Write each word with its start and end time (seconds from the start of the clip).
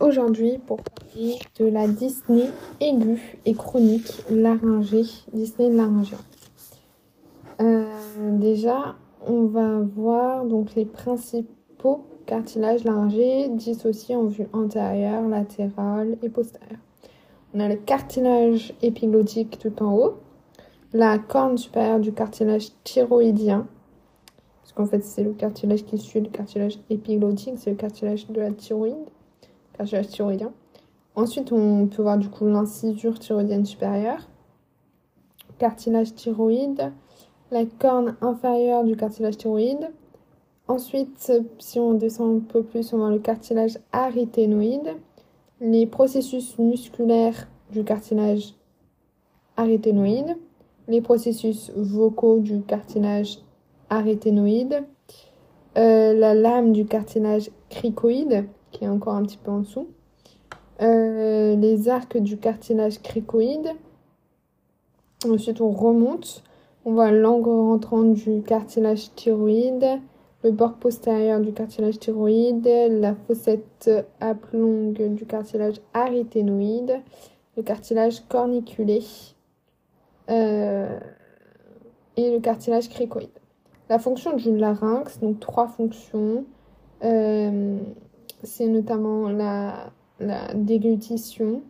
aujourd'hui 0.00 0.58
pour 0.58 0.78
parler 0.78 1.38
de 1.58 1.66
la 1.66 1.88
dyspnée 1.88 2.50
aiguë 2.80 3.38
et 3.44 3.54
chronique 3.54 4.12
laryngée, 4.30 5.04
dyspnée 5.32 5.70
laryngée. 5.70 6.16
Euh, 7.60 7.86
déjà, 8.38 8.96
on 9.26 9.46
va 9.46 9.80
voir 9.80 10.44
donc 10.44 10.74
les 10.74 10.84
principaux 10.84 12.04
cartilages 12.26 12.84
laryngés 12.84 13.48
dissociés 13.48 14.16
en 14.16 14.26
vue 14.26 14.48
antérieure, 14.52 15.26
latérale 15.28 16.18
et 16.22 16.28
postérieure. 16.28 16.78
On 17.54 17.60
a 17.60 17.68
le 17.68 17.76
cartilage 17.76 18.74
épiglottique 18.82 19.58
tout 19.58 19.82
en 19.82 19.94
haut, 19.94 20.14
la 20.92 21.18
corne 21.18 21.56
supérieure 21.56 22.00
du 22.00 22.12
cartilage 22.12 22.68
thyroïdien, 22.84 23.66
parce 24.62 24.72
qu'en 24.72 24.86
fait 24.86 25.02
c'est 25.02 25.22
le 25.22 25.32
cartilage 25.32 25.84
qui 25.84 25.96
suit 25.98 26.20
le 26.20 26.28
cartilage 26.28 26.78
épiglottique, 26.90 27.54
c'est 27.56 27.70
le 27.70 27.76
cartilage 27.76 28.28
de 28.28 28.40
la 28.40 28.50
thyroïde, 28.50 28.96
thyroïdien. 29.84 30.52
Ensuite, 31.14 31.52
on 31.52 31.86
peut 31.86 32.02
voir 32.02 32.18
du 32.18 32.28
coup 32.28 32.46
l'incisure 32.46 33.18
thyroïdienne 33.18 33.64
supérieure, 33.64 34.28
cartilage 35.58 36.14
thyroïde, 36.14 36.92
la 37.50 37.64
corne 37.64 38.16
inférieure 38.20 38.84
du 38.84 38.96
cartilage 38.96 39.38
thyroïde. 39.38 39.90
Ensuite, 40.68 41.32
si 41.58 41.78
on 41.78 41.94
descend 41.94 42.36
un 42.36 42.40
peu 42.40 42.62
plus, 42.62 42.92
on 42.92 42.98
voit 42.98 43.10
le 43.10 43.18
cartilage 43.18 43.78
aryténoïde, 43.92 44.96
les 45.60 45.86
processus 45.86 46.58
musculaires 46.58 47.48
du 47.70 47.84
cartilage 47.84 48.54
aryténoïde, 49.56 50.36
les 50.88 51.00
processus 51.00 51.70
vocaux 51.74 52.40
du 52.40 52.60
cartilage 52.62 53.38
aryténoïde, 53.88 54.84
euh, 55.78 56.14
la 56.14 56.34
lame 56.34 56.72
du 56.72 56.84
cartilage 56.84 57.50
cricoïde, 57.70 58.46
qui 58.76 58.84
est 58.84 58.88
encore 58.88 59.14
un 59.14 59.22
petit 59.22 59.38
peu 59.38 59.50
en 59.50 59.60
dessous, 59.60 59.88
euh, 60.82 61.56
les 61.56 61.88
arcs 61.88 62.18
du 62.18 62.36
cartilage 62.36 63.00
cricoïde. 63.00 63.70
Ensuite, 65.26 65.62
on 65.62 65.70
remonte, 65.70 66.44
on 66.84 66.92
voit 66.92 67.10
l'angle 67.10 67.48
rentrant 67.48 68.02
du 68.02 68.42
cartilage 68.42 69.14
thyroïde, 69.14 69.86
le 70.44 70.50
bord 70.50 70.74
postérieur 70.74 71.40
du 71.40 71.54
cartilage 71.54 71.98
thyroïde, 71.98 72.68
la 72.90 73.14
fossette 73.14 73.90
aplongue 74.20 75.14
du 75.14 75.24
cartilage 75.24 75.80
aryténoïde, 75.94 77.00
le 77.56 77.62
cartilage 77.62 78.20
corniculé 78.28 79.02
euh, 80.28 81.00
et 82.18 82.30
le 82.30 82.40
cartilage 82.40 82.90
cricoïde. 82.90 83.30
La 83.88 83.98
fonction 83.98 84.36
du 84.36 84.54
larynx, 84.54 85.18
donc 85.20 85.40
trois 85.40 85.68
fonctions, 85.68 86.44
euh, 87.02 87.78
c'est 88.46 88.66
notamment 88.66 89.28
la, 89.28 89.90
déglutition, 90.54 91.62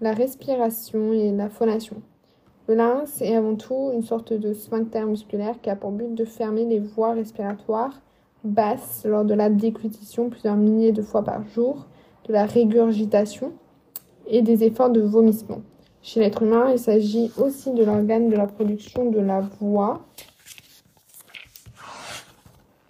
la 0.00 0.12
respiration 0.12 1.12
et 1.12 1.30
la 1.30 1.48
phonation. 1.48 2.02
Le 2.66 2.74
larynx 2.74 3.22
est 3.22 3.36
avant 3.36 3.54
tout 3.54 3.92
une 3.94 4.02
sorte 4.02 4.32
de 4.32 4.52
sphincter 4.52 5.04
musculaire 5.04 5.60
qui 5.60 5.70
a 5.70 5.76
pour 5.76 5.92
but 5.92 6.12
de 6.12 6.24
fermer 6.24 6.64
les 6.64 6.80
voies 6.80 7.12
respiratoires 7.12 8.00
basses 8.42 9.04
lors 9.04 9.24
de 9.24 9.34
la 9.34 9.50
déglutition 9.50 10.30
plusieurs 10.30 10.56
milliers 10.56 10.92
de 10.92 11.02
fois 11.02 11.22
par 11.22 11.46
jour, 11.48 11.86
de 12.26 12.32
la 12.32 12.46
régurgitation 12.46 13.52
et 14.26 14.42
des 14.42 14.64
efforts 14.64 14.90
de 14.90 15.00
vomissement. 15.00 15.60
Chez 16.02 16.20
l'être 16.20 16.42
humain, 16.42 16.70
il 16.72 16.78
s'agit 16.78 17.30
aussi 17.36 17.72
de 17.72 17.84
l'organe 17.84 18.28
de 18.28 18.36
la 18.36 18.46
production 18.46 19.10
de 19.10 19.20
la 19.20 19.40
voix. 19.60 20.06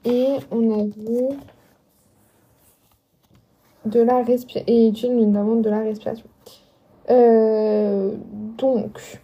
Et 0.04 0.36
on 0.50 0.80
a 0.80 0.84
vu 0.84 1.36
de 3.86 4.00
la 4.00 4.22
respiration 4.22 4.64
et 4.66 4.88
utile 4.88 5.16
notamment 5.16 5.56
de 5.56 5.70
la 5.70 5.80
respiration. 5.80 6.26
Donc, 8.58 9.20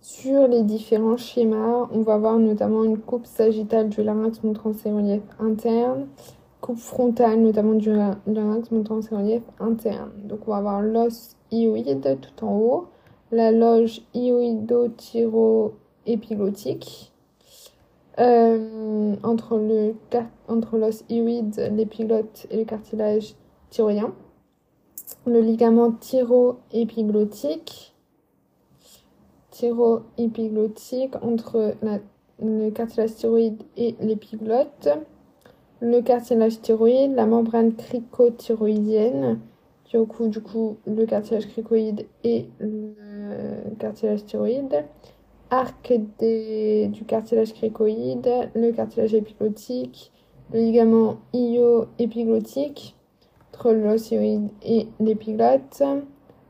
sur 0.00 0.46
les 0.46 0.62
différents 0.62 1.16
schémas, 1.16 1.88
on 1.92 2.02
va 2.02 2.18
voir 2.18 2.38
notamment 2.38 2.84
une 2.84 2.98
coupe 2.98 3.26
sagittale 3.26 3.88
du 3.88 4.02
larynx 4.02 4.42
montrant 4.44 4.72
ses 4.72 4.90
reliefs 4.90 5.22
internes, 5.40 6.06
coupe 6.60 6.78
frontale 6.78 7.40
notamment 7.40 7.74
du 7.74 7.92
larynx 7.92 8.70
montrant 8.70 9.02
ses 9.02 9.14
reliefs 9.14 9.42
internes. 9.58 10.12
Donc 10.24 10.46
on 10.46 10.52
va 10.52 10.58
avoir 10.58 10.82
l'os 10.82 11.36
hyoïde 11.50 12.18
tout 12.20 12.44
en 12.44 12.56
haut, 12.56 12.86
la 13.32 13.50
loge 13.50 14.02
hyoïdo-thyro-épiglottique, 14.14 17.11
euh, 18.18 19.16
entre 19.22 19.56
le 19.56 19.94
entre 20.48 20.76
l'os 20.76 21.04
hyoïde, 21.08 21.72
l'épiglotte 21.74 22.46
et 22.50 22.56
le 22.56 22.64
cartilage 22.64 23.34
thyroïdien, 23.70 24.12
le 25.26 25.40
ligament 25.40 25.92
thyro-épiglottique, 25.92 27.94
thyro-épiglottique 29.50 31.14
entre 31.22 31.74
le 32.42 32.70
cartilage 32.70 33.14
thyroïde 33.14 33.62
et 33.76 33.94
l'épiglotte, 34.00 34.88
le 35.80 36.00
cartilage 36.00 36.60
thyroïde, 36.60 37.14
la 37.14 37.26
membrane 37.26 37.74
cricothyroïdienne, 37.74 39.38
qui 39.84 39.96
du 40.28 40.40
coup 40.40 40.78
le 40.86 41.04
cartilage 41.04 41.46
cricoïde 41.48 42.06
et 42.24 42.48
le 42.58 42.94
cartilage 43.78 44.24
thyroïde, 44.24 44.84
arc 45.52 45.92
du 45.92 47.04
cartilage 47.06 47.52
cricoïde, 47.52 48.50
le 48.54 48.72
cartilage 48.72 49.12
épiglottique, 49.12 50.10
le 50.50 50.60
ligament 50.60 51.18
io-épiglottique 51.34 52.96
entre 53.52 53.72
l'ossioïde 53.72 54.48
et 54.62 54.88
l'épiglotte, 54.98 55.82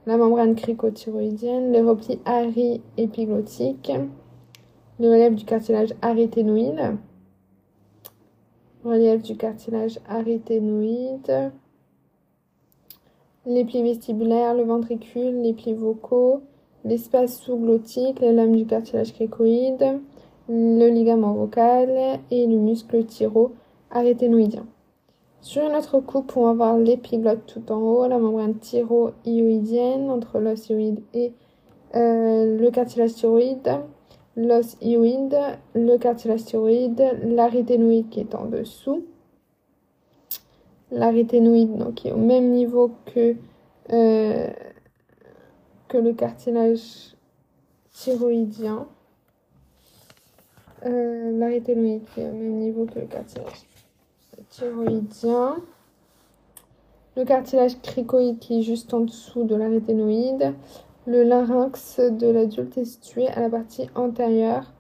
la 0.07 0.17
membrane 0.17 0.55
cricothyroïdienne, 0.55 1.73
les 1.73 1.83
replis 1.83 2.21
ari-épiglottiques, 2.25 3.93
le 5.01 5.11
relief 5.11 5.35
du 5.35 5.45
cartilage 5.45 5.95
aryténoïde, 6.01 6.97
relief 8.85 9.23
du 9.23 9.37
cartilage 9.37 9.99
aryténoïde, 10.09 11.51
les 13.47 13.65
plis 13.65 13.83
vestibulaires, 13.83 14.55
le 14.55 14.63
ventricule, 14.63 15.43
les 15.43 15.55
plis 15.55 15.75
vocaux, 15.75 16.43
l'espace 16.85 17.39
sous-glottique, 17.39 18.21
les 18.21 18.33
lames 18.33 18.57
du 18.57 18.67
cartilage 18.67 19.13
cricoïde, 19.13 20.01
le 20.49 20.89
ligament 20.89 21.35
vocal 21.35 22.21
et 22.31 22.47
le 22.47 22.57
muscle 22.57 23.05
thyro-aryténoïdien. 23.05 24.67
Sur 25.41 25.69
notre 25.71 25.99
coupe, 25.99 26.37
on 26.37 26.45
va 26.45 26.53
voir 26.53 26.79
l'épiglotte 26.79 27.47
tout 27.47 27.73
en 27.73 27.79
haut, 27.81 28.07
la 28.07 28.19
membrane 28.19 28.55
thyroïdienne 28.55 30.09
entre 30.09 30.39
l'os 30.39 30.69
hyoïde 30.69 31.03
et 31.15 31.33
euh, 31.97 32.59
le 32.59 32.71
cartilage 32.71 33.15
thyroïde, 33.15 33.81
l'os 34.37 34.77
hyoïde, 34.81 35.37
le 35.75 35.97
cartilage 35.99 36.45
thyroïde, 36.45 37.03
qui 38.11 38.21
est 38.21 38.35
en 38.37 38.47
dessous. 38.47 39.05
L'aryténoïde 40.93 41.77
donc 41.77 41.95
qui 41.95 42.09
est 42.09 42.13
au 42.13 42.19
même 42.19 42.51
niveau 42.51 42.93
que, 43.13 43.35
euh, 43.93 44.49
que 45.93 45.99
le 45.99 46.15
cartilage 46.15 47.15
thyroïdien. 47.93 48.87
Euh, 50.87 51.39
l'aryténoïde 51.39 52.03
qui 52.15 52.21
est 52.23 52.31
au 52.31 52.33
même 52.33 52.59
niveau 52.61 52.87
que 52.87 52.99
le 52.99 53.07
cartilage 53.07 53.67
thyroïdien. 54.49 55.57
Le 57.15 57.25
cartilage 57.27 57.79
cricoïde 57.83 58.39
qui 58.39 58.61
est 58.61 58.63
juste 58.63 58.95
en 58.95 59.01
dessous 59.01 59.45
de 59.45 59.55
l'aryténoïde. 59.55 60.55
Le 61.07 61.25
larynx 61.25 62.01
de 62.01 62.27
l'adulte 62.27 62.79
est 62.79 62.87
situé 62.87 63.29
à 63.29 63.41
la 63.41 63.51
partie 63.51 63.87
antérieure 63.95 64.73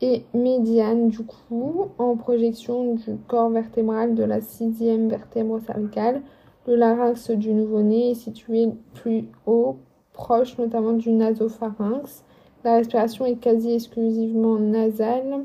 et 0.00 0.24
médiane 0.34 1.10
du 1.10 1.20
cou, 1.22 1.90
en 1.98 2.16
projection 2.16 2.94
du 2.94 3.16
corps 3.28 3.50
vertébral 3.50 4.16
de 4.16 4.24
la 4.24 4.40
sixième 4.40 5.08
vertèbre 5.08 5.60
cervicale. 5.60 6.22
Le 6.66 6.74
larynx 6.74 7.30
du 7.30 7.52
nouveau-né 7.52 8.10
est 8.10 8.14
situé 8.14 8.68
plus 8.94 9.26
haut, 9.46 9.76
proche 10.12 10.58
notamment 10.58 10.92
du 10.92 11.12
nasopharynx. 11.12 12.24
La 12.64 12.76
respiration 12.76 13.24
est 13.24 13.36
quasi 13.36 13.72
exclusivement 13.72 14.58
nasale. 14.58 15.44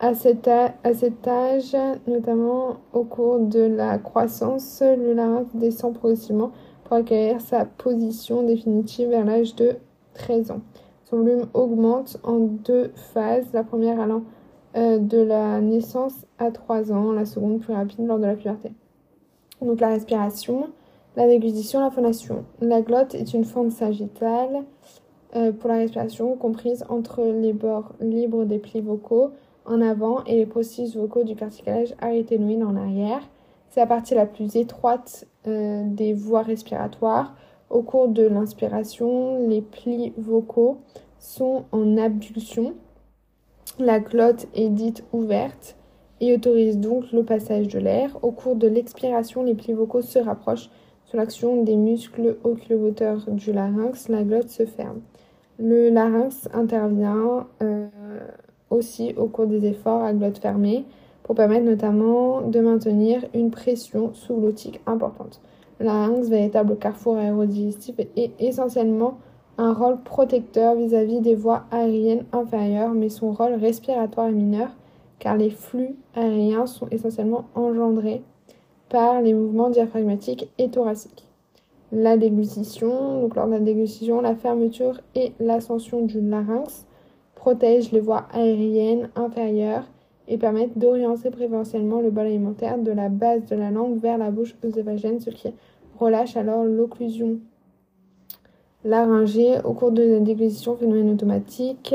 À 0.00 0.14
cet, 0.14 0.46
âge, 0.46 1.76
notamment 2.06 2.76
au 2.92 3.02
cours 3.02 3.40
de 3.40 3.60
la 3.60 3.98
croissance, 3.98 4.80
le 4.80 5.12
larynx 5.12 5.50
descend 5.54 5.92
progressivement 5.92 6.52
pour 6.84 6.96
acquérir 6.96 7.40
sa 7.40 7.64
position 7.64 8.44
définitive 8.44 9.08
vers 9.08 9.24
l'âge 9.24 9.56
de 9.56 9.76
13 10.14 10.52
ans. 10.52 10.60
Son 11.04 11.16
volume 11.16 11.46
augmente 11.52 12.18
en 12.22 12.38
deux 12.38 12.92
phases, 13.12 13.46
la 13.52 13.64
première 13.64 13.98
allant 14.00 14.22
euh, 14.76 14.98
de 14.98 15.18
la 15.18 15.60
naissance 15.60 16.14
à 16.38 16.52
3 16.52 16.92
ans, 16.92 17.10
la 17.10 17.24
seconde 17.24 17.58
plus 17.58 17.72
rapide 17.72 18.06
lors 18.06 18.18
de 18.18 18.26
la 18.26 18.36
puberté. 18.36 18.72
Donc 19.60 19.80
la 19.80 19.88
respiration, 19.88 20.68
la 21.16 21.26
déglutition, 21.26 21.80
la 21.80 21.90
phonation. 21.90 22.44
La 22.60 22.80
glotte 22.80 23.14
est 23.14 23.34
une 23.34 23.44
fente 23.44 23.72
sagittale 23.72 24.64
euh, 25.36 25.52
pour 25.52 25.68
la 25.68 25.76
respiration 25.76 26.36
comprise 26.36 26.84
entre 26.88 27.22
les 27.22 27.52
bords 27.52 27.92
libres 28.00 28.44
des 28.44 28.58
plis 28.58 28.80
vocaux 28.80 29.30
en 29.66 29.80
avant 29.82 30.24
et 30.24 30.36
les 30.36 30.46
processus 30.46 30.96
vocaux 30.96 31.24
du 31.24 31.36
cartilage 31.36 31.94
aryténoïde 32.00 32.62
en 32.62 32.76
arrière. 32.76 33.20
C'est 33.68 33.80
la 33.80 33.86
partie 33.86 34.14
la 34.14 34.26
plus 34.26 34.56
étroite 34.56 35.26
euh, 35.46 35.82
des 35.86 36.14
voies 36.14 36.42
respiratoires. 36.42 37.34
Au 37.68 37.82
cours 37.82 38.08
de 38.08 38.22
l'inspiration, 38.22 39.46
les 39.46 39.60
plis 39.60 40.14
vocaux 40.16 40.78
sont 41.18 41.64
en 41.72 41.98
abduction. 41.98 42.74
La 43.78 44.00
glotte 44.00 44.48
est 44.54 44.70
dite 44.70 45.04
ouverte 45.12 45.76
et 46.20 46.34
autorise 46.34 46.78
donc 46.78 47.12
le 47.12 47.22
passage 47.22 47.68
de 47.68 47.78
l'air. 47.78 48.16
Au 48.22 48.30
cours 48.30 48.56
de 48.56 48.66
l'expiration, 48.66 49.42
les 49.42 49.54
plis 49.54 49.74
vocaux 49.74 50.02
se 50.02 50.18
rapprochent 50.18 50.70
sous 51.08 51.16
l'action 51.16 51.62
des 51.62 51.76
muscles 51.76 52.36
oculomoteurs 52.44 53.24
du 53.28 53.52
larynx. 53.52 54.08
La 54.08 54.22
glotte 54.22 54.50
se 54.50 54.66
ferme. 54.66 55.00
Le 55.58 55.88
larynx 55.88 56.48
intervient 56.52 57.46
euh, 57.62 57.88
aussi 58.70 59.14
au 59.16 59.26
cours 59.26 59.46
des 59.46 59.66
efforts 59.66 60.02
à 60.02 60.12
glotte 60.12 60.38
fermée 60.38 60.84
pour 61.22 61.34
permettre 61.34 61.64
notamment 61.64 62.42
de 62.42 62.60
maintenir 62.60 63.24
une 63.34 63.50
pression 63.50 64.12
sous-glottique 64.12 64.80
importante. 64.86 65.40
Le 65.80 65.86
larynx, 65.86 66.28
véritable 66.28 66.76
carrefour 66.76 67.16
aérodigestif, 67.16 67.98
est 67.98 68.32
essentiellement 68.38 69.18
un 69.56 69.72
rôle 69.72 70.00
protecteur 70.02 70.74
vis-à-vis 70.74 71.20
des 71.20 71.34
voies 71.34 71.64
aériennes 71.70 72.24
inférieures, 72.32 72.92
mais 72.92 73.08
son 73.08 73.32
rôle 73.32 73.54
respiratoire 73.54 74.28
est 74.28 74.32
mineur 74.32 74.68
car 75.18 75.36
les 75.36 75.50
flux 75.50 75.96
aériens 76.14 76.66
sont 76.66 76.86
essentiellement 76.90 77.46
engendrés 77.54 78.22
par 78.88 79.22
les 79.22 79.34
mouvements 79.34 79.70
diaphragmatiques 79.70 80.48
et 80.58 80.68
thoraciques. 80.68 81.26
La 81.92 82.16
déglutition, 82.16 83.22
donc 83.22 83.34
lors 83.34 83.46
de 83.46 83.52
la 83.52 83.60
déglutition, 83.60 84.20
la 84.20 84.34
fermeture 84.34 85.00
et 85.14 85.32
l'ascension 85.40 86.04
du 86.04 86.20
larynx 86.20 86.86
protègent 87.34 87.92
les 87.92 88.00
voies 88.00 88.26
aériennes 88.32 89.08
inférieures 89.16 89.84
et 90.26 90.36
permettent 90.36 90.76
d'orienter 90.76 91.30
préférentiellement 91.30 92.00
le 92.00 92.10
bol 92.10 92.26
alimentaire 92.26 92.78
de 92.78 92.92
la 92.92 93.08
base 93.08 93.46
de 93.46 93.56
la 93.56 93.70
langue 93.70 93.98
vers 93.98 94.18
la 94.18 94.30
bouche 94.30 94.56
œsophagène, 94.64 95.20
ce 95.20 95.30
qui 95.30 95.48
relâche 95.98 96.36
alors 96.36 96.64
l'occlusion 96.64 97.38
laryngée 98.84 99.58
au 99.64 99.72
cours 99.72 99.92
de 99.92 100.02
la 100.02 100.20
déglutition, 100.20 100.76
phénomène 100.76 101.10
automatique 101.10 101.94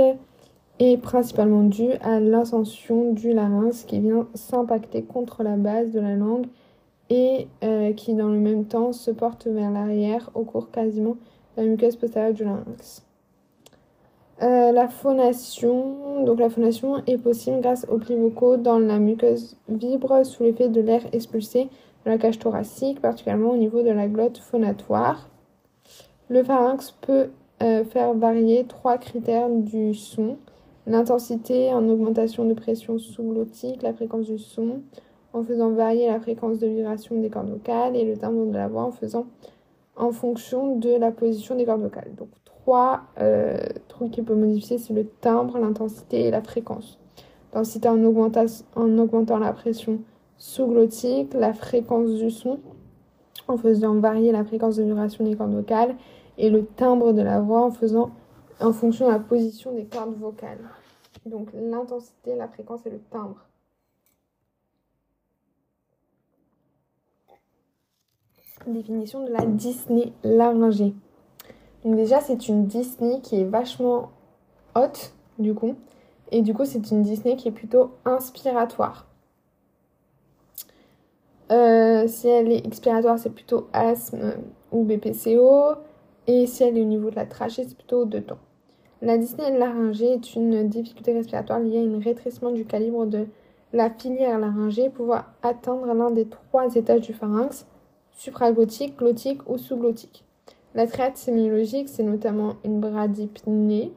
est 0.79 0.97
principalement 0.97 1.63
dû 1.63 1.91
à 2.01 2.19
l'ascension 2.19 3.13
du 3.13 3.33
larynx 3.33 3.83
qui 3.83 3.99
vient 3.99 4.27
s'impacter 4.33 5.03
contre 5.03 5.43
la 5.43 5.55
base 5.55 5.91
de 5.91 5.99
la 5.99 6.15
langue 6.15 6.47
et 7.13 7.47
euh, 7.63 7.93
qui 7.93 8.15
dans 8.15 8.29
le 8.29 8.39
même 8.39 8.65
temps 8.65 8.91
se 8.91 9.11
porte 9.11 9.45
vers 9.45 9.69
l'arrière 9.69 10.31
au 10.33 10.43
cours 10.43 10.71
quasiment 10.71 11.15
de 11.55 11.61
la 11.61 11.67
muqueuse 11.67 11.95
postérieure 11.95 12.33
du 12.33 12.43
larynx. 12.43 13.05
Euh, 14.41 14.71
la 14.71 14.87
phonation, 14.87 16.23
donc 16.25 16.39
la 16.39 16.49
phonation 16.49 17.03
est 17.05 17.19
possible 17.19 17.61
grâce 17.61 17.85
aux 17.87 17.99
plis 17.99 18.15
vocaux 18.15 18.57
dans 18.57 18.79
la 18.79 18.97
muqueuse 18.97 19.57
vibre 19.69 20.25
sous 20.25 20.41
l'effet 20.41 20.69
de 20.69 20.81
l'air 20.81 21.03
expulsé 21.13 21.65
de 22.05 22.09
la 22.09 22.17
cage 22.17 22.39
thoracique, 22.39 22.99
particulièrement 22.99 23.51
au 23.51 23.57
niveau 23.57 23.83
de 23.83 23.91
la 23.91 24.07
glotte 24.07 24.39
phonatoire. 24.39 25.29
Le 26.29 26.43
pharynx 26.43 26.95
peut 27.01 27.29
euh, 27.61 27.83
faire 27.83 28.15
varier 28.15 28.65
trois 28.65 28.97
critères 28.97 29.49
du 29.49 29.93
son 29.93 30.37
l'intensité 30.87 31.71
en 31.71 31.87
augmentation 31.87 32.43
de 32.43 32.53
pression 32.53 32.97
sous-glottique, 32.97 33.81
la 33.83 33.93
fréquence 33.93 34.25
du 34.25 34.37
son, 34.37 34.81
en 35.33 35.43
faisant 35.43 35.71
varier 35.71 36.07
la 36.07 36.19
fréquence 36.19 36.59
de 36.59 36.67
vibration 36.67 37.19
des 37.19 37.29
cordes 37.29 37.49
vocales 37.49 37.95
et 37.95 38.05
le 38.05 38.17
timbre 38.17 38.45
de 38.45 38.53
la 38.53 38.67
voix 38.67 38.83
en 38.83 38.91
faisant 38.91 39.25
en 39.95 40.11
fonction 40.11 40.77
de 40.77 40.95
la 40.95 41.11
position 41.11 41.55
des 41.55 41.65
cordes 41.65 41.81
vocales. 41.81 42.13
Donc 42.15 42.29
trois 42.45 43.01
euh, 43.19 43.57
trucs 43.87 44.11
qu'il 44.11 44.23
peut 44.23 44.35
modifier, 44.35 44.77
c'est 44.77 44.93
le 44.93 45.05
timbre, 45.05 45.57
l'intensité 45.57 46.25
et 46.25 46.31
la 46.31 46.41
fréquence. 46.41 46.99
L'intensité 47.53 47.89
en, 47.89 48.03
en 48.03 48.97
augmentant 48.97 49.37
la 49.37 49.53
pression 49.53 49.99
sous-glottique, 50.37 51.33
la 51.33 51.53
fréquence 51.53 52.11
du 52.11 52.31
son 52.31 52.59
en 53.47 53.57
faisant 53.57 53.95
varier 53.95 54.31
la 54.31 54.43
fréquence 54.43 54.77
de 54.77 54.83
vibration 54.83 55.23
des 55.25 55.35
cordes 55.35 55.53
vocales 55.53 55.95
et 56.37 56.49
le 56.49 56.65
timbre 56.65 57.13
de 57.13 57.21
la 57.21 57.39
voix 57.39 57.61
en 57.61 57.71
faisant 57.71 58.11
en 58.59 58.71
fonction 58.71 59.07
de 59.07 59.11
la 59.11 59.19
position 59.19 59.73
des 59.73 59.85
cordes 59.85 60.17
vocales. 60.17 60.59
Donc 61.25 61.49
l'intensité, 61.53 62.35
la 62.35 62.47
fréquence 62.47 62.85
et 62.85 62.89
le 62.89 62.99
timbre. 63.11 63.37
Définition 68.67 69.25
de 69.25 69.31
la 69.31 69.45
Disney 69.45 70.13
laryngée. 70.23 70.93
Donc 71.83 71.95
déjà 71.95 72.21
c'est 72.21 72.47
une 72.47 72.65
Disney 72.65 73.19
qui 73.21 73.41
est 73.41 73.45
vachement 73.45 74.11
haute 74.75 75.13
du 75.39 75.53
coup. 75.53 75.75
Et 76.31 76.41
du 76.41 76.53
coup 76.53 76.65
c'est 76.65 76.91
une 76.91 77.01
Disney 77.01 77.35
qui 77.35 77.47
est 77.47 77.51
plutôt 77.51 77.91
inspiratoire. 78.05 79.07
Euh, 81.51 82.07
si 82.07 82.27
elle 82.27 82.51
est 82.51 82.65
expiratoire, 82.65 83.19
c'est 83.19 83.29
plutôt 83.29 83.67
asthme 83.73 84.33
ou 84.71 84.83
BPCO. 84.83 85.75
Et 86.25 86.47
si 86.47 86.63
elle 86.63 86.77
est 86.77 86.81
au 86.81 86.85
niveau 86.85 87.09
de 87.09 87.15
la 87.15 87.25
trachée, 87.25 87.63
c'est 87.67 87.75
plutôt 87.75 88.05
dedans. 88.05 88.37
La 89.01 89.17
dyspnée 89.17 89.57
laryngée 89.57 90.13
est 90.13 90.35
une 90.35 90.69
difficulté 90.69 91.11
respiratoire 91.11 91.59
liée 91.59 91.79
à 91.79 91.81
un 91.81 91.99
rétrécissement 91.99 92.51
du 92.51 92.65
calibre 92.65 93.05
de 93.05 93.27
la 93.73 93.89
filière 93.89 94.39
laryngée 94.39 94.89
pouvant 94.89 95.21
atteindre 95.41 95.93
l'un 95.93 96.11
des 96.11 96.25
trois 96.25 96.73
étages 96.75 97.01
du 97.01 97.13
pharynx, 97.13 97.65
supraglottique, 98.15 98.97
glottique 98.97 99.47
ou 99.49 99.57
sous-glottique. 99.57 100.23
La 100.75 100.87
triade 100.87 101.17
sémiologique, 101.17 101.89
c'est 101.89 102.03
notamment 102.03 102.55
une 102.63 102.79
bradypnée, 102.79 103.93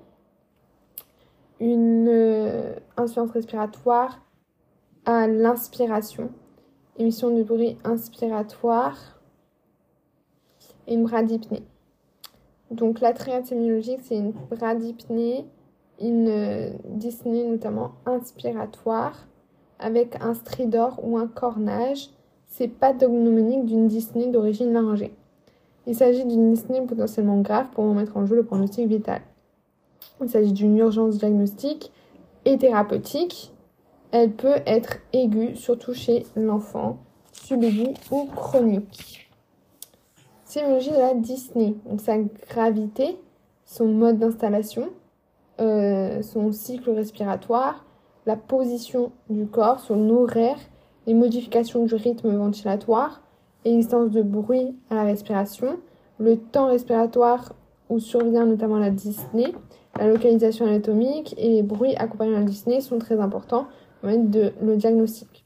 une 1.60 2.08
euh, 2.08 2.74
insuffisance 2.96 3.30
respiratoire 3.30 4.20
à 5.06 5.26
l'inspiration, 5.26 6.30
émission 6.98 7.34
de 7.34 7.42
bruit 7.42 7.78
inspiratoire 7.84 9.20
et 10.86 10.94
une 10.94 11.04
bradypnée. 11.04 11.62
Donc 12.70 13.00
la 13.00 13.12
triade 13.12 13.46
sémiologique, 13.46 14.00
c'est 14.02 14.16
une 14.16 14.32
bradypnée, 14.32 15.46
une 16.00 16.28
euh, 16.28 16.70
dyspnée 16.84 17.44
notamment 17.44 17.92
inspiratoire, 18.04 19.26
avec 19.78 20.16
un 20.20 20.34
stridor 20.34 21.00
ou 21.02 21.16
un 21.16 21.28
cornage. 21.28 22.10
C'est 22.48 22.68
pas 22.68 22.92
dognomonique 22.92 23.66
d'une 23.66 23.86
dyspnée 23.86 24.28
d'origine 24.28 24.72
laryngée. 24.72 25.12
Il 25.86 25.94
s'agit 25.94 26.24
d'une 26.24 26.52
dyspnée 26.52 26.80
potentiellement 26.82 27.40
grave 27.40 27.68
pour 27.72 27.84
mettre 27.94 28.16
en 28.16 28.26
jeu 28.26 28.36
le 28.36 28.44
pronostic 28.44 28.88
vital. 28.88 29.20
Il 30.22 30.28
s'agit 30.28 30.52
d'une 30.52 30.76
urgence 30.78 31.18
diagnostique 31.18 31.92
et 32.44 32.56
thérapeutique. 32.58 33.52
Elle 34.10 34.32
peut 34.32 34.60
être 34.66 34.98
aiguë, 35.12 35.56
surtout 35.56 35.92
chez 35.92 36.24
l'enfant, 36.34 36.98
subaiguë 37.32 37.94
ou 38.10 38.26
chronique 38.34 39.26
de 40.54 40.98
la 40.98 41.14
Disney. 41.14 41.74
Donc 41.86 42.00
sa 42.00 42.18
gravité, 42.48 43.16
son 43.64 43.86
mode 43.86 44.18
d'installation, 44.18 44.88
euh, 45.60 46.22
son 46.22 46.52
cycle 46.52 46.90
respiratoire, 46.90 47.84
la 48.26 48.36
position 48.36 49.12
du 49.28 49.46
corps, 49.46 49.80
son 49.80 50.08
horaire, 50.10 50.58
les 51.06 51.14
modifications 51.14 51.84
du 51.84 51.94
rythme 51.94 52.34
ventilatoire, 52.36 53.22
l'existence 53.64 54.10
de 54.10 54.22
bruit 54.22 54.76
à 54.90 54.96
la 54.96 55.04
respiration, 55.04 55.78
le 56.18 56.36
temps 56.36 56.68
respiratoire 56.68 57.54
où 57.88 57.98
survient 57.98 58.46
notamment 58.46 58.78
la 58.78 58.90
Disney, 58.90 59.52
la 59.98 60.08
localisation 60.08 60.66
anatomique 60.66 61.34
et 61.38 61.48
les 61.48 61.62
bruits 61.62 61.94
accompagnant 61.96 62.38
la 62.38 62.44
Disney 62.44 62.80
sont 62.80 62.98
très 62.98 63.20
importants 63.20 63.66
pour 64.00 64.10
mettre 64.10 64.28
de, 64.30 64.52
le 64.60 64.76
diagnostic. 64.76 65.44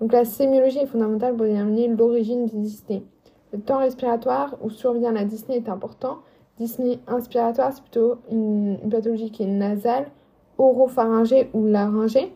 Donc 0.00 0.12
la 0.12 0.24
sémiologie 0.24 0.78
est 0.78 0.86
fondamentale 0.86 1.36
pour 1.36 1.46
déterminer 1.46 1.88
l'origine 1.88 2.46
des 2.46 2.56
Disney. 2.58 3.02
Le 3.52 3.60
temps 3.60 3.78
respiratoire 3.78 4.56
où 4.62 4.70
survient 4.70 5.12
la 5.12 5.24
dyspnée 5.24 5.56
est 5.56 5.68
important. 5.68 6.18
Dyspnée 6.58 7.00
inspiratoire, 7.06 7.72
c'est 7.72 7.82
plutôt 7.82 8.16
une, 8.30 8.78
pathologie 8.90 9.30
qui 9.30 9.42
est 9.42 9.46
nasale, 9.46 10.06
oropharyngée 10.58 11.50
ou 11.52 11.66
laryngée. 11.66 12.34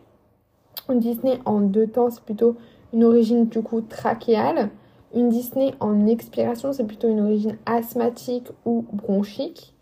Une 0.89 0.99
dyspnée 0.99 1.39
en 1.45 1.59
deux 1.59 1.87
temps, 1.87 2.09
c'est 2.09 2.23
plutôt 2.23 2.55
une 2.93 3.03
origine 3.03 3.47
du 3.47 3.61
coup 3.61 3.81
trachéale. 3.81 4.69
Une 5.13 5.29
dyspnée 5.29 5.73
en 5.79 6.05
expiration, 6.05 6.73
c'est 6.73 6.85
plutôt 6.85 7.09
une 7.09 7.21
origine 7.21 7.57
asthmatique 7.65 8.47
ou 8.65 8.85
bronchique. 8.93 9.73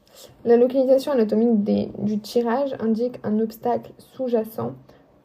La 0.46 0.58
localisation 0.58 1.12
anatomique 1.12 1.64
du 2.00 2.20
tirage 2.20 2.76
indique 2.80 3.20
un 3.24 3.40
obstacle 3.40 3.92
sous-jacent 3.98 4.74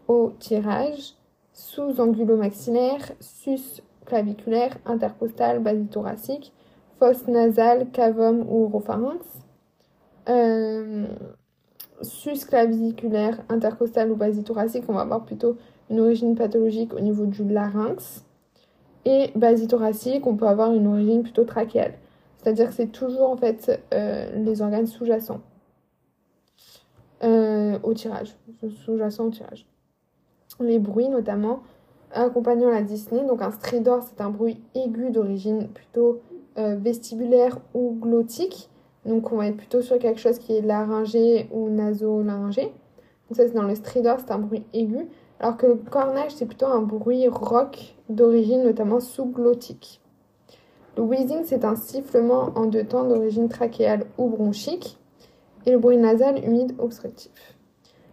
au 0.09 0.33
tirage, 0.39 1.15
sous-angulo-maxillaire, 1.53 3.13
sus 3.21 3.83
claviculaire, 4.07 4.77
intercostale, 4.87 5.61
basithoracique, 5.61 6.53
fosse 6.99 7.29
nasale, 7.29 7.91
cavum 7.93 8.45
ou 8.49 8.65
oropharynx. 8.65 9.25
Euh, 10.29 11.07
susclaviculaire, 12.03 13.41
intercostale 13.49 14.11
ou 14.11 14.17
basithoracique, 14.17 14.85
on 14.89 14.95
va 14.95 15.03
avoir 15.03 15.25
plutôt 15.25 15.57
une 15.91 16.01
origine 16.01 16.35
pathologique 16.37 16.95
au 16.95 17.01
niveau 17.01 17.27
du 17.27 17.45
larynx. 17.45 18.25
Et 19.05 19.31
basithoracique, 19.35 20.27
on 20.27 20.37
peut 20.37 20.47
avoir 20.47 20.73
une 20.73 20.87
origine 20.87 21.23
plutôt 21.23 21.45
trachéale. 21.45 21.95
C'est-à-dire 22.39 22.69
que 22.69 22.75
c'est 22.75 22.93
toujours 22.93 23.31
en 23.31 23.37
fait 23.37 23.83
euh, 23.93 24.31
les 24.37 24.63
organes 24.63 24.87
sous-jacents 24.87 25.41
euh, 27.23 27.79
au 27.83 27.93
tirage, 27.93 28.35
sous-jacents 28.85 29.27
au 29.27 29.31
tirage. 29.31 29.67
Les 30.59 30.79
bruits 30.79 31.09
notamment 31.09 31.61
accompagnant 32.13 32.71
la 32.71 32.83
Disney. 32.83 33.25
Donc 33.25 33.43
un 33.43 33.51
stridor, 33.51 34.03
c'est 34.03 34.21
un 34.21 34.31
bruit 34.31 34.61
aigu 34.75 35.11
d'origine 35.11 35.69
plutôt 35.69 36.21
euh, 36.59 36.77
vestibulaire 36.77 37.59
ou 37.75 37.97
glottique. 38.01 38.71
Donc 39.07 39.33
on 39.33 39.37
va 39.37 39.47
être 39.47 39.57
plutôt 39.57 39.83
sur 39.83 39.99
quelque 39.99 40.21
chose 40.21 40.39
qui 40.39 40.55
est 40.55 40.63
laryngé 40.63 41.49
ou 41.53 41.69
nasolaryngé. 41.71 42.65
Donc 42.65 43.37
ça 43.37 43.47
c'est 43.47 43.55
dans 43.55 43.63
le 43.63 43.75
stridor, 43.75 44.19
c'est 44.21 44.33
un 44.33 44.39
bruit 44.39 44.65
aigu. 44.73 45.09
Alors 45.41 45.57
que 45.57 45.67
le 45.67 45.77
cornage, 45.77 46.33
c'est 46.33 46.45
plutôt 46.45 46.67
un 46.67 46.83
bruit 46.83 47.27
rock 47.29 47.97
d'origine 48.11 48.63
notamment 48.63 49.01
sous-glottique. 49.01 50.01
Le 50.97 51.03
wheezing, 51.03 51.45
c'est 51.45 51.65
un 51.65 51.77
sifflement 51.77 52.53
en 52.57 52.67
deux 52.67 52.85
temps 52.85 53.05
d'origine 53.05 53.49
trachéale 53.49 54.05
ou 54.19 54.29
bronchique. 54.29 54.99
Et 55.65 55.73
le 55.73 55.79
bruit 55.79 55.97
nasal 55.97 56.45
humide 56.45 56.75
obstructif. 56.79 57.57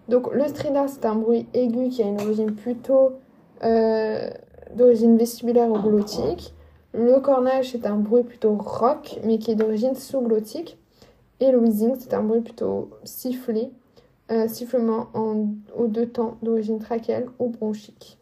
Donc 0.07 0.34
le 0.34 0.48
stridor, 0.48 0.88
c'est 0.88 1.05
un 1.05 1.15
bruit 1.15 1.48
aigu 1.53 1.89
qui 1.89 2.01
a 2.01 2.07
une 2.07 2.19
origine 2.19 2.53
plutôt 2.53 3.13
euh, 3.63 4.29
d'origine 4.74 5.17
vestibulaire 5.17 5.69
ou 5.69 5.79
glottique. 5.79 6.53
Le 6.93 7.19
cornage, 7.19 7.72
c'est 7.72 7.86
un 7.86 7.96
bruit 7.96 8.24
plutôt 8.24 8.55
rock, 8.55 9.19
mais 9.24 9.38
qui 9.38 9.51
est 9.51 9.55
d'origine 9.55 9.96
sous-glottique. 9.96 10.77
Et 11.39 11.51
le 11.51 11.60
wheezing, 11.60 11.96
c'est 12.00 12.13
un 12.13 12.24
bruit 12.24 12.41
plutôt 12.41 12.89
sifflé, 13.03 13.72
euh, 14.31 14.48
sifflement 14.48 15.07
en, 15.13 15.48
aux 15.75 15.88
deux 15.88 16.07
temps 16.07 16.38
d'origine 16.41 16.79
trachéale 16.79 17.27
ou 17.39 17.50
bronchique. 17.50 18.17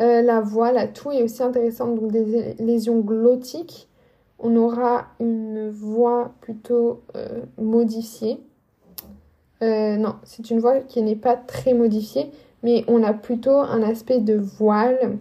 Euh, 0.00 0.22
la 0.22 0.40
voix, 0.40 0.72
la 0.72 0.86
toux 0.86 1.10
est 1.10 1.22
aussi 1.22 1.42
intéressante, 1.42 1.94
donc 1.94 2.10
des 2.10 2.54
lésions 2.58 3.00
glottiques. 3.00 3.88
On 4.38 4.56
aura 4.56 5.08
une 5.20 5.68
voix 5.68 6.32
plutôt 6.40 7.02
modifiée. 7.58 8.40
non, 9.60 10.14
c'est 10.24 10.50
une 10.50 10.60
voix 10.60 10.78
qui 10.80 11.02
n'est 11.02 11.14
pas 11.14 11.36
très 11.36 11.74
modifiée, 11.74 12.30
mais 12.62 12.84
on 12.88 13.02
a 13.02 13.12
plutôt 13.12 13.56
un 13.56 13.82
aspect 13.82 14.18
de 14.20 14.34
voile, 14.34 15.18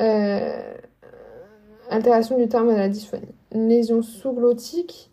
euh, 0.00 0.74
altération 1.88 2.38
du 2.38 2.48
terme 2.48 2.68
de 2.68 2.76
la 2.76 2.88
dysphonie. 2.88 3.34
Lésion 3.52 4.02
sous-glottique, 4.02 5.09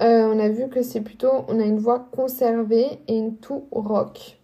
euh, 0.00 0.26
on 0.26 0.38
a 0.38 0.48
vu 0.48 0.68
que 0.68 0.82
c'est 0.82 1.00
plutôt, 1.00 1.30
on 1.48 1.58
a 1.58 1.64
une 1.64 1.78
voix 1.78 2.06
conservée 2.12 2.86
et 3.08 3.16
une 3.16 3.36
toux 3.36 3.64
rock. 3.70 4.38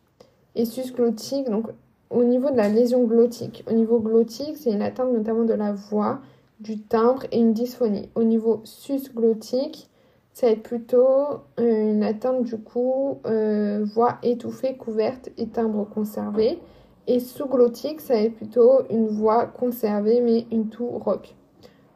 Et 0.54 0.64
sus-glottique, 0.64 1.50
donc 1.50 1.66
au 2.10 2.24
niveau 2.24 2.50
de 2.50 2.56
la 2.56 2.68
lésion 2.68 3.04
glottique, 3.04 3.64
au 3.70 3.72
niveau 3.72 3.98
glottique, 3.98 4.56
c'est 4.56 4.70
une 4.70 4.82
atteinte 4.82 5.12
notamment 5.12 5.44
de 5.44 5.54
la 5.54 5.72
voix, 5.72 6.20
du 6.60 6.80
timbre 6.80 7.24
et 7.32 7.38
une 7.38 7.52
dysphonie. 7.52 8.08
Au 8.14 8.22
niveau 8.22 8.60
sus-glottique, 8.64 9.90
ça 10.32 10.46
va 10.46 10.52
être 10.52 10.62
plutôt 10.62 11.40
euh, 11.60 11.92
une 11.92 12.02
atteinte 12.02 12.44
du 12.44 12.56
coup, 12.56 13.18
euh, 13.26 13.84
voix 13.84 14.18
étouffée, 14.22 14.76
couverte 14.76 15.28
et 15.36 15.48
timbre 15.48 15.84
conservé. 15.84 16.58
Et 17.06 17.20
sous-glottique, 17.20 18.00
ça 18.00 18.14
va 18.14 18.20
être 18.20 18.36
plutôt 18.36 18.82
une 18.88 19.08
voix 19.08 19.46
conservée 19.46 20.20
mais 20.20 20.46
une 20.50 20.68
toux 20.68 20.86
rock. 20.86 21.34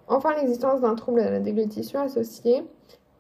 Enfin, 0.09 0.35
l'existence 0.37 0.81
d'un 0.81 0.95
trouble 0.95 1.23
de 1.23 1.29
la 1.29 1.41
déglutition 1.41 2.01
associé 2.01 2.65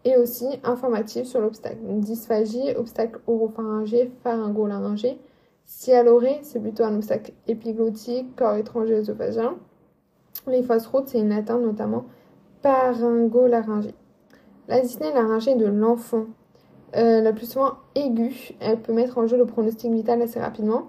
est 0.06 0.16
aussi 0.16 0.46
informatif 0.64 1.26
sur 1.26 1.40
l'obstacle. 1.40 1.78
Dysphagie, 1.82 2.75
obstacle 2.76 3.20
oropharyngé, 3.26 4.10
pharyngolaryngé. 4.22 5.18
Sialoré, 5.64 6.38
c'est 6.42 6.60
plutôt 6.60 6.84
un 6.84 6.94
obstacle 6.96 7.32
épiglottique, 7.48 8.36
corps 8.36 8.54
étranger 8.54 8.94
œsophagien. 8.94 9.56
Les 10.46 10.62
fausses 10.62 10.86
routes, 10.86 11.08
c'est 11.08 11.18
une 11.18 11.32
atteinte 11.32 11.62
notamment 11.62 12.04
paryngolaryngée. 12.62 13.94
La 14.68 14.80
dyspnée 14.80 15.12
laryngée 15.12 15.54
de 15.56 15.66
l'enfant, 15.66 16.26
euh, 16.96 17.20
la 17.20 17.32
plus 17.32 17.50
souvent 17.50 17.75
aiguë, 17.94 18.54
elle 18.60 18.80
peut 18.80 18.92
mettre 18.92 19.18
en 19.18 19.26
jeu 19.26 19.36
le 19.36 19.46
pronostic 19.46 19.92
vital 19.92 20.22
assez 20.22 20.40
rapidement. 20.40 20.88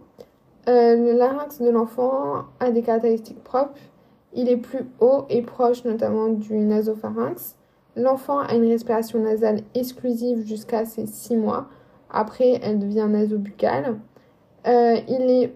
Euh, 0.69 0.95
le 0.95 1.17
larynx 1.17 1.61
de 1.61 1.69
l'enfant 1.69 2.45
a 2.59 2.71
des 2.71 2.81
caractéristiques 2.81 3.43
propres. 3.43 3.73
Il 4.33 4.49
est 4.49 4.57
plus 4.57 4.85
haut 4.99 5.25
et 5.29 5.41
proche 5.41 5.85
notamment 5.85 6.27
du 6.29 6.57
nasopharynx. 6.57 7.56
L'enfant 7.97 8.39
a 8.39 8.53
une 8.53 8.69
respiration 8.69 9.19
nasale 9.19 9.61
exclusive 9.73 10.45
jusqu'à 10.45 10.85
ses 10.85 11.07
6 11.07 11.35
mois. 11.35 11.67
Après, 12.11 12.59
elle 12.61 12.77
devient 12.77 13.07
nasobuccale. 13.09 13.97
Euh, 14.67 14.97
il 15.07 15.29
est 15.29 15.53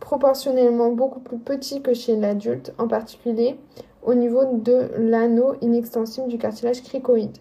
proportionnellement 0.00 0.92
beaucoup 0.92 1.20
plus 1.20 1.38
petit 1.38 1.82
que 1.82 1.92
chez 1.92 2.16
l'adulte, 2.16 2.72
en 2.78 2.88
particulier 2.88 3.58
au 4.02 4.14
niveau 4.14 4.44
de 4.54 4.90
l'anneau 4.96 5.56
inextensible 5.60 6.28
du 6.28 6.38
cartilage 6.38 6.82
cricoïde. 6.82 7.36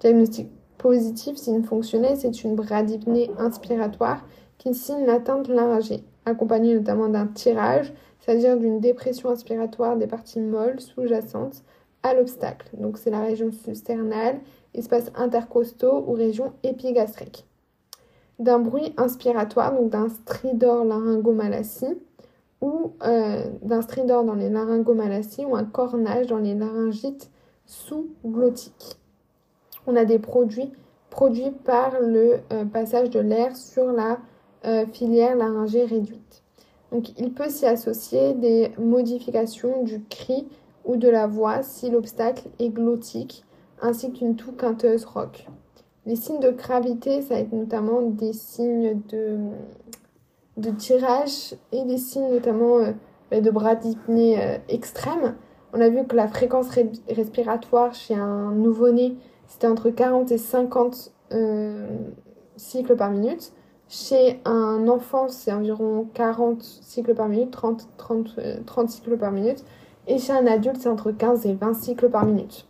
Diagnostic 0.00 0.50
positif, 0.76 1.38
signe 1.38 1.62
fonctionnel, 1.62 2.18
c'est 2.18 2.44
une 2.44 2.54
bradypnée 2.56 3.30
inspiratoire 3.38 4.26
qui 4.58 4.74
signe 4.74 5.06
l'atteinte 5.06 5.48
laryngée, 5.48 6.04
accompagnée 6.26 6.74
notamment 6.74 7.08
d'un 7.08 7.26
tirage, 7.26 7.94
c'est-à-dire 8.20 8.58
d'une 8.58 8.80
dépression 8.80 9.30
inspiratoire 9.30 9.96
des 9.96 10.06
parties 10.06 10.40
molles 10.40 10.80
sous-jacentes 10.80 11.62
à 12.02 12.14
l'obstacle. 12.14 12.68
Donc 12.74 12.98
c'est 12.98 13.10
la 13.10 13.20
région 13.20 13.50
susternale, 13.52 14.40
espace 14.74 15.10
intercostaux 15.14 16.04
ou 16.06 16.12
région 16.12 16.52
épigastrique. 16.62 17.44
D'un 18.38 18.58
bruit 18.58 18.92
inspiratoire, 18.96 19.72
donc 19.72 19.90
d'un 19.90 20.08
stridor 20.08 20.84
laryngomalacie, 20.84 21.96
ou 22.60 22.92
euh, 23.02 23.44
d'un 23.62 23.82
stridor 23.82 24.24
dans 24.24 24.34
les 24.34 24.48
laryngomalacies 24.48 25.44
ou 25.44 25.56
un 25.56 25.64
cornage 25.64 26.26
dans 26.26 26.38
les 26.38 26.54
laryngites 26.54 27.30
sous-glottiques. 27.66 28.96
On 29.86 29.96
a 29.96 30.04
des 30.04 30.18
produits 30.18 30.72
produits 31.10 31.50
par 31.64 32.00
le 32.00 32.40
euh, 32.52 32.64
passage 32.66 33.10
de 33.10 33.20
l'air 33.20 33.56
sur 33.56 33.90
la 33.92 34.18
euh, 34.66 34.84
filière 34.86 35.36
laryngée 35.36 35.84
réduite. 35.84 36.42
Donc 36.92 37.18
il 37.18 37.32
peut 37.32 37.48
s'y 37.48 37.66
associer 37.66 38.34
des 38.34 38.70
modifications 38.78 39.82
du 39.82 40.02
cri 40.04 40.46
ou 40.86 40.96
de 40.96 41.08
la 41.08 41.26
voix 41.26 41.62
si 41.62 41.90
l'obstacle 41.90 42.48
est 42.58 42.70
glottique, 42.70 43.44
ainsi 43.82 44.12
qu'une 44.12 44.36
toux 44.36 44.52
quinteuse 44.52 45.04
rock. 45.04 45.46
Les 46.06 46.16
signes 46.16 46.40
de 46.40 46.50
gravité, 46.50 47.20
ça 47.20 47.34
va 47.34 47.40
être 47.40 47.52
notamment 47.52 48.00
des 48.00 48.32
signes 48.32 49.02
de 49.08 49.38
de 50.56 50.70
tirage 50.70 51.54
et 51.72 51.84
des 51.84 51.98
signes 51.98 52.30
notamment 52.30 52.78
euh, 52.78 52.92
bah, 53.30 53.40
de 53.40 53.50
bras 53.50 53.74
euh, 53.74 54.58
extrême. 54.68 55.36
On 55.72 55.80
a 55.80 55.88
vu 55.88 56.04
que 56.06 56.16
la 56.16 56.28
fréquence 56.28 56.68
respiratoire 57.08 57.94
chez 57.94 58.14
un 58.14 58.52
nouveau-né, 58.52 59.16
c'était 59.46 59.66
entre 59.66 59.90
40 59.90 60.32
et 60.32 60.38
50 60.38 61.12
euh, 61.32 61.86
cycles 62.56 62.96
par 62.96 63.10
minute. 63.10 63.52
Chez 63.88 64.40
un 64.44 64.88
enfant, 64.88 65.28
c'est 65.28 65.52
environ 65.52 66.08
40 66.14 66.62
cycles 66.62 67.14
par 67.14 67.28
minute, 67.28 67.52
30, 67.52 67.88
30, 67.98 68.40
30 68.64 68.88
cycles 68.88 69.16
par 69.16 69.30
minute. 69.30 69.64
Et 70.06 70.18
chez 70.18 70.32
un 70.32 70.46
adulte, 70.46 70.78
c'est 70.80 70.88
entre 70.88 71.10
15 71.10 71.46
et 71.46 71.54
20 71.54 71.74
cycles 71.74 72.08
par 72.08 72.24
minute. 72.24 72.66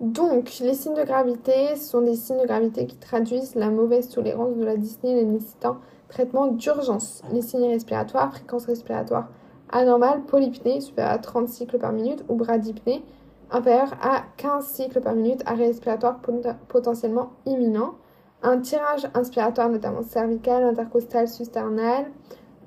Donc, 0.00 0.58
les 0.60 0.72
signes 0.72 0.94
de 0.94 1.04
gravité 1.04 1.76
sont 1.76 2.00
des 2.00 2.14
signes 2.14 2.40
de 2.40 2.46
gravité 2.46 2.86
qui 2.86 2.96
traduisent 2.96 3.54
la 3.54 3.68
mauvaise 3.68 4.08
tolérance 4.08 4.56
de 4.56 4.64
la 4.64 4.76
dyspnée 4.76 5.22
nécessitant 5.24 5.76
Traitement 6.10 6.48
d'urgence. 6.48 7.22
Les 7.32 7.40
signes 7.40 7.68
respiratoires, 7.68 8.32
fréquence 8.32 8.64
respiratoire 8.64 9.28
anormale, 9.70 10.22
polypnée 10.22 10.80
supérieure 10.80 11.12
à 11.12 11.18
30 11.18 11.48
cycles 11.48 11.78
par 11.78 11.92
minute 11.92 12.24
ou 12.28 12.34
bradypnée 12.34 13.04
inférieure 13.52 13.94
à 14.02 14.22
15 14.36 14.64
cycles 14.66 15.00
par 15.00 15.14
minute, 15.14 15.42
arrêt 15.46 15.66
respiratoire 15.66 16.20
potentiellement 16.68 17.30
imminent. 17.46 17.94
Un 18.42 18.58
tirage 18.58 19.08
inspiratoire, 19.14 19.68
notamment 19.68 20.02
cervical, 20.02 20.64
intercostal, 20.64 21.28
susternal. 21.28 22.06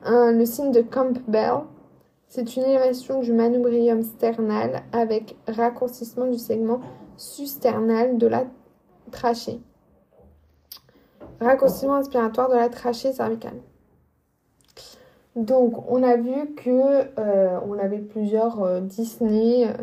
le 0.06 0.46
signe 0.46 0.72
de 0.72 0.82
Campbell, 0.82 1.64
c'est 2.34 2.56
une 2.56 2.64
élévation 2.64 3.20
du 3.20 3.32
manubrium 3.32 4.02
sternal 4.02 4.82
avec 4.92 5.36
raccourcissement 5.48 6.26
du 6.26 6.40
segment 6.40 6.80
susternal 7.16 8.18
de 8.18 8.26
la 8.26 8.46
trachée 9.12 9.62
raccourcissement 11.40 11.94
inspiratoire 11.94 12.50
de 12.50 12.56
la 12.56 12.70
trachée 12.70 13.14
cervicale. 13.14 13.62
Donc, 15.36 15.92
on 15.92 16.02
a 16.02 16.16
vu 16.16 16.56
que 16.56 17.20
euh, 17.20 17.60
on 17.68 17.78
avait 17.78 18.00
plusieurs 18.00 18.64
euh, 18.64 18.80
Disney 18.80 19.68
euh, 19.68 19.74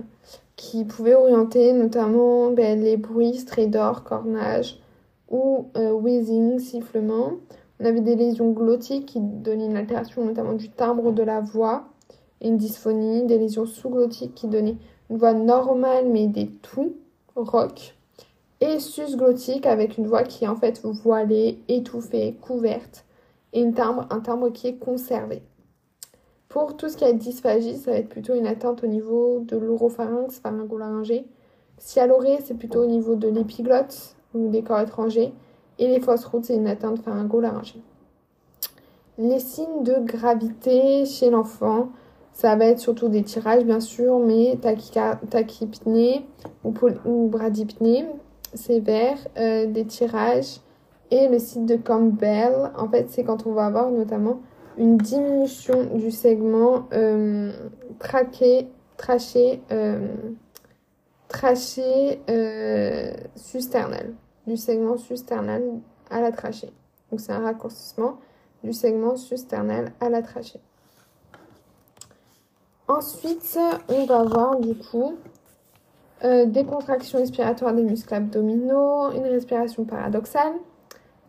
qui 0.57 0.85
pouvaient 0.85 1.15
orienter 1.15 1.73
notamment 1.73 2.51
ben, 2.51 2.81
les 2.81 2.97
bruits, 2.97 3.35
stridor, 3.35 4.03
cornage 4.03 4.81
ou 5.29 5.69
wheezing, 5.77 6.59
sifflement. 6.59 7.35
On 7.79 7.85
avait 7.85 8.01
des 8.01 8.17
lésions 8.17 8.51
glottiques 8.51 9.07
qui 9.07 9.21
donnaient 9.21 9.67
une 9.67 9.77
altération 9.77 10.25
notamment 10.25 10.55
du 10.55 10.69
timbre 10.69 11.13
de 11.13 11.23
la 11.23 11.41
voix 11.41 11.90
une 12.41 12.57
dysphonie, 12.57 13.25
des 13.25 13.39
lésions 13.39 13.67
sous-glottiques 13.67 14.35
qui 14.35 14.47
donnaient 14.47 14.77
une 15.11 15.17
voix 15.17 15.35
normale 15.35 16.07
mais 16.09 16.27
des 16.27 16.49
toux, 16.49 16.95
rock 17.37 17.95
et 18.61 18.79
susglottique 18.79 19.67
avec 19.67 19.97
une 19.97 20.07
voix 20.07 20.23
qui 20.23 20.45
est 20.45 20.49
en 20.49 20.57
fait 20.57 20.81
voilée, 20.85 21.59
étouffée, 21.69 22.37
couverte 22.41 23.05
et 23.53 23.63
une 23.63 23.73
timbre, 23.73 24.07
un 24.11 24.21
timbre 24.21 24.51
qui 24.51 24.69
est 24.69 24.77
conservé. 24.77 25.43
Pour 26.49 26.77
tout 26.77 26.89
ce 26.89 26.97
qui 26.97 27.05
est 27.05 27.15
dysphagie, 27.15 27.77
ça 27.77 27.93
va 27.93 27.99
être 27.99 28.09
plutôt 28.09 28.35
une 28.35 28.47
atteinte 28.47 28.83
au 28.85 28.87
niveau 28.87 29.41
de 29.47 29.57
l'oropharynx, 29.57 30.41
pharyngolaryngé. 30.41 31.25
Sialoré, 31.79 32.39
c'est 32.45 32.55
plutôt 32.55 32.83
au 32.83 32.87
niveau 32.87 33.15
de 33.15 33.29
l'épiglotte 33.29 34.17
ou 34.35 34.49
des 34.49 34.63
corps 34.63 34.81
étrangers. 34.81 35.33
Et 35.79 35.87
les 35.87 36.01
fausses 36.01 36.25
routes, 36.25 36.47
c'est 36.47 36.57
une 36.57 36.67
atteinte 36.67 36.99
pharyngolaryngée. 37.03 37.81
Les 39.17 39.39
signes 39.39 39.85
de 39.85 39.95
gravité 40.01 41.07
chez 41.07 41.31
l'enfant, 41.31 41.91
ça 42.33 42.57
va 42.57 42.67
être 42.67 42.79
surtout 42.79 43.09
des 43.09 43.23
tirages, 43.23 43.65
bien 43.65 43.81
sûr, 43.81 44.19
mais 44.19 44.59
tachypnée 45.31 46.27
ou, 46.65 46.75
ou 47.05 47.29
bradypnée 47.29 48.07
sévère, 48.55 49.19
euh, 49.39 49.67
des 49.67 49.85
tirages. 49.85 50.61
Et 51.11 51.29
le 51.29 51.39
site 51.39 51.67
de 51.67 51.77
Campbell, 51.77 52.71
en 52.77 52.89
fait, 52.89 53.11
c'est 53.11 53.25
quand 53.25 53.47
on 53.47 53.53
va 53.53 53.67
avoir 53.67 53.91
notamment 53.91 54.41
une 54.79 54.97
diminution 54.97 55.97
du 55.97 56.11
segment 56.11 56.89
euh, 56.93 57.53
traché, 57.99 58.69
traché, 58.97 59.61
euh, 59.73 60.15
traché 61.29 62.21
euh, 62.31 63.13
susternal, 63.35 64.15
du 64.47 64.57
segment 64.57 64.97
susternal 64.97 65.63
à 66.11 66.21
la 66.21 66.33
trachée. 66.33 66.73
Donc 67.11 67.21
c'est 67.21 67.33
un 67.33 67.41
raccourcissement 67.41 68.19
du 68.63 68.73
segment 68.73 69.17
susternal 69.17 69.93
à 70.01 70.09
la 70.09 70.23
trachée. 70.23 70.61
Ensuite, 72.91 73.57
on 73.89 74.05
va 74.05 74.25
voir 74.25 74.59
du 74.59 74.75
coup 74.75 75.15
euh, 76.25 76.45
des 76.45 76.65
contractions 76.65 77.21
respiratoires 77.21 77.73
des 77.73 77.85
muscles 77.85 78.13
abdominaux, 78.13 79.13
une 79.13 79.27
respiration 79.27 79.85
paradoxale, 79.85 80.55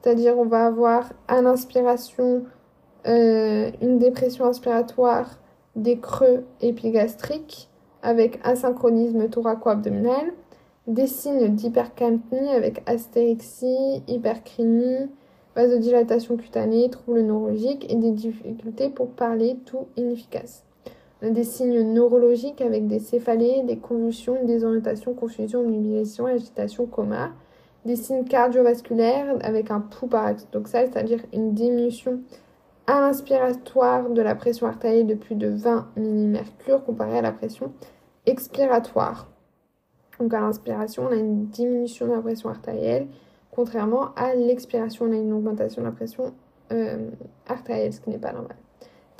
c'est-à-dire 0.02 0.40
on 0.40 0.46
va 0.46 0.66
avoir 0.66 1.14
à 1.28 1.44
l'inspiration 1.44 2.46
euh, 3.06 3.70
une 3.80 4.00
dépression 4.00 4.46
inspiratoire 4.46 5.38
des 5.76 6.00
creux 6.00 6.46
épigastriques 6.62 7.70
avec 8.02 8.40
asynchronisme 8.44 9.30
thoraco-abdominal, 9.30 10.34
des 10.88 11.06
signes 11.06 11.54
d'hypercapnie 11.54 12.50
avec 12.50 12.82
astérixie, 12.88 14.02
hypercrinie, 14.08 15.12
vasodilatation 15.56 16.38
cutanée, 16.38 16.90
troubles 16.90 17.22
neurologiques 17.22 17.86
et 17.88 17.98
des 17.98 18.14
difficultés 18.14 18.90
pour 18.90 19.12
parler, 19.12 19.60
tout 19.64 19.86
inefficace 19.96 20.64
des 21.30 21.44
signes 21.44 21.82
neurologiques 21.82 22.62
avec 22.62 22.88
des 22.88 23.00
céphalées, 23.00 23.64
des 23.64 23.78
convulsions, 23.78 24.38
une 24.40 24.48
désorientation, 24.48 25.14
confusion, 25.14 25.60
omnibilisation, 25.60 26.26
agitation, 26.26 26.88
coma. 26.88 27.32
Des 27.86 27.96
signes 27.96 28.26
cardiovasculaires 28.26 29.38
avec 29.42 29.72
un 29.72 29.80
pouls 29.80 30.08
paradoxal, 30.08 30.90
c'est-à-dire 30.92 31.20
une 31.34 31.54
diminution 31.54 32.22
à 32.88 33.02
l'inspiratoire 33.02 34.10
de 34.10 34.22
la 34.22 34.36
pression 34.36 34.68
artérielle 34.68 35.08
de 35.08 35.16
plus 35.16 35.36
de 35.36 35.48
20 35.48 35.90
mmHg 35.96 36.84
comparée 36.86 37.20
à 37.20 37.22
la 37.22 37.32
pression 37.32 37.72
expiratoire. 38.26 39.30
Donc 40.20 40.34
à 40.34 40.40
l'inspiration, 40.40 41.06
on 41.10 41.12
a 41.12 41.16
une 41.16 41.48
diminution 41.48 42.08
de 42.08 42.12
la 42.12 42.22
pression 42.22 42.50
artérielle, 42.50 43.08
contrairement 43.52 44.14
à 44.16 44.36
l'expiration, 44.36 45.06
on 45.06 45.12
a 45.12 45.16
une 45.16 45.34
augmentation 45.34 45.82
de 45.82 45.88
la 45.88 45.94
pression 45.94 46.34
euh, 46.72 47.10
artérielle, 47.48 47.94
ce 47.94 48.02
qui 48.02 48.12
n'est 48.12 48.20
pas 48.20 48.34
normal 48.34 48.58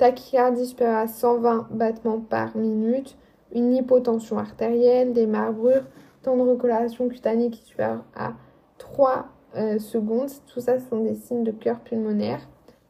tachycardie 0.02 0.66
supérieure 0.66 0.98
à 0.98 1.06
120 1.06 1.68
battements 1.70 2.18
par 2.18 2.56
minute, 2.56 3.16
une 3.54 3.72
hypotension 3.72 4.36
artérielle, 4.36 5.12
des 5.12 5.28
marbrures, 5.28 5.84
temps 6.24 6.36
de 6.36 6.42
recoloration 6.42 7.08
cutanée 7.08 7.50
qui 7.50 7.62
à 7.80 8.32
3 8.78 9.26
euh, 9.54 9.78
secondes. 9.78 10.28
Tout 10.48 10.58
ça, 10.58 10.80
sont 10.80 11.04
des 11.04 11.14
signes 11.14 11.44
de 11.44 11.52
cœur 11.52 11.78
pulmonaire. 11.78 12.40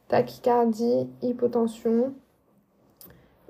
Tachycardie, 0.07 1.07
hypotension, 1.21 2.15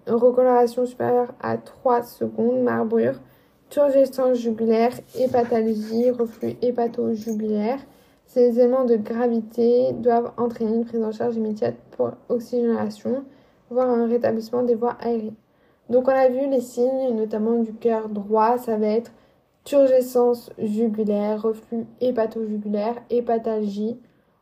recoloration 0.07 0.85
supérieure 0.85 1.33
à 1.41 1.55
3 1.55 2.03
secondes, 2.03 2.61
marbrure, 2.63 3.21
turgescence 3.69 4.39
jugulaire, 4.39 4.91
hépatalgie, 5.17 6.11
reflux 6.11 6.57
hépato-jugulaire. 6.61 7.79
Ces 8.25 8.59
éléments 8.59 8.83
de 8.83 8.97
gravité 8.97 9.93
doivent 9.93 10.33
entraîner 10.35 10.75
une 10.75 10.85
prise 10.85 11.01
en 11.01 11.13
charge 11.13 11.37
immédiate 11.37 11.75
pour 11.95 12.11
oxygénation 12.27 13.23
voir 13.73 13.89
un 13.89 14.07
rétablissement 14.07 14.63
des 14.63 14.75
voies 14.75 14.95
aériennes. 14.99 15.35
Donc 15.89 16.07
on 16.07 16.11
a 16.11 16.29
vu 16.29 16.49
les 16.49 16.61
signes, 16.61 17.13
notamment 17.13 17.59
du 17.59 17.73
cœur 17.73 18.09
droit, 18.09 18.57
ça 18.57 18.77
va 18.77 18.87
être 18.87 19.11
turgescence 19.63 20.51
jugulaire, 20.57 21.41
reflux 21.41 21.85
hépato-jugulaire, 22.01 22.95
hépatalgie. 23.09 23.97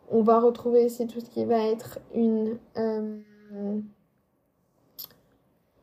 On 0.10 0.22
va 0.22 0.40
retrouver 0.40 0.86
ici 0.86 1.08
tout 1.08 1.20
ce 1.20 1.30
qui 1.30 1.46
va 1.46 1.58
être 1.68 2.00
une, 2.14 2.58
euh, 2.78 3.18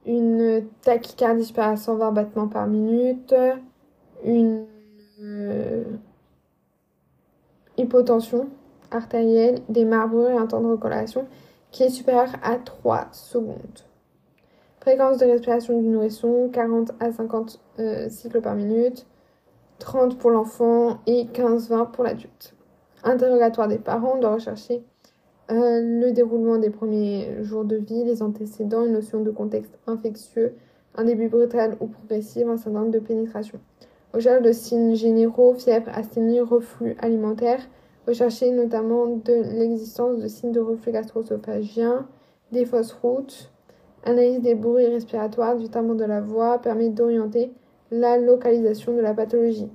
une 0.07 0.65
tachycardie 0.83 1.45
supérieure 1.45 1.73
à 1.73 1.77
120 1.77 2.13
battements 2.13 2.49
par 2.49 2.67
minute, 2.67 3.35
une 4.25 4.67
euh, 5.21 5.85
hypotension 7.77 8.49
artérielle, 8.91 9.61
des 9.69 9.85
marbrures 9.85 10.31
et 10.31 10.37
un 10.37 10.47
temps 10.47 10.61
de 10.61 10.67
recollation 10.67 11.27
qui 11.71 11.83
est 11.83 11.91
supérieur 11.91 12.31
à 12.43 12.57
3 12.57 13.09
secondes. 13.13 13.85
Fréquence 14.81 15.19
de 15.19 15.27
respiration 15.27 15.81
du 15.81 15.89
nourrisson, 15.89 16.49
40 16.53 16.93
à 17.01 17.13
50 17.13 17.61
euh, 17.79 18.09
cycles 18.09 18.41
par 18.41 18.55
minute, 18.55 19.07
30 19.79 20.19
pour 20.19 20.31
l'enfant 20.31 20.99
et 21.07 21.25
15-20 21.25 21.91
pour 21.91 22.05
l'adulte. 22.05 22.55
Interrogatoire 23.05 23.69
des 23.69 23.79
parents, 23.79 24.15
on 24.17 24.21
doit 24.21 24.35
rechercher 24.35 24.83
euh, 25.51 25.81
le 25.81 26.13
déroulement 26.13 26.59
des 26.59 26.71
premiers 26.71 27.43
jours 27.43 27.65
de 27.65 27.77
vie, 27.77 28.05
les 28.05 28.23
antécédents, 28.23 28.85
une 28.85 28.93
notion 28.93 29.21
de 29.21 29.31
contexte 29.31 29.79
infectieux, 29.87 30.55
un 30.95 31.05
début 31.05 31.29
brutal 31.29 31.77
ou 31.81 31.87
progressif, 31.87 32.47
un 32.47 32.57
syndrome 32.57 32.91
de 32.91 32.99
pénétration. 32.99 33.59
Recherche 34.13 34.43
de 34.43 34.53
signes 34.53 34.95
généraux, 34.95 35.55
fièvre, 35.55 35.91
asthénie, 35.95 36.41
reflux 36.41 36.97
alimentaire, 36.99 37.61
Rechercher 38.09 38.53
notamment 38.53 39.07
de 39.07 39.35
l'existence 39.53 40.17
de 40.17 40.29
signes 40.29 40.53
de 40.53 40.61
reflux 40.61 40.93
gastro-œsophagien, 40.93 42.07
des 42.53 42.65
fausses 42.65 42.95
routes. 42.95 43.53
Analyse 44.03 44.41
des 44.41 44.55
bruits 44.55 44.87
respiratoires 44.87 45.57
du 45.57 45.69
timbre 45.69 45.95
de 45.95 46.07
la 46.07 46.23
voix 46.23 46.57
permet 46.57 46.89
d'orienter 46.89 47.53
la 47.91 48.17
localisation 48.17 48.95
de 48.97 49.03
la 49.03 49.13
pathologie. 49.13 49.69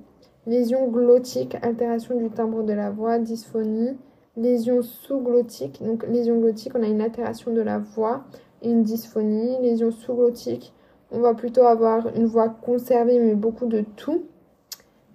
Lésions 0.48 0.88
glottiques, 0.88 1.56
altération 1.62 2.16
du 2.16 2.28
timbre 2.28 2.64
de 2.64 2.72
la 2.72 2.90
voix, 2.90 3.20
dysphonie. 3.20 3.96
Lésions 4.36 4.82
sous-glottiques, 4.82 5.80
donc 5.80 6.04
lésions 6.08 6.40
glottiques, 6.40 6.72
on 6.74 6.82
a 6.82 6.88
une 6.88 7.02
altération 7.02 7.52
de 7.52 7.60
la 7.60 7.78
voix 7.78 8.24
et 8.62 8.68
une 8.68 8.82
dysphonie. 8.82 9.58
Lésions 9.62 9.92
sous-glottiques, 9.92 10.74
on 11.12 11.20
va 11.20 11.34
plutôt 11.34 11.62
avoir 11.62 12.08
une 12.16 12.26
voix 12.26 12.48
conservée 12.48 13.20
mais 13.20 13.36
beaucoup 13.36 13.66
de 13.66 13.84
tout. 13.94 14.24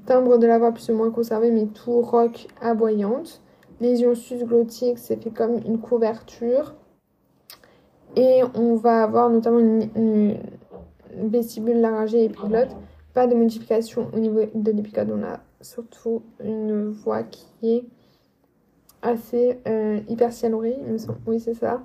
Timbre 0.10 0.40
de 0.40 0.48
la 0.48 0.58
voix 0.58 0.72
plus 0.72 0.90
ou 0.90 0.96
moins 0.96 1.12
conservé, 1.12 1.52
mais 1.52 1.68
tout 1.68 2.02
rock 2.02 2.48
aboyante. 2.62 3.44
Lésion 3.80 4.16
susglottique, 4.16 4.98
c'est 4.98 5.22
fait 5.22 5.30
comme 5.30 5.58
une 5.68 5.78
couverture. 5.78 6.74
Et 8.16 8.42
on 8.56 8.74
va 8.74 9.04
avoir 9.04 9.30
notamment 9.30 9.60
une, 9.60 10.40
vestibule 11.14 11.80
laryngée 11.80 12.22
et 12.22 12.26
épiglotte. 12.26 12.76
Pas 13.14 13.28
de 13.28 13.36
modification 13.36 14.08
au 14.12 14.18
niveau 14.18 14.40
de 14.52 14.72
l'épiglotte. 14.72 15.10
On 15.14 15.22
a 15.22 15.42
surtout 15.62 16.24
une 16.44 16.90
voix 16.90 17.22
qui 17.22 17.46
est 17.62 17.84
assez 19.04 19.60
euh, 19.68 20.00
hyper 20.08 20.32
Oui, 21.28 21.40
c'est 21.40 21.54
ça. 21.54 21.84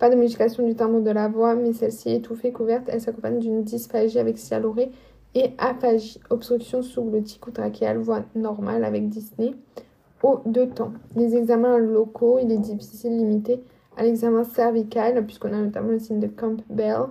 Pas 0.00 0.10
de 0.10 0.16
modification 0.16 0.66
du 0.66 0.74
timbre 0.74 1.02
de 1.02 1.10
la 1.10 1.28
voix, 1.28 1.54
mais 1.54 1.72
celle-ci 1.72 2.10
étouffée, 2.14 2.50
couverte. 2.50 2.88
Elle 2.88 3.00
s'accompagne 3.00 3.38
d'une 3.38 3.62
dysphagie 3.62 4.18
avec 4.18 4.38
sialorée 4.38 4.90
et 5.34 5.52
aphagie, 5.58 6.20
obstruction 6.30 6.82
sous-glottique 6.82 7.46
ou 7.46 7.50
trachéale, 7.50 7.98
voie 7.98 8.24
normale 8.34 8.84
avec 8.84 9.08
Disney, 9.08 9.54
au 10.22 10.40
deux 10.46 10.68
temps. 10.68 10.92
Les 11.16 11.36
examens 11.36 11.78
locaux, 11.78 12.38
il 12.40 12.50
est 12.52 12.58
difficile 12.58 13.16
limiter 13.16 13.62
à 13.96 14.02
l'examen 14.02 14.44
cervical, 14.44 15.24
puisqu'on 15.26 15.52
a 15.52 15.60
notamment 15.60 15.90
le 15.90 15.98
signe 15.98 16.20
de 16.20 16.26
Campbell, 16.26 17.06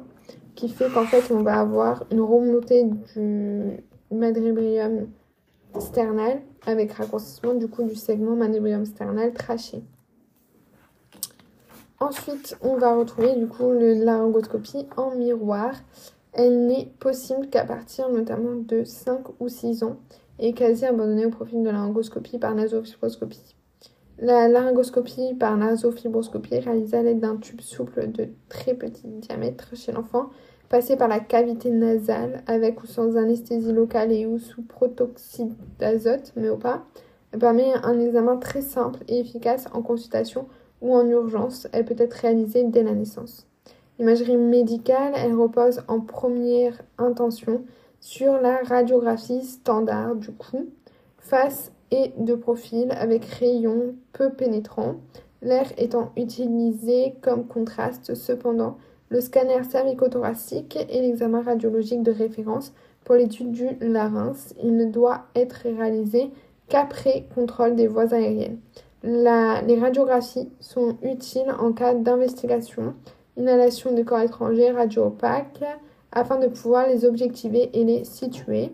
qui 0.55 0.69
fait 0.69 0.89
qu'en 0.93 1.05
fait, 1.05 1.31
on 1.33 1.41
va 1.41 1.59
avoir 1.59 2.05
une 2.11 2.21
remontée 2.21 2.83
du 2.83 3.83
madribrium 4.11 5.07
sternal 5.79 6.41
avec 6.65 6.93
raccourcissement 6.93 7.55
du 7.55 7.67
coup 7.67 7.83
du 7.83 7.95
segment 7.95 8.35
madribrium 8.35 8.85
sternal 8.85 9.33
traché. 9.33 9.83
Ensuite, 11.99 12.57
on 12.61 12.77
va 12.77 12.95
retrouver 12.95 13.35
du 13.35 13.47
coup 13.47 13.71
le 13.71 13.93
laryngoscopie 14.03 14.87
en 14.97 15.15
miroir 15.15 15.73
elle 16.33 16.65
n'est 16.65 16.91
possible 16.99 17.47
qu'à 17.49 17.63
partir 17.63 18.09
notamment 18.09 18.55
de 18.55 18.83
5 18.83 19.39
ou 19.39 19.49
6 19.49 19.83
ans 19.83 19.97
et 20.39 20.53
quasi 20.53 20.85
abandonnée 20.85 21.25
au 21.25 21.29
profit 21.29 21.57
de 21.57 21.65
la 21.65 21.73
laryngoscopie 21.73 22.39
par 22.39 22.55
nasofibroscopie. 22.55 23.55
La 24.17 24.47
laryngoscopie 24.47 25.35
par 25.35 25.57
nasofibroscopie 25.57 26.55
est 26.55 26.59
réalisée 26.59 26.97
à 26.97 27.03
l'aide 27.03 27.19
d'un 27.19 27.37
tube 27.37 27.61
souple 27.61 28.11
de 28.11 28.29
très 28.49 28.73
petit 28.73 29.07
diamètre 29.07 29.75
chez 29.75 29.91
l'enfant, 29.91 30.29
passé 30.69 30.95
par 30.97 31.07
la 31.07 31.19
cavité 31.19 31.69
nasale 31.69 32.43
avec 32.47 32.81
ou 32.81 32.87
sans 32.87 33.15
anesthésie 33.15 33.71
locale 33.71 34.11
et 34.11 34.25
ou 34.25 34.39
sous 34.39 34.63
protoxyde 34.63 35.53
d'azote, 35.77 36.33
mais 36.35 36.49
au 36.49 36.57
pas. 36.57 36.85
Elle 37.31 37.39
permet 37.39 37.73
un 37.83 37.99
examen 37.99 38.37
très 38.37 38.61
simple 38.61 38.99
et 39.07 39.19
efficace 39.19 39.67
en 39.73 39.81
consultation 39.81 40.47
ou 40.81 40.95
en 40.95 41.07
urgence. 41.07 41.67
Elle 41.71 41.85
peut 41.85 41.95
être 41.97 42.13
réalisée 42.13 42.63
dès 42.63 42.83
la 42.83 42.93
naissance. 42.93 43.47
L'imagerie 43.99 44.37
médicale, 44.37 45.13
elle 45.15 45.35
repose 45.35 45.83
en 45.87 45.99
première 45.99 46.81
intention 46.97 47.63
sur 47.99 48.39
la 48.41 48.57
radiographie 48.63 49.43
standard 49.43 50.15
du 50.15 50.31
cou, 50.31 50.67
face 51.19 51.71
et 51.91 52.11
de 52.17 52.33
profil 52.33 52.91
avec 52.91 53.23
rayons 53.25 53.95
peu 54.13 54.31
pénétrants. 54.31 54.95
l'air 55.41 55.67
étant 55.77 56.11
utilisé 56.15 57.15
comme 57.21 57.45
contraste. 57.45 58.15
Cependant, 58.15 58.77
le 59.09 59.21
scanner 59.21 59.63
cervicothoracique 59.63 60.75
est 60.75 61.01
l'examen 61.01 61.41
radiologique 61.41 62.01
de 62.01 62.11
référence 62.11 62.73
pour 63.03 63.15
l'étude 63.15 63.51
du 63.51 63.67
larynx. 63.81 64.55
Il 64.63 64.75
ne 64.75 64.85
doit 64.85 65.25
être 65.35 65.65
réalisé 65.65 66.31
qu'après 66.69 67.25
contrôle 67.35 67.75
des 67.75 67.87
voies 67.87 68.13
aériennes. 68.13 68.57
les 69.03 69.79
radiographies 69.79 70.49
sont 70.59 70.95
utiles 71.03 71.53
en 71.59 71.73
cas 71.73 71.93
d'investigation, 71.93 72.95
inhalation 73.37 73.93
de 73.93 74.03
corps 74.03 74.21
étrangers, 74.21 74.71
radio 74.71 75.05
opaque, 75.05 75.63
afin 76.11 76.39
de 76.39 76.47
pouvoir 76.47 76.87
les 76.87 77.05
objectiver 77.05 77.69
et 77.73 77.83
les 77.83 78.03
situer. 78.03 78.71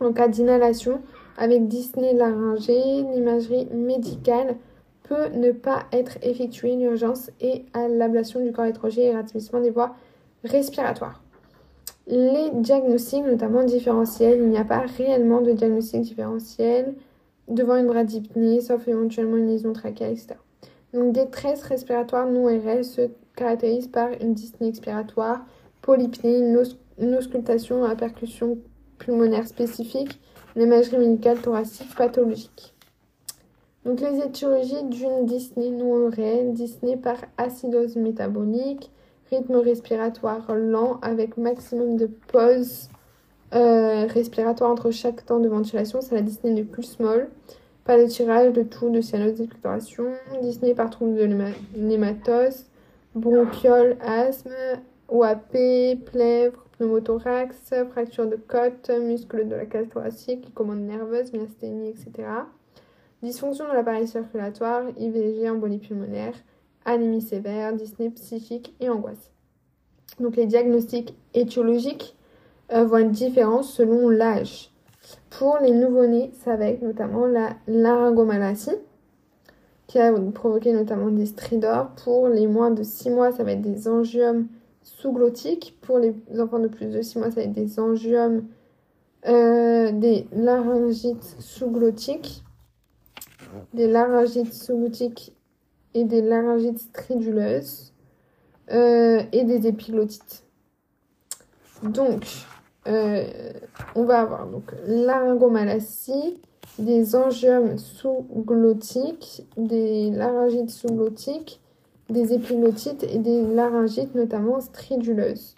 En 0.00 0.12
cas 0.12 0.28
d'inhalation 0.28 1.00
avec 1.36 1.66
Disney 1.68 2.12
laryngée, 2.12 3.02
l'imagerie 3.14 3.66
médicale 3.72 4.56
peut 5.04 5.28
ne 5.28 5.52
pas 5.52 5.84
être 5.92 6.18
effectuée 6.22 6.74
en 6.74 6.80
urgence 6.80 7.30
et 7.40 7.64
à 7.72 7.88
l'ablation 7.88 8.40
du 8.40 8.52
corps 8.52 8.66
étranger 8.66 9.06
et 9.06 9.14
ratissement 9.14 9.60
des 9.60 9.70
voies 9.70 9.94
respiratoires. 10.44 11.22
Les 12.06 12.50
diagnostics, 12.52 13.24
notamment 13.24 13.64
différentiels, 13.64 14.40
il 14.40 14.48
n'y 14.48 14.58
a 14.58 14.64
pas 14.64 14.84
réellement 14.98 15.40
de 15.40 15.52
diagnostic 15.52 16.02
différentiel 16.02 16.94
devant 17.48 17.76
une 17.76 17.86
bradypnée, 17.86 18.60
sauf 18.60 18.86
éventuellement 18.88 19.36
une 19.36 19.46
lésion 19.46 19.72
trachéale, 19.72 20.12
etc. 20.12 20.34
Donc, 20.92 21.12
détresse 21.12 21.62
respiratoire 21.62 22.26
non 22.26 22.46
RL 22.46 22.84
se 22.84 23.08
caractérise 23.36 23.88
par 23.88 24.10
une 24.20 24.34
dyspnée 24.34 24.68
expiratoire, 24.68 25.44
polypnée, 25.80 26.38
une, 26.38 27.14
auscultation 27.14 27.84
à 27.84 27.96
percussion 27.96 28.58
pulmonaire 28.98 29.46
spécifique, 29.46 30.20
l'imagerie 30.54 30.98
médicale 30.98 31.38
thoracique 31.38 31.94
pathologique. 31.96 32.74
Donc 33.84 34.00
les 34.00 34.20
étiologies 34.20 34.84
d'une 34.84 35.26
dyspnée 35.26 35.70
non 35.70 36.08
réelle, 36.08 36.52
dyspnée 36.52 36.96
par 36.96 37.16
acidose 37.36 37.96
métabolique, 37.96 38.90
rythme 39.30 39.56
respiratoire 39.56 40.54
lent 40.54 40.98
avec 41.02 41.36
maximum 41.36 41.96
de 41.96 42.06
pause 42.06 42.88
euh, 43.54 44.06
respiratoire 44.06 44.70
entre 44.70 44.90
chaque 44.90 45.26
temps 45.26 45.40
de 45.40 45.48
ventilation, 45.48 46.00
c'est 46.00 46.14
la 46.14 46.22
dyspnée 46.22 46.54
de 46.54 46.62
plus 46.62 46.84
small. 46.84 47.28
Pas 47.84 47.98
de 47.98 48.06
tirage 48.06 48.52
de 48.52 48.62
tout, 48.62 48.90
de 48.90 49.00
cyanose 49.00 49.34
d'exploration, 49.34 50.04
dyspnée 50.40 50.74
par 50.74 50.88
trouble 50.88 51.16
de 51.16 51.28
l'hématose, 51.76 52.66
bronchiole, 53.14 53.96
asthme, 54.00 54.80
OAP, 55.08 55.52
plèvre, 56.06 56.64
pneumothorax, 56.78 57.74
fracture 57.90 58.26
de 58.26 58.36
côte, 58.36 58.90
muscle 58.90 59.48
de 59.48 59.54
la 59.54 59.66
cage 59.66 59.88
thoracique, 59.90 60.52
commande 60.54 60.80
nerveuse, 60.80 61.32
myasthénie, 61.32 61.90
etc. 61.90 62.28
Dysfonction 63.22 63.68
de 63.68 63.72
l'appareil 63.72 64.08
circulatoire, 64.08 64.84
IVG, 64.96 65.48
embolie 65.48 65.78
pulmonaire, 65.78 66.34
anémie 66.84 67.20
sévère, 67.20 67.72
dyspnée 67.72 68.10
psychique 68.10 68.74
et 68.80 68.88
angoisse. 68.88 69.30
Donc 70.18 70.36
les 70.36 70.46
diagnostics 70.46 71.14
étiologiques 71.34 72.16
euh, 72.72 72.84
vont 72.84 72.98
être 72.98 73.10
différents 73.10 73.62
selon 73.62 74.08
l'âge. 74.08 74.70
Pour 75.30 75.58
les 75.58 75.72
nouveau-nés, 75.72 76.30
ça 76.44 76.56
va 76.56 76.66
être 76.66 76.82
notamment 76.82 77.26
la 77.26 77.56
laryngomalacie, 77.66 78.76
qui 79.92 79.98
a 79.98 80.10
provoqué 80.32 80.72
notamment 80.72 81.10
des 81.10 81.26
stridors. 81.26 81.90
Pour 82.02 82.26
les 82.28 82.46
moins 82.46 82.70
de 82.70 82.82
6 82.82 83.10
mois, 83.10 83.30
ça 83.30 83.44
va 83.44 83.52
être 83.52 83.60
des 83.60 83.88
angiomes 83.88 84.46
sous-glottiques. 84.82 85.76
Pour 85.82 85.98
les 85.98 86.14
enfants 86.40 86.60
de 86.60 86.68
plus 86.68 86.86
de 86.86 87.02
6 87.02 87.18
mois, 87.18 87.28
ça 87.28 87.36
va 87.36 87.42
être 87.42 87.52
des 87.52 87.78
angiomes, 87.78 88.46
euh, 89.26 89.92
des 89.92 90.26
laryngites 90.32 91.36
sous-glottiques, 91.40 92.42
des 93.74 93.86
laryngites 93.86 94.54
sous-glottiques 94.54 95.34
et 95.92 96.04
des 96.04 96.22
laryngites 96.22 96.78
striduleuses 96.78 97.92
euh, 98.70 99.22
et 99.30 99.44
des 99.44 99.66
épiglottites. 99.66 100.42
Donc, 101.82 102.24
euh, 102.86 103.24
on 103.94 104.04
va 104.04 104.20
avoir 104.20 104.46
donc 104.46 104.72
laryngomalacie, 104.86 106.40
des 106.78 107.14
angiomes 107.14 107.78
sous-glottiques, 107.78 109.46
des 109.56 110.10
laryngites 110.10 110.70
sous-glottiques, 110.70 111.60
des 112.08 112.32
épiglottites 112.32 113.04
et 113.04 113.18
des 113.18 113.42
laryngites 113.42 114.14
notamment 114.14 114.60
striduleuses. 114.60 115.54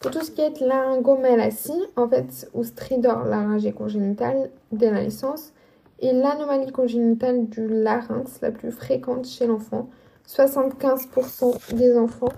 Pour 0.00 0.10
tout 0.10 0.22
ce 0.22 0.30
qui 0.30 0.40
est 0.40 0.60
laryngomalacie, 0.60 1.84
en 1.96 2.08
fait, 2.08 2.50
ou 2.54 2.64
stridor 2.64 3.24
laryngé 3.24 3.72
congénital 3.72 4.50
dès 4.72 4.90
la 4.90 5.02
naissance, 5.02 5.52
est 6.00 6.12
l'anomalie 6.12 6.72
congénitale 6.72 7.48
du 7.48 7.68
larynx 7.68 8.40
la 8.40 8.50
plus 8.50 8.70
fréquente 8.70 9.26
chez 9.26 9.46
l'enfant. 9.46 9.90
75% 10.26 11.74
des 11.74 11.98
enfants, 11.98 12.32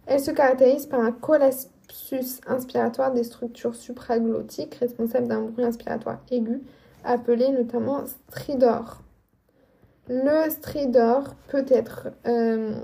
Elle 0.06 0.20
se 0.20 0.32
caractérise 0.32 0.86
par 0.86 1.00
un 1.00 1.12
collapsus 1.12 2.42
inspiratoire 2.46 3.14
des 3.14 3.24
structures 3.24 3.76
supraglottiques 3.76 4.76
responsables 4.76 5.28
d'un 5.28 5.44
bruit 5.44 5.66
inspiratoire 5.66 6.20
aigu, 6.30 6.62
appelé 7.04 7.50
notamment 7.50 8.06
stridor. 8.06 9.02
Le 10.08 10.50
stridor 10.50 11.36
peut 11.48 11.66
être, 11.70 12.10
euh, 12.28 12.76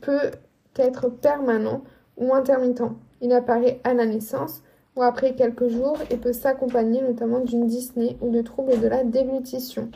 peut 0.00 0.32
être 0.76 1.08
permanent 1.08 1.82
ou 2.16 2.34
intermittent. 2.34 2.82
Il 3.20 3.32
apparaît 3.32 3.80
à 3.84 3.94
la 3.94 4.06
naissance 4.06 4.62
ou 4.96 5.02
après 5.02 5.34
quelques 5.34 5.68
jours 5.68 5.98
et 6.10 6.16
peut 6.16 6.32
s'accompagner 6.32 7.02
notamment 7.02 7.40
d'une 7.40 7.66
dyspnée 7.66 8.16
ou 8.20 8.30
de 8.30 8.42
troubles 8.42 8.80
de 8.80 8.88
la 8.88 9.04
déglutition, 9.04 9.90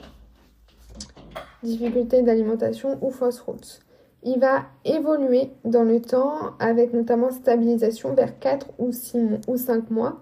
difficulté 1.63 2.23
d'alimentation 2.23 2.99
ou 3.03 3.11
fausse 3.11 3.41
route. 3.41 3.81
Il 4.23 4.41
va 4.41 4.65
évoluer 4.85 5.53
dans 5.65 5.85
le 5.85 6.01
temps 6.01 6.57
avec 6.59 6.93
notamment 6.93 7.31
stabilisation 7.31 8.15
vers 8.15 8.39
4 8.39 8.69
ou, 8.79 8.91
6 8.93 9.41
ou 9.47 9.57
5 9.57 9.91
mois 9.91 10.21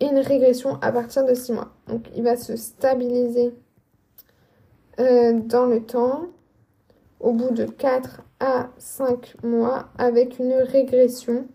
et 0.00 0.06
une 0.06 0.18
régression 0.18 0.78
à 0.82 0.92
partir 0.92 1.24
de 1.24 1.34
6 1.34 1.52
mois. 1.52 1.72
Donc 1.88 2.08
il 2.14 2.22
va 2.22 2.36
se 2.36 2.56
stabiliser 2.56 3.54
euh, 5.00 5.32
dans 5.32 5.66
le 5.66 5.82
temps 5.82 6.26
au 7.20 7.32
bout 7.32 7.52
de 7.52 7.64
4 7.64 8.22
à 8.40 8.68
5 8.76 9.36
mois 9.42 9.88
avec 9.96 10.38
une 10.38 10.52
régression 10.52 11.46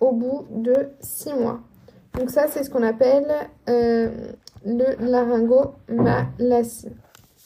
au 0.00 0.12
bout 0.12 0.46
de 0.50 0.88
6 1.00 1.34
mois. 1.34 1.60
Donc 2.18 2.30
ça 2.30 2.48
c'est 2.48 2.64
ce 2.64 2.70
qu'on 2.70 2.82
appelle 2.82 3.32
euh, 3.68 4.10
le 4.64 4.96
laryngomalacie. 5.04 6.90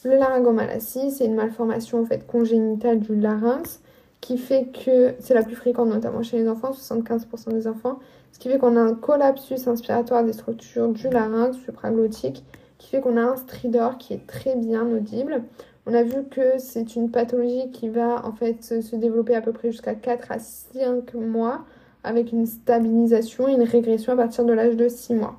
Le 0.05 0.15
laryngomalacie, 0.15 1.11
c'est 1.11 1.25
une 1.25 1.35
malformation 1.35 2.01
en 2.01 2.05
fait 2.05 2.25
congénitale 2.25 2.99
du 2.99 3.15
larynx 3.17 3.81
qui 4.21 4.37
fait 4.37 4.67
que 4.67 5.13
c'est 5.19 5.33
la 5.33 5.43
plus 5.43 5.55
fréquente 5.55 5.89
notamment 5.89 6.23
chez 6.23 6.37
les 6.37 6.47
enfants, 6.47 6.71
75% 6.71 7.51
des 7.51 7.67
enfants, 7.67 7.99
ce 8.31 8.39
qui 8.39 8.47
fait 8.47 8.57
qu'on 8.57 8.77
a 8.77 8.79
un 8.79 8.93
collapsus 8.93 9.67
inspiratoire 9.67 10.23
des 10.23 10.31
structures 10.31 10.87
du 10.87 11.09
larynx 11.09 11.57
supraglottique, 11.57 12.45
qui 12.77 12.89
fait 12.89 13.01
qu'on 13.01 13.17
a 13.17 13.21
un 13.23 13.35
stridor 13.35 13.97
qui 13.97 14.13
est 14.13 14.25
très 14.25 14.55
bien 14.55 14.87
audible. 14.87 15.43
On 15.85 15.93
a 15.93 16.03
vu 16.03 16.23
que 16.31 16.57
c'est 16.59 16.95
une 16.95 17.11
pathologie 17.11 17.69
qui 17.71 17.89
va 17.89 18.25
en 18.25 18.31
fait 18.31 18.63
se 18.63 18.95
développer 18.95 19.35
à 19.35 19.41
peu 19.41 19.51
près 19.51 19.69
jusqu'à 19.69 19.95
4 19.95 20.31
à 20.31 20.39
5 20.39 21.13
mois 21.15 21.65
avec 22.05 22.31
une 22.31 22.45
stabilisation 22.45 23.49
et 23.49 23.53
une 23.53 23.63
régression 23.63 24.13
à 24.13 24.15
partir 24.15 24.45
de 24.45 24.53
l'âge 24.53 24.77
de 24.77 24.87
6 24.87 25.15
mois. 25.15 25.35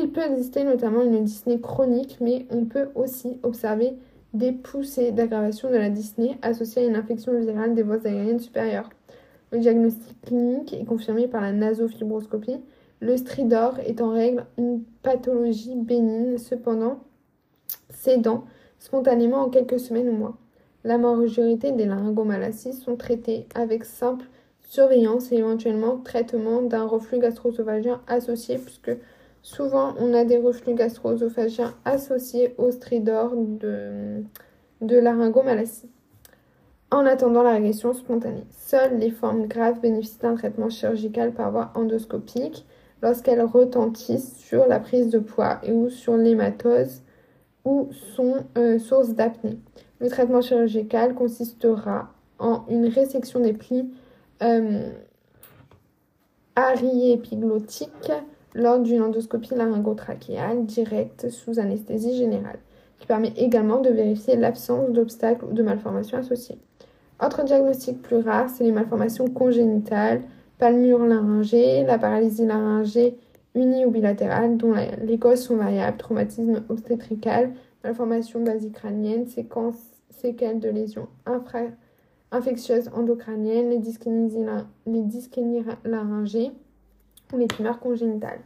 Il 0.00 0.12
peut 0.12 0.20
exister 0.20 0.62
notamment 0.62 1.02
une 1.02 1.24
dyspnée 1.24 1.60
chronique, 1.60 2.18
mais 2.20 2.46
on 2.50 2.66
peut 2.66 2.88
aussi 2.94 3.40
observer 3.42 3.94
des 4.32 4.52
poussées 4.52 5.10
d'aggravation 5.10 5.70
de 5.70 5.76
la 5.76 5.90
dyspnée 5.90 6.38
associées 6.40 6.82
à 6.82 6.86
une 6.86 6.94
infection 6.94 7.36
virale 7.36 7.74
des 7.74 7.82
voies 7.82 8.06
aériennes 8.06 8.38
supérieures. 8.38 8.90
Le 9.50 9.58
diagnostic 9.58 10.20
clinique 10.20 10.72
est 10.72 10.84
confirmé 10.84 11.26
par 11.26 11.40
la 11.40 11.52
nasofibroscopie. 11.52 12.60
Le 13.00 13.16
stridor 13.16 13.80
est 13.80 14.00
en 14.00 14.10
règle 14.10 14.46
une 14.56 14.84
pathologie 15.02 15.74
bénigne, 15.74 16.38
cependant 16.38 17.00
cédant 17.90 18.44
spontanément 18.78 19.38
en 19.38 19.48
quelques 19.48 19.80
semaines 19.80 20.10
ou 20.10 20.16
mois. 20.16 20.36
La 20.84 20.98
majorité 20.98 21.72
des 21.72 21.86
laryngomalacies 21.86 22.72
sont 22.72 22.94
traitées 22.94 23.48
avec 23.56 23.84
simple 23.84 24.26
surveillance 24.60 25.32
et 25.32 25.38
éventuellement 25.38 25.96
traitement 25.96 26.62
d'un 26.62 26.86
reflux 26.86 27.18
gastro-œsophagien 27.18 28.00
associé 28.06 28.58
puisque 28.58 28.92
Souvent, 29.48 29.94
on 29.98 30.12
a 30.12 30.26
des 30.26 30.36
reflux 30.36 30.74
gastro-œsophagiens 30.74 31.74
associés 31.86 32.54
au 32.58 32.70
stridor 32.70 33.32
de, 33.34 34.22
de 34.82 34.96
laryngomalacie. 34.98 35.88
En 36.90 37.06
attendant 37.06 37.42
la 37.42 37.52
régression 37.52 37.94
spontanée, 37.94 38.44
seules 38.50 38.98
les 38.98 39.10
formes 39.10 39.46
graves 39.46 39.80
bénéficient 39.80 40.18
d'un 40.18 40.34
traitement 40.34 40.68
chirurgical 40.68 41.32
par 41.32 41.50
voie 41.50 41.72
endoscopique 41.74 42.66
lorsqu'elles 43.00 43.40
retentissent 43.40 44.36
sur 44.36 44.66
la 44.66 44.80
prise 44.80 45.08
de 45.08 45.18
poids 45.18 45.60
et 45.62 45.72
ou 45.72 45.88
sur 45.88 46.18
l'hématose 46.18 47.00
ou 47.64 47.88
sont 48.14 48.44
euh, 48.58 48.78
source 48.78 49.14
d'apnée. 49.14 49.58
Le 49.98 50.10
traitement 50.10 50.42
chirurgical 50.42 51.14
consistera 51.14 52.12
en 52.38 52.66
une 52.68 52.84
résection 52.84 53.40
des 53.40 53.54
plis 53.54 53.90
euh, 54.42 54.90
épiglottiques 56.92 58.12
lors 58.58 58.80
d'une 58.80 59.02
endoscopie 59.02 59.54
laryngotrachéale 59.54 60.66
directe 60.66 61.30
sous 61.30 61.60
anesthésie 61.60 62.16
générale, 62.16 62.58
qui 62.98 63.06
permet 63.06 63.32
également 63.36 63.80
de 63.80 63.90
vérifier 63.90 64.36
l'absence 64.36 64.90
d'obstacles 64.90 65.44
ou 65.44 65.52
de 65.52 65.62
malformations 65.62 66.18
associées. 66.18 66.58
Autre 67.24 67.44
diagnostic 67.44 68.02
plus 68.02 68.18
rare, 68.18 68.50
c'est 68.50 68.64
les 68.64 68.72
malformations 68.72 69.28
congénitales, 69.28 70.22
palmure 70.58 71.06
laryngée, 71.06 71.84
la 71.84 71.98
paralysie 71.98 72.46
laryngée 72.46 73.16
unie 73.54 73.84
ou 73.84 73.90
bilatérale, 73.90 74.56
dont 74.56 74.74
les 75.02 75.18
causes 75.18 75.42
sont 75.42 75.56
variables, 75.56 75.96
traumatisme 75.96 76.62
obstétrical, 76.68 77.52
malformation 77.84 78.42
basicrânienne, 78.42 79.26
séquelles 80.10 80.58
de 80.58 80.68
lésions 80.68 81.08
infectieuses 82.32 82.90
endocrâniennes, 82.94 83.70
les 83.70 83.78
dyskinésies, 83.78 84.44
les 84.86 85.02
laryngées 85.84 86.50
les 87.36 87.48
tumeurs 87.48 87.80
congénitales. 87.80 88.40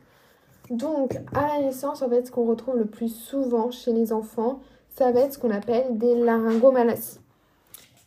Donc, 0.71 1.19
à 1.35 1.47
la 1.49 1.67
naissance, 1.67 2.03
en 2.03 2.09
fait, 2.09 2.27
ce 2.27 2.33
qu'on 2.33 2.47
retrouve 2.47 2.79
le 2.79 2.87
plus 2.87 3.15
souvent 3.15 3.71
chez 3.71 3.93
les 3.93 4.13
enfants, 4.13 4.61
ça 4.89 5.13
va 5.13 5.21
être 5.21 5.35
ce 5.35 5.39
qu'on 5.39 5.51
appelle 5.51 5.99
des 5.99 6.15
laryngomalacies. 6.15 7.19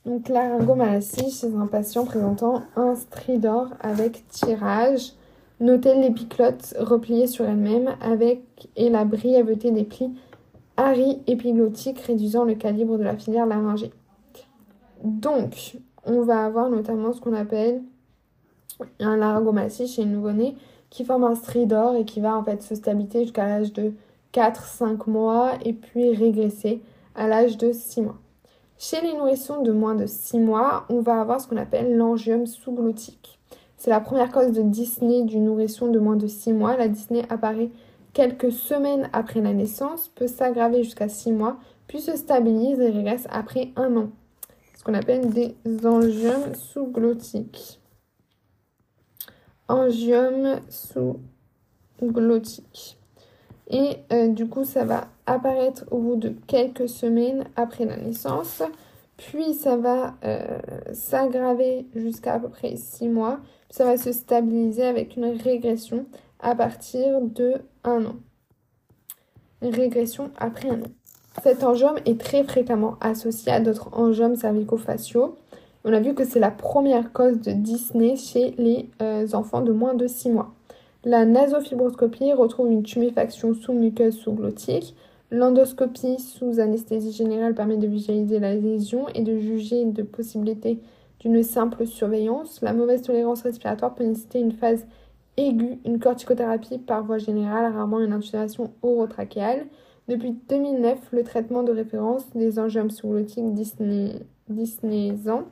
Donc, 0.06 0.30
laryngomalacie 0.30 1.32
chez 1.32 1.54
un 1.56 1.68
patient 1.68 2.06
présentant 2.06 2.64
un 2.76 2.96
stridor 2.96 3.70
avec 3.82 4.28
tirage. 4.30 5.14
Notez 5.60 5.96
l'épiclote 5.96 6.76
repliée 6.80 7.28
sur 7.28 7.46
elle-même 7.46 7.96
avec 8.02 8.42
et 8.76 8.90
la 8.90 9.06
brièveté 9.06 9.72
des 9.72 9.84
plis 9.84 10.12
ari-épiglottiques 10.78 12.02
réduisant 12.02 12.44
le 12.44 12.56
calibre 12.56 12.98
de 12.98 13.04
la 13.04 13.16
filière 13.16 13.46
laryngée. 13.46 13.92
Donc, 15.04 15.78
on 16.06 16.22
va 16.22 16.46
avoir 16.46 16.70
notamment 16.70 17.14
ce 17.14 17.22
qu'on 17.22 17.34
appelle 17.34 17.82
un 19.00 19.18
laryngomatie 19.18 19.88
chez 19.88 20.04
le 20.04 20.12
nouveau-né 20.12 20.56
qui 20.90 21.04
forme 21.04 21.24
un 21.26 21.36
stridor 21.36 21.96
et 21.96 22.06
qui 22.06 22.22
va 22.22 22.36
en 22.38 22.44
fait 22.44 22.62
se 22.62 22.76
stabiliser 22.76 23.24
jusqu'à 23.24 23.48
l'âge 23.48 23.74
de 23.74 23.94
4-5 24.34 25.10
mois 25.10 25.54
et 25.64 25.74
puis 25.74 26.14
régresser 26.14 26.82
à 27.16 27.28
l'âge 27.28 27.58
de 27.58 27.72
6 27.72 28.02
mois. 28.02 28.18
Chez 28.78 29.02
les 29.02 29.14
nourrissons 29.14 29.62
de 29.62 29.72
moins 29.72 29.96
de 29.96 30.06
6 30.06 30.40
mois, 30.40 30.86
on 30.90 31.00
va 31.00 31.22
avoir 31.22 31.40
ce 31.40 31.48
qu'on 31.48 31.58
appelle 31.58 31.96
l'angiome 31.96 32.46
sous-glottique. 32.46 33.40
C'est 33.78 33.90
la 33.90 34.02
première 34.02 34.32
cause 34.32 34.52
de 34.52 34.62
dyspnée 34.62 35.24
du 35.24 35.40
nourrisson 35.40 35.88
de 35.88 36.00
moins 36.00 36.18
de 36.18 36.28
6 36.28 36.54
mois. 36.54 36.76
La 36.76 36.88
dyspnée 36.88 37.24
apparaît 37.30 37.70
quelques 38.14 38.52
semaines 38.52 39.10
après 39.14 39.42
la 39.42 39.54
naissance, 39.54 40.10
peut 40.10 40.28
s'aggraver 40.28 40.84
jusqu'à 40.84 41.08
6 41.08 41.32
mois, 41.32 41.58
puis 41.88 42.00
se 42.00 42.16
stabilise 42.16 42.80
et 42.80 42.90
régresse 42.90 43.28
après 43.30 43.72
un 43.76 43.96
an. 43.96 44.10
Ce 44.78 44.84
qu'on 44.84 44.94
appelle 44.94 45.30
des 45.30 45.56
angiomes 45.86 46.56
sous-glottiques. 46.56 47.80
Angiome 49.67 50.60
sous-glottique. 50.69 52.97
Et 53.69 53.97
euh, 54.13 54.28
du 54.28 54.47
coup, 54.47 54.63
ça 54.63 54.86
va 54.86 55.08
apparaître 55.25 55.86
au 55.91 55.99
bout 55.99 56.15
de 56.17 56.36
quelques 56.47 56.88
semaines 56.88 57.45
après 57.56 57.86
la 57.86 57.97
naissance. 57.97 58.62
Puis 59.17 59.54
ça 59.54 59.78
va 59.78 60.15
euh, 60.23 60.60
s'aggraver 60.93 61.88
jusqu'à 61.95 62.36
à 62.36 62.39
peu 62.39 62.49
près 62.49 62.75
6 62.75 63.10
mois. 63.10 63.39
Puis 63.69 63.78
ça 63.78 63.86
va 63.86 63.97
se 63.97 64.12
stabiliser 64.12 64.86
avec 64.86 65.15
une 65.15 65.25
régression 65.25 66.06
à 66.39 66.54
partir 66.54 67.21
de 67.21 67.56
1 67.84 68.06
an. 68.06 68.15
Régression 69.62 70.32
après 70.38 70.69
un 70.69 70.82
an. 70.82 70.91
Cet 71.43 71.63
angiome 71.63 71.97
est 72.06 72.19
très 72.19 72.43
fréquemment 72.43 72.97
associé 73.01 73.51
à 73.51 73.60
d'autres 73.60 73.89
angiomes 73.93 74.36
cervico-faciaux. 74.36 75.38
On 75.88 75.93
a 75.93 76.00
vu 76.00 76.15
que 76.15 76.24
c'est 76.24 76.39
la 76.39 76.50
première 76.50 77.13
cause 77.13 77.39
de 77.41 77.52
dyspnée 77.52 78.15
chez 78.15 78.56
les 78.58 78.89
euh, 79.04 79.28
enfants 79.34 79.62
de 79.62 79.71
moins 79.71 79.93
de 79.93 80.08
6 80.08 80.32
mois. 80.32 80.52
La 81.04 81.26
nasofibroscopie 81.26 82.34
retrouve 82.34 82.71
une 82.71 82.82
tuméfaction 82.82 83.54
sous-muqueuse 83.54 84.17
sous-glottique. 84.17 84.95
L'endoscopie 85.30 86.17
sous 86.17 86.60
anesthésie 86.60 87.12
générale 87.12 87.54
permet 87.54 87.78
de 87.78 87.86
visualiser 87.86 88.39
la 88.39 88.56
lésion 88.56 89.08
et 89.10 89.21
de 89.21 89.38
juger 89.38 89.86
de 89.86 90.02
possibilité 90.02 90.80
d'une 91.19 91.43
simple 91.43 91.86
surveillance. 91.86 92.62
La 92.63 92.74
mauvaise 92.74 93.04
tolérance 93.04 93.43
respiratoire 93.43 93.93
peut 93.93 94.06
nécessiter 94.06 94.39
une 94.39 94.54
phase 94.54 94.88
aiguë, 95.38 95.78
une 95.86 96.00
corticothérapie 96.00 96.80
par 96.80 97.04
voie 97.04 97.19
générale, 97.19 97.71
rarement 97.71 98.00
une 98.00 98.13
intubation 98.13 98.71
orotrachéale. 98.82 99.67
Depuis 100.08 100.36
2009, 100.50 100.98
le 101.12 101.24
traitement 101.24 101.62
de 101.62 101.71
référence 101.71 102.28
des 102.34 102.58
angiomes 102.58 102.89
sous-glottiques 102.89 103.54
dyspnésants 104.50 105.43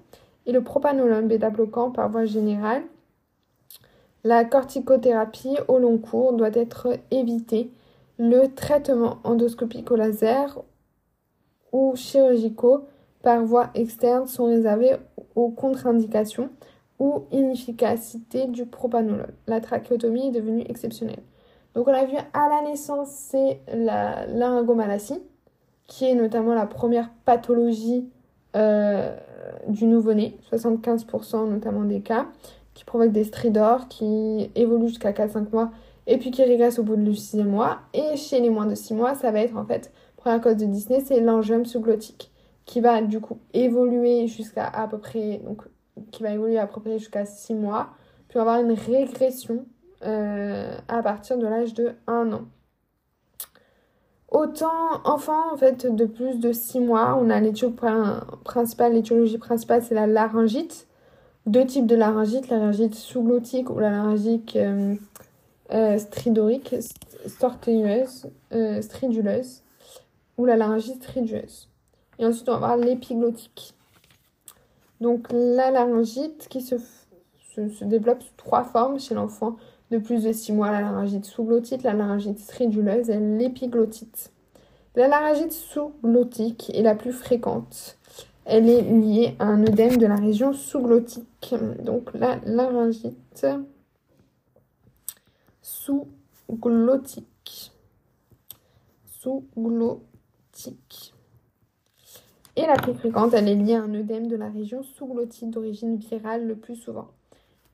est 0.45 0.51
le 0.51 0.63
propanolone 0.63 1.27
bêta-bloquant 1.27 1.91
par 1.91 2.09
voie 2.09 2.25
générale 2.25 2.83
la 4.23 4.45
corticothérapie 4.45 5.57
au 5.67 5.79
long 5.79 5.97
cours 5.97 6.33
doit 6.33 6.53
être 6.53 6.97
évitée. 7.11 7.69
Le 8.17 8.47
traitement 8.47 9.17
endoscopique 9.25 9.91
au 9.91 9.97
laser 9.97 10.63
ou 11.73 11.93
chirurgicaux 11.95 12.85
par 13.21 13.43
voie 13.43 13.69
externe 13.73 14.27
sont 14.27 14.45
réservés 14.45 14.95
aux 15.35 15.49
contre-indications 15.49 16.49
ou 16.99 17.23
inefficacité 17.31 18.47
du 18.47 18.65
propanolol. 18.65 19.33
La 19.47 19.59
trachéotomie 19.59 20.27
est 20.27 20.31
devenue 20.31 20.63
exceptionnelle. 20.69 21.23
Donc 21.75 21.87
on 21.87 21.93
a 21.93 22.05
vu 22.05 22.15
à 22.33 22.47
la 22.47 22.69
naissance, 22.69 23.09
c'est 23.09 23.59
la 23.73 24.25
laryngomalacie, 24.27 25.21
qui 25.87 26.05
est 26.05 26.15
notamment 26.15 26.53
la 26.53 26.67
première 26.67 27.09
pathologie 27.25 28.07
euh, 28.55 29.17
du 29.67 29.85
nouveau-né, 29.85 30.37
75% 30.51 31.49
notamment 31.49 31.83
des 31.83 32.01
cas 32.01 32.27
qui 32.73 32.85
provoque 32.85 33.11
des 33.11 33.23
stridors, 33.23 33.87
qui 33.87 34.49
évoluent 34.55 34.87
jusqu'à 34.87 35.11
4-5 35.11 35.51
mois 35.51 35.71
et 36.07 36.17
puis 36.17 36.31
qui 36.31 36.43
régressent 36.43 36.79
au 36.79 36.83
bout 36.83 36.95
du 36.95 37.15
6 37.15 37.43
mois. 37.43 37.79
Et 37.93 38.15
chez 38.15 38.39
les 38.39 38.49
moins 38.49 38.65
de 38.65 38.75
6 38.75 38.93
mois, 38.93 39.15
ça 39.15 39.31
va 39.31 39.39
être 39.39 39.55
en 39.55 39.65
fait, 39.65 39.91
première 40.17 40.41
cause 40.41 40.57
de 40.57 40.65
Disney, 40.65 41.01
c'est 41.05 41.19
l'angiome 41.19 41.65
sous-glottique 41.65 42.31
qui 42.65 42.81
va 42.81 43.01
du 43.01 43.19
coup 43.19 43.39
évoluer 43.53 44.27
jusqu'à 44.27 44.65
à 44.67 44.87
peu 44.87 44.97
près, 44.97 45.41
donc 45.43 45.63
qui 46.11 46.23
va 46.23 46.31
évoluer 46.31 46.57
à 46.57 46.67
peu 46.67 46.79
près 46.81 46.97
jusqu'à 46.97 47.25
6 47.25 47.53
mois, 47.55 47.89
puis 48.29 48.39
avoir 48.39 48.59
une 48.59 48.71
régression 48.71 49.65
euh, 50.03 50.75
à 50.87 51.03
partir 51.03 51.37
de 51.37 51.45
l'âge 51.45 51.73
de 51.73 51.93
1 52.07 52.31
an. 52.33 52.41
Autant 54.33 55.01
enfant, 55.05 55.53
en 55.53 55.57
fait, 55.57 55.85
de 55.85 56.05
plus 56.05 56.39
de 56.39 56.51
6 56.51 56.79
mois, 56.79 57.17
on 57.21 57.29
a 57.29 57.39
l'étiologie 57.39 57.77
principale, 58.43 58.93
l'étiologie 58.93 59.37
principale, 59.37 59.83
c'est 59.83 59.93
la 59.93 60.07
laryngite 60.07 60.87
deux 61.45 61.65
types 61.65 61.85
de 61.85 61.95
laryngite, 61.95 62.49
la 62.49 62.57
laryngite 62.57 62.95
sous-glottique 62.95 63.69
ou 63.69 63.79
la 63.79 63.91
laryngite 63.91 64.55
euh, 64.55 64.95
euh, 65.71 65.97
stridorique, 65.97 66.73
euh, 68.53 68.81
striduleuse, 68.81 69.63
ou 70.37 70.45
la 70.45 70.55
laryngite 70.55 71.03
stridueuse. 71.03 71.69
Et 72.19 72.25
ensuite, 72.25 72.47
on 72.49 72.53
va 72.53 72.57
voir 72.59 72.77
l'épiglottique. 72.77 73.75
Donc, 75.01 75.27
la 75.31 75.71
laryngite 75.71 76.47
qui 76.47 76.61
se, 76.61 76.77
se, 77.55 77.83
développe 77.83 78.23
sous 78.23 78.33
trois 78.37 78.63
formes 78.63 78.99
chez 78.99 79.15
l'enfant 79.15 79.57
de 79.93 79.99
plus 79.99 80.23
de 80.23 80.31
6 80.31 80.53
mois, 80.53 80.71
la 80.71 80.81
laryngite 80.81 81.25
sous-glottite, 81.25 81.83
la 81.83 81.93
laryngite 81.93 82.39
striduleuse 82.39 83.11
et 83.11 83.19
l'épiglottite. 83.19 84.31
La 84.95 85.07
laryngite 85.07 85.51
sous-glottique 85.51 86.71
est 86.73 86.81
la 86.81 86.95
plus 86.95 87.13
fréquente. 87.13 87.99
Elle 88.45 88.67
est 88.67 88.81
liée 88.81 89.35
à 89.37 89.45
un 89.45 89.61
œdème 89.61 89.97
de 89.97 90.07
la 90.07 90.15
région 90.15 90.51
sous-glottique. 90.51 91.53
Donc 91.83 92.11
la 92.15 92.39
laryngite 92.45 93.45
sous-glottique. 95.61 97.71
Sous-glottique. 99.05 101.13
Et 102.55 102.65
la 102.65 102.75
plus 102.75 102.95
fréquente, 102.95 103.35
elle 103.35 103.47
est 103.47 103.55
liée 103.55 103.75
à 103.75 103.83
un 103.83 103.93
œdème 103.93 104.27
de 104.27 104.35
la 104.35 104.49
région 104.49 104.81
sous-glottique 104.81 105.51
d'origine 105.51 105.97
virale 105.97 106.47
le 106.47 106.55
plus 106.55 106.75
souvent. 106.75 107.09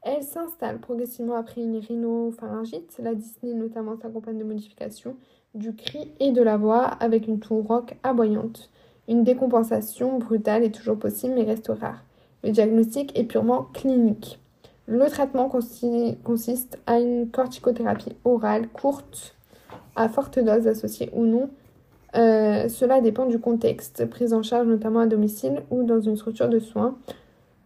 Elle 0.01 0.23
s'installe 0.23 0.79
progressivement 0.79 1.35
après 1.35 1.61
une 1.61 1.77
rhinopharyngite. 1.77 2.99
La 2.99 3.15
dyspnée 3.15 3.53
notamment 3.53 3.97
s'accompagne 3.97 4.37
de 4.37 4.43
modifications 4.43 5.15
du 5.55 5.73
cri 5.75 6.11
et 6.19 6.31
de 6.31 6.41
la 6.41 6.57
voix 6.57 6.85
avec 6.85 7.27
une 7.27 7.39
toux 7.39 7.61
rock 7.61 7.97
aboyante. 8.03 8.69
Une 9.07 9.23
décompensation 9.23 10.19
brutale 10.19 10.63
est 10.63 10.73
toujours 10.73 10.97
possible 10.97 11.33
mais 11.35 11.43
reste 11.43 11.67
rare. 11.67 12.03
Le 12.43 12.51
diagnostic 12.51 13.17
est 13.17 13.25
purement 13.25 13.63
clinique. 13.73 14.39
Le 14.85 15.07
traitement 15.07 15.49
consiste 15.49 16.79
à 16.87 16.99
une 16.99 17.29
corticothérapie 17.29 18.15
orale 18.23 18.67
courte 18.69 19.35
à 19.95 20.07
forte 20.09 20.39
dose 20.39 20.67
associée 20.67 21.09
ou 21.13 21.25
non. 21.25 21.49
Euh, 22.15 22.69
cela 22.69 23.01
dépend 23.01 23.25
du 23.25 23.39
contexte, 23.39 24.09
prise 24.09 24.33
en 24.33 24.41
charge 24.41 24.67
notamment 24.67 25.01
à 25.01 25.05
domicile 25.05 25.61
ou 25.69 25.83
dans 25.83 25.99
une 25.99 26.15
structure 26.15 26.49
de 26.49 26.59
soins, 26.59 26.97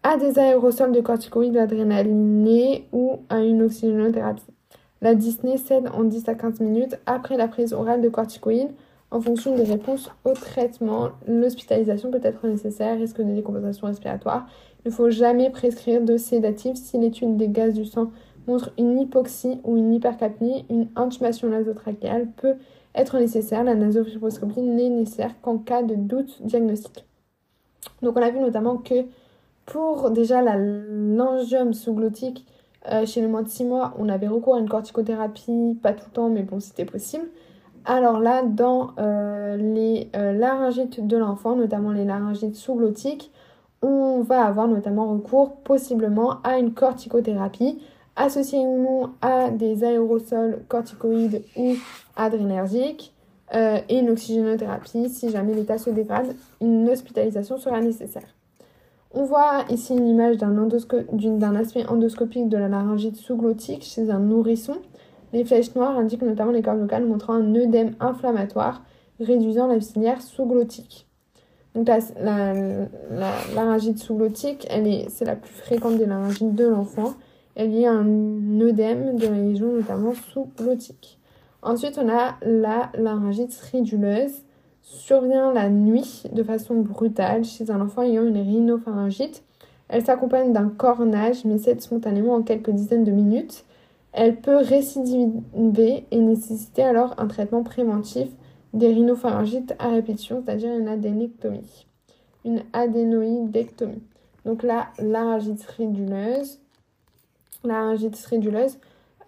à 0.03 0.17
des 0.17 0.37
aérosols 0.37 0.91
de 0.91 1.01
corticoïdes 1.01 1.57
adrénalinés 1.57 2.87
ou 2.91 3.19
à 3.29 3.39
une 3.39 3.61
oxygénothérapie. 3.63 4.43
La 5.01 5.15
dyspnée 5.15 5.57
cède 5.57 5.89
en 5.93 6.03
10 6.03 6.29
à 6.29 6.35
15 6.35 6.59
minutes 6.59 6.97
après 7.05 7.37
la 7.37 7.47
prise 7.47 7.73
orale 7.73 8.01
de 8.01 8.09
corticoïdes 8.09 8.71
En 9.11 9.21
fonction 9.21 9.55
des 9.55 9.63
réponses 9.63 10.11
au 10.25 10.33
traitement, 10.33 11.09
l'hospitalisation 11.27 12.11
peut 12.11 12.21
être 12.23 12.47
nécessaire, 12.47 12.97
risque 12.97 13.21
de 13.21 13.33
décompensation 13.33 13.87
respiratoire. 13.87 14.47
Il 14.85 14.89
ne 14.89 14.93
faut 14.93 15.09
jamais 15.09 15.49
prescrire 15.49 16.01
de 16.01 16.17
sédatifs 16.17 16.77
si 16.77 16.97
l'étude 16.97 17.37
des 17.37 17.47
gaz 17.47 17.73
du 17.73 17.85
sang 17.85 18.11
montre 18.47 18.71
une 18.77 18.99
hypoxie 18.99 19.59
ou 19.63 19.77
une 19.77 19.93
hypercapnie. 19.93 20.65
Une 20.69 20.87
intubation 20.95 21.47
nasotrachéale 21.47 22.27
peut 22.35 22.55
être 22.95 23.17
nécessaire. 23.17 23.63
La 23.63 23.75
nasofibroscopie 23.75 24.61
n'est 24.61 24.89
nécessaire 24.89 25.39
qu'en 25.41 25.57
cas 25.57 25.83
de 25.83 25.95
doute 25.95 26.41
diagnostique. 26.41 27.05
Donc 28.01 28.17
on 28.17 28.21
a 28.21 28.29
vu 28.29 28.39
notamment 28.39 28.77
que 28.77 29.05
pour 29.65 30.11
déjà 30.11 30.41
la 30.41 30.57
sous-glottique, 31.71 32.45
euh, 32.91 33.05
chez 33.05 33.21
le 33.21 33.27
moins 33.27 33.43
de 33.43 33.47
6 33.47 33.63
mois, 33.63 33.93
on 33.97 34.09
avait 34.09 34.27
recours 34.27 34.55
à 34.55 34.59
une 34.59 34.67
corticothérapie, 34.67 35.79
pas 35.81 35.93
tout 35.93 36.05
le 36.07 36.13
temps, 36.13 36.29
mais 36.29 36.43
bon, 36.43 36.59
c'était 36.59 36.85
possible. 36.85 37.25
Alors 37.85 38.19
là, 38.19 38.43
dans 38.43 38.91
euh, 38.97 39.55
les 39.57 40.09
euh, 40.15 40.33
laryngites 40.33 41.05
de 41.05 41.17
l'enfant, 41.17 41.55
notamment 41.55 41.91
les 41.91 42.05
laryngites 42.05 42.55
sous-glottiques, 42.55 43.31
on 43.81 44.21
va 44.21 44.45
avoir 44.45 44.67
notamment 44.67 45.11
recours 45.11 45.55
possiblement 45.57 46.41
à 46.43 46.57
une 46.57 46.73
corticothérapie 46.73 47.81
associée 48.15 48.63
à 49.21 49.49
des 49.49 49.83
aérosols 49.83 50.63
corticoïdes 50.69 51.43
ou 51.57 51.73
adrénergiques 52.15 53.13
et 53.53 53.99
une 53.99 54.09
oxygénothérapie. 54.09 55.09
Si 55.09 55.29
jamais 55.29 55.53
l'état 55.53 55.77
se 55.77 55.89
dégrade, 55.89 56.33
une 56.61 56.87
hospitalisation 56.89 57.57
sera 57.57 57.81
nécessaire. 57.81 58.23
On 59.15 59.25
voit 59.25 59.65
ici 59.69 59.93
une 59.93 60.07
image 60.07 60.37
d'un 60.37 61.55
aspect 61.55 61.85
endoscopique 61.85 62.49
de 62.49 62.57
la 62.57 62.67
laryngite 62.67 63.15
sous-glottique 63.15 63.83
chez 63.83 64.09
un 64.09 64.19
nourrisson. 64.19 64.77
Les 65.33 65.45
flèches 65.45 65.75
noires 65.75 65.97
indiquent 65.97 66.23
notamment 66.23 66.51
les 66.51 66.63
cordes 66.63 66.79
vocales 66.79 67.05
montrant 67.05 67.33
un 67.33 67.53
œdème 67.53 67.93
inflammatoire 67.99 68.81
réduisant 69.19 69.67
la 69.67 69.79
ciliaire 69.81 70.21
sous-glottique. 70.21 71.07
Donc 71.75 71.87
la, 71.87 72.53
laryngite 73.53 73.99
sous-glottique, 73.99 74.67
c'est 75.09 75.25
la 75.25 75.35
plus 75.35 75.53
fréquente 75.53 75.97
des 75.97 76.07
laryngites 76.07 76.55
de 76.55 76.65
l'enfant. 76.65 77.13
Elle 77.55 77.71
y 77.71 77.85
a 77.85 77.91
un 77.91 78.59
œdème 78.61 79.15
de 79.17 79.27
la 79.27 79.35
région 79.35 79.73
notamment 79.73 80.13
sous-glottique. 80.31 81.19
Ensuite, 81.61 81.99
on 82.01 82.09
a 82.09 82.35
la 82.41 82.91
laryngite 82.97 83.51
stridulaise 83.51 84.43
survient 84.83 85.51
la 85.51 85.69
nuit 85.69 86.23
de 86.31 86.43
façon 86.43 86.75
brutale 86.75 87.43
chez 87.43 87.71
un 87.71 87.81
enfant 87.81 88.03
ayant 88.03 88.25
une 88.25 88.37
rhinopharyngite. 88.37 89.43
Elle 89.89 90.05
s'accompagne 90.05 90.53
d'un 90.53 90.69
cornage, 90.69 91.45
mais 91.45 91.57
cède 91.57 91.81
spontanément 91.81 92.35
en 92.35 92.43
quelques 92.43 92.69
dizaines 92.69 93.03
de 93.03 93.11
minutes. 93.11 93.65
Elle 94.11 94.35
peut 94.39 94.57
récidiver 94.57 96.05
et 96.11 96.19
nécessiter 96.19 96.83
alors 96.83 97.15
un 97.17 97.27
traitement 97.27 97.63
préventif 97.63 98.29
des 98.73 98.87
rhinopharyngites 98.87 99.73
à 99.79 99.89
répétition, 99.89 100.43
c'est-à-dire 100.43 100.75
une 100.75 100.87
adénectomie, 100.87 101.85
une 102.45 102.63
adénoïdectomie. 102.73 104.03
Donc 104.45 104.63
là, 104.63 104.87
laryngite 104.99 105.59
stridulaise. 105.59 106.59
Laryngite 107.63 108.15
stridulaise, 108.15 108.79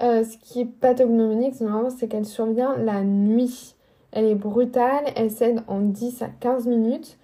euh, 0.01 0.23
ce 0.23 0.37
qui 0.37 0.61
est 0.61 0.65
pathognomonique, 0.65 1.55
c'est 1.97 2.07
qu'elle 2.07 2.25
survient 2.25 2.75
la 2.77 3.03
nuit. 3.03 3.74
Elle 4.15 4.25
est 4.25 4.35
brutale, 4.35 5.03
elle 5.15 5.29
cède 5.29 5.61
en 5.67 5.81
10 5.81 6.21
à 6.21 6.29
15 6.39 6.67
minutes. 6.67 7.17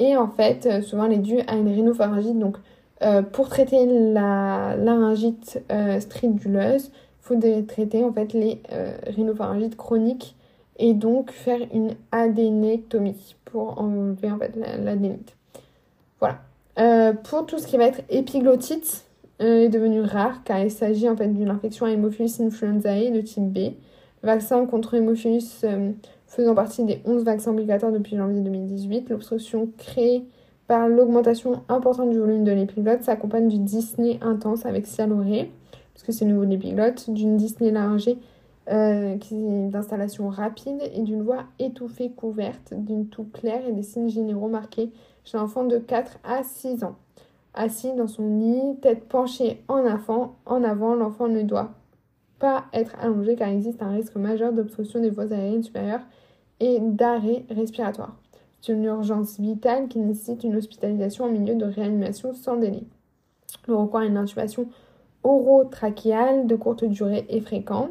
Et 0.00 0.16
en 0.16 0.26
fait, 0.26 0.66
euh, 0.66 0.82
souvent 0.82 1.04
elle 1.04 1.12
est 1.12 1.18
due 1.18 1.38
à 1.46 1.54
une 1.54 1.68
rhinopharyngite. 1.68 2.38
Donc, 2.38 2.56
euh, 3.02 3.22
pour 3.22 3.48
traiter 3.48 3.86
la 3.86 4.74
laryngite 4.76 5.62
euh, 5.70 6.00
striduleuse, 6.00 6.90
il 6.90 7.20
faut 7.20 7.36
traiter 7.68 8.02
en 8.02 8.12
fait 8.12 8.32
les 8.32 8.60
rhinopharyngites 9.06 9.76
chroniques 9.76 10.34
et 10.76 10.92
donc 10.92 11.30
faire 11.30 11.60
une 11.72 11.94
adénectomie 12.10 13.36
pour 13.44 13.80
enlever 13.80 14.28
en 14.28 14.38
fait 14.38 14.56
l'adénite. 14.56 15.36
Voilà. 16.18 16.40
pour 17.22 17.46
tout 17.46 17.60
ce 17.60 17.68
qui 17.68 17.76
va 17.76 17.84
être 17.84 18.00
épiglottite, 18.10 19.04
est 19.38 19.68
devenu 19.68 20.00
rare 20.02 20.42
car 20.44 20.58
il 20.58 20.70
s'agit 20.70 21.08
en 21.08 21.16
fait 21.16 21.28
d'une 21.28 21.48
infection 21.50 21.86
à 21.86 21.90
Haemophilus 21.90 22.40
influenzae 22.40 23.10
de 23.12 23.20
type 23.20 23.44
B. 23.44 23.74
vaccin 24.24 24.66
contre 24.66 24.94
Haemophilus 24.94 25.64
faisant 26.32 26.54
partie 26.54 26.84
des 26.84 27.00
11 27.04 27.24
vaccins 27.24 27.50
obligatoires 27.50 27.92
depuis 27.92 28.16
janvier 28.16 28.40
2018. 28.40 29.10
L'obstruction 29.10 29.68
créée 29.76 30.24
par 30.66 30.88
l'augmentation 30.88 31.62
importante 31.68 32.10
du 32.10 32.18
volume 32.18 32.44
de 32.44 32.52
l'épiglotte 32.52 33.02
s'accompagne 33.02 33.48
du 33.48 33.58
dyspnée 33.58 34.18
intense 34.22 34.64
avec 34.64 34.86
sialorée, 34.86 35.50
parce 35.92 36.04
que 36.04 36.12
c'est 36.12 36.24
le 36.24 36.32
niveau 36.32 36.46
de 36.46 36.50
l'épiglotte, 36.50 37.10
d'une 37.10 37.36
dyspnée 37.36 37.70
laryngée 37.70 38.16
euh, 38.70 39.16
d'installation 39.70 40.28
rapide 40.28 40.80
et 40.94 41.00
d'une 41.00 41.22
voix 41.22 41.44
étouffée 41.58 42.10
couverte, 42.10 42.72
d'une 42.74 43.08
toux 43.08 43.26
claire 43.32 43.66
et 43.68 43.72
des 43.72 43.82
signes 43.82 44.08
généraux 44.08 44.48
marqués 44.48 44.90
chez 45.24 45.36
l'enfant 45.36 45.64
de 45.64 45.78
4 45.78 46.18
à 46.24 46.42
6 46.42 46.84
ans. 46.84 46.96
Assis 47.54 47.92
dans 47.94 48.06
son 48.06 48.38
lit, 48.38 48.76
tête 48.80 49.06
penchée 49.06 49.62
en 49.68 49.84
avant, 49.84 50.36
en 50.46 50.64
avant 50.64 50.94
l'enfant 50.94 51.28
ne 51.28 51.42
doit 51.42 51.72
pas 52.38 52.64
être 52.72 52.96
allongé 52.98 53.36
car 53.36 53.48
il 53.50 53.56
existe 53.56 53.82
un 53.82 53.90
risque 53.90 54.16
majeur 54.16 54.52
d'obstruction 54.54 55.00
des 55.00 55.10
voies 55.10 55.30
aériennes 55.30 55.62
supérieures 55.62 56.00
et 56.62 56.78
d'arrêt 56.80 57.44
respiratoire. 57.50 58.16
C'est 58.60 58.72
une 58.72 58.84
urgence 58.84 59.40
vitale 59.40 59.88
qui 59.88 59.98
nécessite 59.98 60.44
une 60.44 60.54
hospitalisation 60.54 61.24
en 61.24 61.28
milieu 61.28 61.56
de 61.56 61.64
réanimation 61.64 62.32
sans 62.32 62.56
délai. 62.56 62.84
Le 63.66 63.74
recours 63.74 63.98
à 63.98 64.04
une 64.04 64.16
intubation 64.16 64.68
orotrachéale 65.24 66.46
de 66.46 66.54
courte 66.54 66.84
durée 66.84 67.26
est 67.28 67.40
fréquent. 67.40 67.88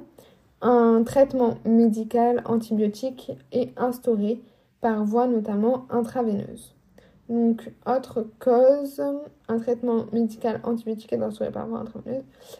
Un 0.62 1.03
traitement 1.03 1.55
médical 1.65 2.41
antibiotique 2.45 3.34
est 3.51 3.77
instauré 3.77 4.41
par 4.79 5.03
voie 5.03 5.27
notamment 5.27 5.86
intraveineuse. 5.89 6.73
Donc, 7.31 7.71
autre 7.87 8.27
cause, 8.39 9.01
un 9.47 9.57
traitement 9.57 10.05
médical 10.11 10.59
antibiotique 10.65 11.13
instauré 11.13 11.49
par 11.49 11.65
voie. 11.65 11.85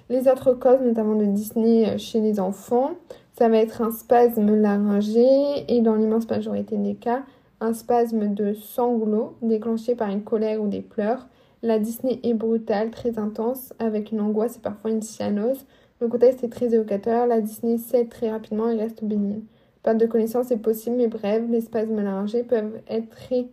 Les 0.10 0.29
autres 0.29 0.53
causes, 0.53 0.79
notamment 0.79 1.15
de 1.15 1.25
Disney 1.25 1.97
chez 1.97 2.21
les 2.21 2.39
enfants, 2.39 2.91
ça 3.34 3.49
va 3.49 3.57
être 3.57 3.81
un 3.81 3.91
spasme 3.91 4.55
laryngé 4.55 5.25
et 5.67 5.81
dans 5.81 5.95
l'immense 5.95 6.29
majorité 6.29 6.77
des 6.77 6.95
cas, 6.95 7.23
un 7.60 7.73
spasme 7.73 8.34
de 8.34 8.53
sanglot 8.53 9.36
déclenché 9.41 9.93
par 9.93 10.10
une 10.10 10.23
colère 10.23 10.62
ou 10.62 10.69
des 10.69 10.81
pleurs. 10.81 11.27
La 11.63 11.77
dyspnée 11.77 12.21
est 12.23 12.34
brutale, 12.34 12.91
très 12.91 13.19
intense, 13.19 13.73
avec 13.77 14.13
une 14.13 14.21
angoisse 14.21 14.55
et 14.55 14.62
parfois 14.62 14.91
une 14.91 15.01
cyanose. 15.01 15.65
Le 15.99 16.07
contexte 16.07 16.45
est 16.45 16.49
très 16.49 16.73
évocateur, 16.73 17.27
la 17.27 17.41
dyspnée 17.41 17.77
cède 17.77 18.07
très 18.07 18.31
rapidement 18.31 18.69
et 18.69 18.77
reste 18.77 19.03
bénigne. 19.03 19.41
Perte 19.84 19.97
de 19.97 20.05
connaissance 20.05 20.49
est 20.49 20.57
possible 20.57 20.95
mais 20.95 21.07
brève, 21.07 21.51
les 21.51 21.60
spasmes 21.60 22.01
laryngés 22.01 22.43
peuvent 22.43 22.79
être 22.88 23.10
très 23.10 23.47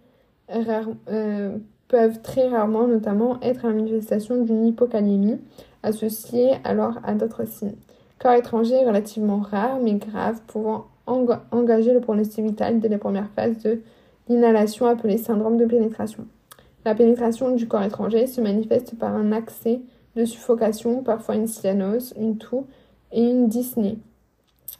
euh, 0.50 1.56
peuvent 1.88 2.22
très 2.22 2.48
rarement 2.48 2.86
notamment 2.86 3.40
être 3.40 3.66
la 3.66 3.72
manifestation 3.72 4.42
d'une 4.42 4.66
hypocalémie 4.66 5.38
associée 5.82 6.52
alors 6.64 6.98
à 7.04 7.14
d'autres 7.14 7.46
signes. 7.46 7.76
Corps 8.18 8.32
étranger 8.32 8.74
est 8.74 8.86
relativement 8.86 9.38
rare 9.38 9.78
mais 9.82 9.94
grave, 9.94 10.40
pouvant 10.46 10.86
engager 11.06 11.94
le 11.94 12.00
pronostic 12.00 12.44
vital 12.44 12.80
dès 12.80 12.88
les 12.88 12.98
premières 12.98 13.30
phases 13.30 13.58
de 13.62 13.80
l'inhalation 14.28 14.86
appelée 14.86 15.18
syndrome 15.18 15.56
de 15.56 15.64
pénétration. 15.64 16.26
La 16.84 16.94
pénétration 16.94 17.54
du 17.54 17.66
corps 17.66 17.82
étranger 17.82 18.26
se 18.26 18.40
manifeste 18.40 18.98
par 18.98 19.14
un 19.14 19.32
accès 19.32 19.80
de 20.16 20.24
suffocation, 20.24 21.02
parfois 21.02 21.36
une 21.36 21.46
cyanose, 21.46 22.14
une 22.18 22.38
toux 22.38 22.66
et 23.12 23.22
une 23.22 23.48
dyspnée. 23.48 23.98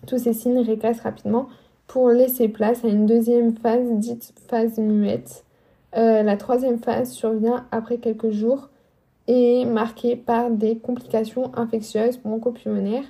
Tous 0.06 0.18
ces 0.18 0.32
signes 0.32 0.60
régressent 0.60 1.00
rapidement 1.00 1.48
pour 1.86 2.10
laisser 2.10 2.48
place 2.48 2.84
à 2.84 2.88
une 2.88 3.06
deuxième 3.06 3.54
phase 3.56 3.90
dite 3.92 4.32
phase 4.48 4.78
muette. 4.78 5.44
Euh, 5.96 6.22
la 6.22 6.36
troisième 6.36 6.78
phase 6.78 7.10
survient 7.10 7.66
après 7.70 7.98
quelques 7.98 8.30
jours 8.30 8.68
et 9.26 9.62
est 9.62 9.64
marquée 9.64 10.16
par 10.16 10.50
des 10.50 10.78
complications 10.78 11.50
infectieuses 11.54 12.18
bronchopulmonaires 12.18 13.04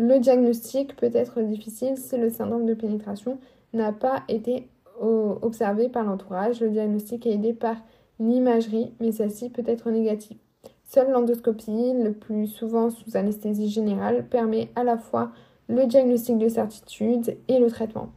le 0.00 0.18
diagnostic 0.18 0.96
peut 0.96 1.10
être 1.12 1.42
difficile 1.42 1.96
si 1.96 2.16
le 2.16 2.30
syndrome 2.30 2.64
de 2.64 2.74
pénétration 2.74 3.38
n'a 3.74 3.92
pas 3.92 4.22
été 4.28 4.68
observé 5.00 5.88
par 5.88 6.04
l'entourage. 6.04 6.60
Le 6.60 6.70
diagnostic 6.70 7.26
est 7.26 7.32
aidé 7.32 7.52
par 7.52 7.76
l'imagerie, 8.18 8.92
mais 9.00 9.12
celle-ci 9.12 9.50
peut 9.50 9.62
être 9.66 9.90
négative. 9.90 10.36
Seule 10.84 11.10
l'endoscopie, 11.10 11.92
le 11.94 12.12
plus 12.12 12.46
souvent 12.46 12.90
sous 12.90 13.16
anesthésie 13.16 13.68
générale, 13.68 14.26
permet 14.26 14.70
à 14.74 14.84
la 14.84 14.98
fois 14.98 15.32
le 15.68 15.86
diagnostic 15.86 16.38
de 16.38 16.48
certitude 16.48 17.36
et 17.48 17.58
le 17.58 17.70
traitement. 17.70 18.10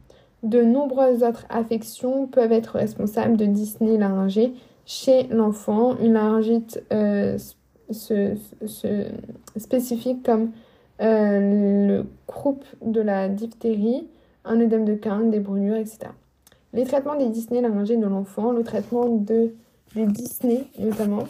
De 0.44 0.62
nombreuses 0.62 1.22
autres 1.22 1.46
affections 1.48 2.26
peuvent 2.26 2.52
être 2.52 2.76
responsables 2.76 3.38
de 3.38 3.46
dyspnée 3.46 3.96
laryngée 3.96 4.52
chez 4.84 5.22
l'enfant. 5.28 5.96
Une 5.96 6.12
laryngite 6.12 6.82
euh, 6.92 7.38
spécifique 9.56 10.22
comme 10.22 10.50
euh, 11.00 11.86
le 11.86 12.06
croup 12.26 12.62
de 12.82 13.00
la 13.00 13.30
diphtérie, 13.30 14.06
un 14.44 14.60
œdème 14.60 14.84
de 14.84 14.94
Kahn, 14.94 15.30
des 15.30 15.40
brûlures, 15.40 15.76
etc. 15.76 16.08
Les 16.74 16.84
traitements 16.84 17.16
des 17.16 17.30
dyspnées 17.30 17.62
laryngées 17.62 17.96
de 17.96 18.06
l'enfant, 18.06 18.52
le 18.52 18.64
traitement 18.64 19.08
de, 19.08 19.54
des 19.94 20.06
dyspnées 20.06 20.66
notamment, 20.78 21.24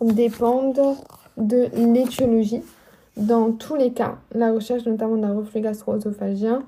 dépendent 0.00 0.96
de 1.36 1.68
l'étiologie. 1.92 2.62
Dans 3.18 3.52
tous 3.52 3.76
les 3.76 3.92
cas, 3.92 4.16
la 4.32 4.50
recherche 4.50 4.86
notamment 4.86 5.16
d'un 5.16 5.36
reflux 5.36 5.60
gastro-œsophagien 5.60 6.62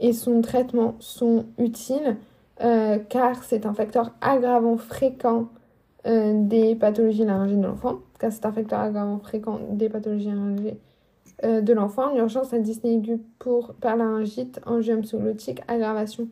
et 0.00 0.12
son 0.12 0.40
traitement 0.40 0.96
sont 0.98 1.44
utiles 1.58 2.16
car 2.58 3.42
c'est 3.44 3.64
un 3.64 3.72
facteur 3.72 4.10
aggravant 4.20 4.76
fréquent 4.76 5.48
des 6.04 6.74
pathologies 6.74 7.24
laryngées 7.24 7.56
de 7.56 7.62
l'enfant, 7.62 8.00
car 8.18 8.32
c'est 8.32 8.44
un 8.44 8.52
facteur 8.52 8.80
aggravant 8.80 9.18
fréquent 9.18 9.60
des 9.70 9.88
pathologies 9.88 10.28
laryngées 10.28 10.76
de 11.42 11.72
l'enfant, 11.72 12.12
l'urgence 12.14 12.52
à 12.52 12.58
dyspnée 12.58 12.96
aiguë 12.96 13.20
pour 13.38 13.72
par 13.80 13.96
laryngite, 13.96 14.60
angioème 14.66 15.04
sous-glottique, 15.04 15.62
aggravation 15.68 16.28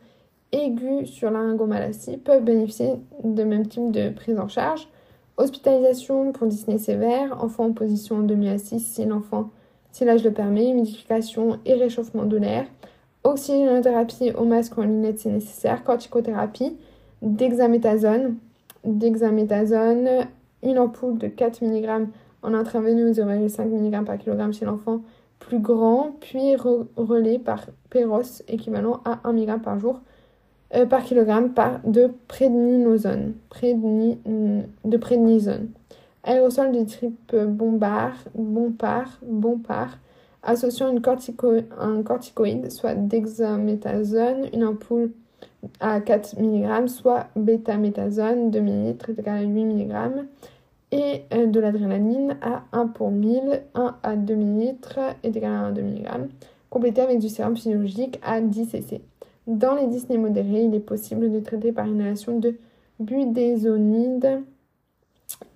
aiguë 0.51 1.05
sur 1.05 1.31
laryngomalacie 1.31 2.17
peuvent 2.17 2.43
bénéficier 2.43 2.93
de 3.23 3.43
même 3.43 3.65
type 3.65 3.91
de 3.91 4.09
prise 4.09 4.39
en 4.39 4.47
charge. 4.47 4.87
Hospitalisation 5.37 6.31
pour 6.31 6.47
dyspnée 6.47 6.77
sévère, 6.77 7.43
enfant 7.43 7.65
en 7.65 7.71
position 7.71 8.17
en 8.17 8.23
demi-assise 8.23 8.85
si 8.85 9.05
l'enfant, 9.05 9.49
si 9.91 10.05
l'âge 10.05 10.23
le 10.23 10.31
permet, 10.31 10.69
humidification 10.69 11.59
et 11.65 11.73
réchauffement 11.75 12.25
de 12.25 12.37
l'air, 12.37 12.65
oxygénothérapie 13.23 14.31
au 14.31 14.45
masque 14.45 14.77
ou 14.77 14.81
en 14.81 14.85
lunettes 14.85 15.19
si 15.19 15.29
nécessaire, 15.29 15.83
corticothérapie, 15.83 16.77
dexaméthasone, 17.21 18.35
dexaméthasone, 18.83 20.27
une 20.63 20.79
ampoule 20.79 21.17
de 21.17 21.27
4 21.27 21.63
mg 21.63 22.07
en 22.41 22.53
intraveineux 22.53 23.11
0,5 23.11 23.65
mg 23.65 24.05
par 24.05 24.17
kg 24.17 24.51
chez 24.51 24.65
l'enfant 24.65 25.01
plus 25.39 25.59
grand, 25.59 26.15
puis 26.19 26.55
relais 26.55 27.39
par 27.39 27.65
Péros 27.89 28.43
équivalent 28.47 29.01
à 29.05 29.19
1 29.23 29.33
mg 29.33 29.61
par 29.61 29.79
jour 29.79 30.01
euh, 30.75 30.85
par 30.85 31.03
kilogramme 31.03 31.53
par 31.53 31.79
de 31.83 32.11
prédnisone. 32.27 33.33
Prédni, 33.49 34.19
de 34.85 34.97
prédnisone. 34.97 35.69
Aérosol 36.23 36.71
de 36.71 36.83
type 36.83 37.35
bombard, 37.35 38.13
bompard, 38.35 39.17
bompard, 39.23 39.97
associant 40.43 40.93
un 40.95 42.03
corticoïde, 42.03 42.71
soit 42.71 42.95
dexaméthasone, 42.95 44.49
une 44.53 44.63
ampoule 44.63 45.11
à 45.79 45.99
4 45.99 46.39
mg, 46.39 46.87
soit 46.87 47.27
bêta-méthasone, 47.35 48.51
2 48.51 48.59
ml, 48.59 48.97
égal 49.17 49.37
à 49.37 49.41
8 49.41 49.65
mg, 49.65 49.93
et 50.91 51.23
euh, 51.33 51.45
de 51.45 51.59
l'adrénaline 51.59 52.37
à 52.41 52.63
1 52.71 52.87
pour 52.87 53.11
1000, 53.11 53.63
1 53.75 53.95
à 54.01 54.15
2 54.15 54.33
ml, 54.33 55.15
est 55.23 55.35
égal 55.35 55.51
à 55.51 55.59
1 55.67 55.71
2 55.71 55.81
mg, 55.81 56.07
complété 56.69 57.01
avec 57.01 57.19
du 57.19 57.29
sérum 57.29 57.55
physiologique 57.55 58.19
à 58.23 58.41
10 58.41 58.69
cc. 58.69 59.01
Dans 59.47 59.75
les 59.75 59.87
dyspnées 59.87 60.17
modérées, 60.17 60.63
il 60.63 60.75
est 60.75 60.79
possible 60.79 61.31
de 61.31 61.39
traiter 61.39 61.71
par 61.71 61.87
inhalation 61.87 62.39
de 62.39 62.55
budesonide 62.99 64.43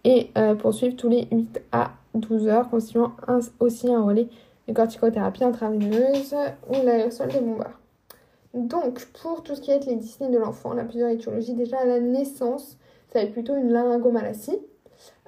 et 0.03 0.29
euh, 0.38 0.55
poursuivre 0.55 0.95
tous 0.95 1.09
les 1.09 1.27
8 1.31 1.61
à 1.71 1.91
12 2.15 2.47
heures, 2.47 2.69
constituant 2.69 3.13
aussi 3.59 3.91
un 3.91 4.03
relais 4.03 4.27
de 4.68 4.74
corticothérapie 4.74 5.43
intraveineuse 5.43 6.36
ou 6.70 6.74
l'aérosol 6.84 7.30
de 7.30 7.39
Montbard. 7.39 7.80
Donc, 8.53 9.05
pour 9.22 9.43
tout 9.43 9.55
ce 9.55 9.61
qui 9.61 9.72
est 9.72 9.86
les 9.86 9.95
dyspnées 9.95 10.30
de 10.30 10.38
l'enfant, 10.38 10.72
on 10.74 10.78
a 10.78 10.84
plusieurs 10.84 11.09
étiologies. 11.09 11.53
Déjà, 11.53 11.80
à 11.80 11.86
la 11.86 11.99
naissance, 11.99 12.78
ça 13.11 13.20
va 13.20 13.26
être 13.26 13.34
plutôt 13.34 13.55
une 13.55 13.72
laryngomalacie. 13.72 14.59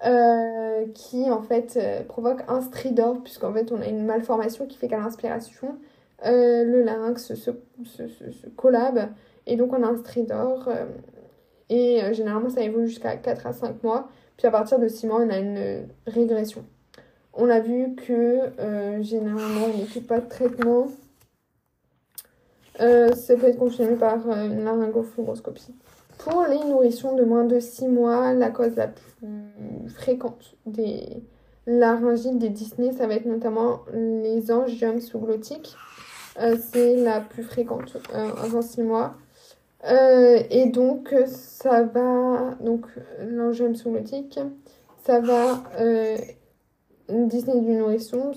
Euh, 0.05 0.85
qui 0.93 1.31
en 1.31 1.41
fait 1.41 1.77
euh, 1.77 2.03
provoque 2.03 2.43
un 2.49 2.59
stridor 2.61 3.23
puisqu'en 3.23 3.53
fait 3.53 3.71
on 3.71 3.79
a 3.79 3.87
une 3.87 4.05
malformation 4.05 4.65
qui 4.67 4.77
fait 4.77 4.89
qu'à 4.89 4.99
l'inspiration 4.99 5.77
euh, 6.25 6.65
le 6.65 6.83
larynx 6.83 7.33
se, 7.33 7.33
se, 7.33 8.07
se, 8.07 8.47
collabe 8.57 9.09
et 9.47 9.55
donc 9.55 9.71
on 9.71 9.81
a 9.83 9.87
un 9.87 9.95
stridor 9.95 10.69
et 11.69 12.01
généralement 12.11 12.49
ça 12.49 12.61
évolue 12.61 12.87
jusqu'à 12.87 13.15
4 13.15 13.47
à 13.47 13.53
5 13.53 13.83
mois 13.83 14.09
puis 14.35 14.47
à 14.47 14.51
partir 14.51 14.79
de 14.79 14.87
6 14.87 15.07
mois 15.07 15.21
on 15.21 15.29
a 15.29 15.37
une 15.37 15.87
régression 16.07 16.65
on 17.35 17.49
a 17.49 17.59
vu 17.59 17.95
que 17.95 18.51
généralement 19.01 19.67
on 19.73 19.77
n'écoute 19.77 20.07
pas 20.07 20.19
de 20.19 20.29
traitement. 20.29 20.87
Ça 22.79 23.35
peut 23.37 23.47
être 23.47 23.59
confirmé 23.59 23.95
par 23.95 24.29
une 24.29 24.63
laryngofluoroscopie. 24.63 25.73
Pour 26.17 26.45
les 26.49 26.59
nourrissons 26.59 27.15
de 27.15 27.23
moins 27.23 27.43
de 27.43 27.59
6 27.59 27.87
mois 27.87 28.33
la 28.33 28.49
cause 28.49 28.75
la 28.75 28.87
plus 28.87 29.89
fréquente 29.89 30.55
des 30.65 31.23
laryngites 31.67 32.37
des 32.37 32.49
dyspnées 32.49 32.93
ça 32.93 33.07
va 33.07 33.15
être 33.15 33.25
notamment 33.25 33.81
les 33.93 34.51
angiomes 34.51 35.01
sous-glottiques. 35.01 35.75
Euh, 36.39 36.57
c'est 36.71 36.97
la 36.97 37.21
plus 37.21 37.43
fréquente 37.43 37.97
euh, 38.13 38.29
avant 38.43 38.61
6 38.61 38.83
mois. 38.83 39.15
Euh, 39.89 40.39
et 40.49 40.65
donc, 40.65 41.15
ça 41.27 41.83
va, 41.83 42.55
donc 42.59 42.85
l'angioème 43.19 43.75
sous 43.75 43.95
ça 45.03 45.19
va, 45.19 45.63
Disney 47.09 47.61
du 47.61 47.71
nourrisson, 47.73 48.31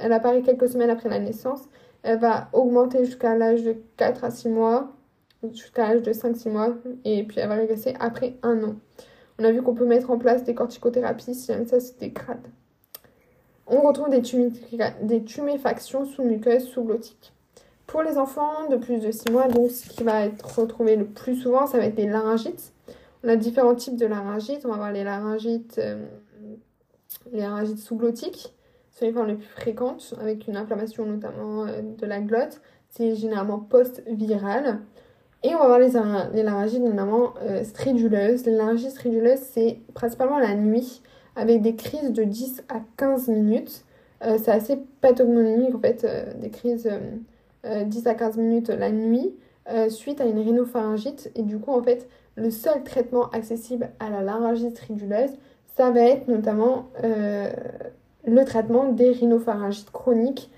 elle 0.00 0.12
apparaît 0.12 0.42
quelques 0.42 0.68
semaines 0.68 0.90
après 0.90 1.08
la 1.08 1.18
naissance. 1.18 1.62
Elle 2.02 2.18
va 2.18 2.48
augmenter 2.52 3.04
jusqu'à 3.04 3.36
l'âge 3.36 3.62
de 3.62 3.76
4 3.96 4.24
à 4.24 4.30
6 4.30 4.48
mois, 4.48 4.92
jusqu'à 5.52 5.88
l'âge 5.88 6.02
de 6.02 6.12
5-6 6.12 6.50
mois, 6.50 6.74
et 7.04 7.24
puis 7.24 7.38
elle 7.40 7.48
va 7.48 7.54
régresser 7.54 7.94
après 8.00 8.36
un 8.42 8.62
an. 8.64 8.74
On 9.38 9.44
a 9.44 9.52
vu 9.52 9.62
qu'on 9.62 9.74
peut 9.74 9.86
mettre 9.86 10.10
en 10.10 10.18
place 10.18 10.44
des 10.44 10.54
corticothérapies 10.54 11.34
si 11.34 11.46
jamais 11.46 11.66
ça 11.66 11.80
se 11.80 11.92
dégrade 11.98 12.48
on 13.66 13.80
retrouve 13.80 14.10
des, 14.10 14.22
des 15.02 15.24
tuméfactions 15.24 16.04
sous-muqueuses 16.04 16.64
sous-glottiques. 16.64 17.32
Pour 17.86 18.02
les 18.02 18.18
enfants 18.18 18.68
de 18.70 18.76
plus 18.76 18.98
de 18.98 19.10
6 19.10 19.30
mois, 19.30 19.48
donc 19.48 19.70
ce 19.70 19.88
qui 19.88 20.02
va 20.02 20.26
être 20.26 20.58
retrouvé 20.58 20.96
le 20.96 21.04
plus 21.04 21.36
souvent, 21.36 21.66
ça 21.66 21.78
va 21.78 21.86
être 21.86 21.96
les 21.96 22.06
laryngites. 22.06 22.72
On 23.24 23.28
a 23.28 23.36
différents 23.36 23.74
types 23.74 23.96
de 23.96 24.06
laryngites. 24.06 24.64
On 24.64 24.68
va 24.68 24.74
avoir 24.74 24.92
les 24.92 25.04
laryngites, 25.04 25.78
euh, 25.78 26.04
les 27.32 27.40
laryngites 27.40 27.78
sous-glottiques, 27.78 28.54
sont 28.90 29.04
les 29.06 29.12
formes 29.12 29.28
les 29.28 29.34
plus 29.34 29.46
fréquentes, 29.46 30.14
avec 30.20 30.46
une 30.46 30.56
inflammation 30.56 31.06
notamment 31.06 31.66
euh, 31.66 31.80
de 31.82 32.06
la 32.06 32.20
glotte. 32.20 32.60
C'est 32.90 33.14
généralement 33.14 33.58
post-viral. 33.58 34.80
Et 35.44 35.54
on 35.54 35.58
va 35.58 35.64
avoir 35.64 35.78
les, 35.78 36.42
les 36.42 36.78
notamment 36.78 37.34
euh, 37.42 37.64
striduleuses. 37.64 38.46
Les 38.46 38.52
laryngites 38.52 38.90
striduleuses, 38.90 39.40
c'est 39.40 39.78
principalement 39.94 40.38
la 40.38 40.54
nuit 40.54 41.02
avec 41.34 41.62
des 41.62 41.74
crises 41.74 42.12
de 42.12 42.22
10 42.22 42.64
à 42.68 42.80
15 42.96 43.28
minutes. 43.28 43.84
Euh, 44.24 44.38
c'est 44.40 44.52
assez 44.52 44.78
pathognomonique 45.00 45.74
en 45.74 45.80
fait, 45.80 46.06
des 46.40 46.50
crises 46.50 46.88
10 47.64 48.06
euh, 48.06 48.10
à 48.10 48.14
15 48.14 48.36
minutes 48.36 48.68
la 48.68 48.90
nuit 48.90 49.34
suite 49.88 50.20
à 50.20 50.26
une 50.26 50.38
rhinopharyngite. 50.38 51.32
Et 51.34 51.42
du 51.42 51.58
coup, 51.58 51.72
en 51.72 51.82
fait, 51.82 52.08
le 52.36 52.50
seul 52.50 52.84
traitement 52.84 53.28
accessible 53.30 53.90
à 53.98 54.10
la 54.10 54.22
laryngite 54.22 54.78
riduleuse, 54.78 55.30
ça 55.76 55.90
va 55.90 56.00
être 56.00 56.28
notamment 56.28 56.88
le 57.02 58.44
traitement 58.44 58.88
des 58.88 59.10
rhinopharyngites 59.10 59.90
chroniques 59.90 60.50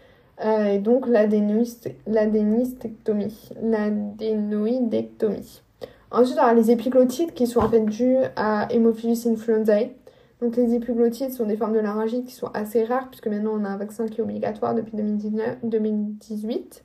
et 0.43 0.79
donc 0.79 1.07
l'adénistectomie. 1.07 3.51
L'adénoïdectomie. 3.63 5.63
Ensuite, 6.11 6.39
on 6.41 6.45
a 6.45 6.55
les 6.55 6.71
épiglottides 6.71 7.35
qui 7.35 7.47
sont 7.47 7.61
en 7.61 7.69
fait 7.69 7.81
dus 7.81 8.17
à 8.37 8.73
Haemophilus 8.73 9.27
influenzae. 9.27 9.91
Donc 10.41 10.57
les 10.57 10.75
épiglottides 10.75 11.33
sont 11.33 11.47
des 11.47 11.57
formes 11.57 11.73
de 11.73 11.79
laryngite 11.79 12.27
qui 12.27 12.35
sont 12.35 12.51
assez 12.55 12.85
rares 12.85 13.09
puisque 13.09 13.29
maintenant 13.29 13.53
on 13.55 13.65
a 13.65 13.69
un 13.69 13.77
vaccin 13.77 14.07
qui 14.07 14.21
est 14.21 14.23
obligatoire 14.23 14.75
depuis 14.75 14.97
2019, 14.97 15.59
2018. 15.63 16.85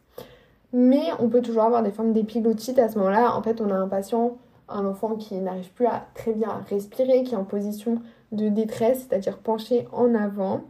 Mais 0.71 1.01
on 1.19 1.29
peut 1.29 1.41
toujours 1.41 1.63
avoir 1.63 1.81
des 1.83 1.91
formes 1.91 2.13
d'épiglotite 2.13 2.77
à 2.79 2.89
ce 2.89 2.97
moment-là. 2.99 3.35
En 3.35 3.41
fait, 3.41 3.59
on 3.59 3.71
a 3.71 3.75
un 3.75 3.87
patient, 3.87 4.37
un 4.69 4.85
enfant 4.85 5.15
qui 5.15 5.33
n'arrive 5.35 5.71
plus 5.73 5.87
à 5.87 6.05
très 6.13 6.33
bien 6.33 6.63
respirer, 6.69 7.23
qui 7.23 7.33
est 7.33 7.37
en 7.37 7.43
position 7.43 7.99
de 8.31 8.49
détresse, 8.49 9.07
c'est-à-dire 9.07 9.37
penché 9.37 9.87
en 9.91 10.15
avant. 10.15 10.63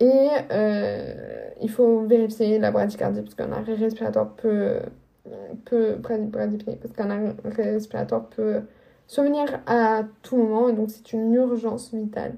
Et 0.00 0.28
euh, 0.50 1.48
il 1.62 1.70
faut 1.70 2.02
vérifier 2.02 2.58
la 2.58 2.70
bradycardie 2.70 3.22
parce 3.22 3.34
qu'un 3.34 3.52
arrêt 3.52 3.74
respiratoire 3.74 4.34
peut, 4.34 4.80
peut 5.64 5.98
parce 6.02 6.92
qu'un 6.96 7.10
arrêt 7.10 7.72
respiratoire 7.72 8.28
peut 8.28 8.62
Souvenir 9.06 9.60
à 9.66 10.04
tout 10.22 10.36
moment, 10.36 10.68
et 10.68 10.72
donc 10.72 10.90
c'est 10.90 11.12
une 11.12 11.34
urgence 11.34 11.92
vitale. 11.92 12.34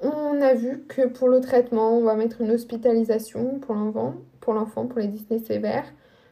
On 0.00 0.40
a 0.40 0.54
vu 0.54 0.84
que 0.88 1.06
pour 1.06 1.28
le 1.28 1.40
traitement, 1.40 1.98
on 1.98 2.02
va 2.02 2.14
mettre 2.14 2.40
une 2.40 2.50
hospitalisation 2.50 3.58
pour 3.58 3.74
l'enfant, 3.74 4.14
pour 4.40 4.54
l'enfant, 4.54 4.86
pour 4.86 4.98
les 4.98 5.08
dyspnées 5.08 5.38
sévères. 5.38 5.84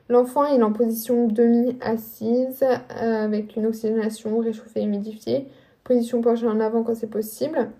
L'enfant 0.08 0.46
est 0.46 0.62
en 0.62 0.72
position 0.72 1.28
demi-assise 1.28 2.62
euh, 2.62 3.24
avec 3.24 3.56
une 3.56 3.66
oxygénation 3.66 4.38
réchauffée 4.38 4.80
et 4.80 4.84
humidifiée, 4.84 5.48
position 5.88 6.20
en 6.20 6.60
avant 6.60 6.82
quand 6.82 6.94
c'est 6.94 7.10
possible. 7.10 7.70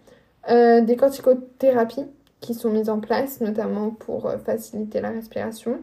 Euh, 0.51 0.81
des 0.81 0.97
corticothérapies 0.97 2.07
qui 2.41 2.55
sont 2.55 2.71
mises 2.71 2.89
en 2.89 3.01
place, 3.01 3.41
notamment 3.41 3.91
pour 3.91 4.27
euh, 4.27 4.39
faciliter 4.39 5.01
la 5.01 5.11
respiration, 5.11 5.81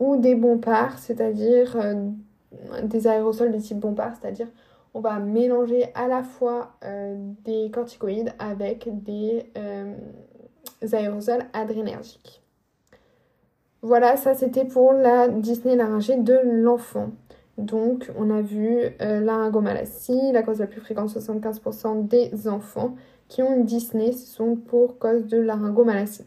ou 0.00 0.16
des 0.16 0.34
bombards, 0.34 0.98
c'est-à-dire 0.98 1.76
des 2.82 3.06
aérosols 3.06 3.52
de 3.52 3.58
type 3.58 3.78
bombard, 3.78 4.12
c'est-à-dire 4.20 4.48
on 4.96 5.00
va 5.00 5.18
mélanger 5.18 5.90
à 5.94 6.08
la 6.08 6.22
fois 6.22 6.72
euh, 6.82 7.16
des 7.44 7.70
corticoïdes 7.70 8.32
avec 8.38 8.88
des 9.04 9.44
euh, 9.58 9.94
aérosols 10.90 11.44
adrénergiques. 11.52 12.42
Voilà, 13.82 14.16
ça 14.16 14.34
c'était 14.34 14.64
pour 14.64 14.94
la 14.94 15.28
dyspnée 15.28 15.76
laryngée 15.76 16.16
de 16.16 16.38
l'enfant. 16.42 17.10
Donc 17.58 18.10
on 18.18 18.30
a 18.30 18.42
vu 18.42 18.80
euh, 19.00 19.20
laryngomalacie, 19.20 20.32
la 20.32 20.42
cause 20.42 20.58
la 20.58 20.66
plus 20.66 20.80
fréquente, 20.80 21.08
75% 21.10 22.06
des 22.06 22.48
enfants 22.48 22.94
qui 23.28 23.42
ont 23.42 23.54
une 23.54 23.64
dyspnée 23.64 24.12
sont 24.12 24.56
pour 24.56 24.98
cause 24.98 25.26
de 25.26 25.38
laryngomalacie. 25.38 26.24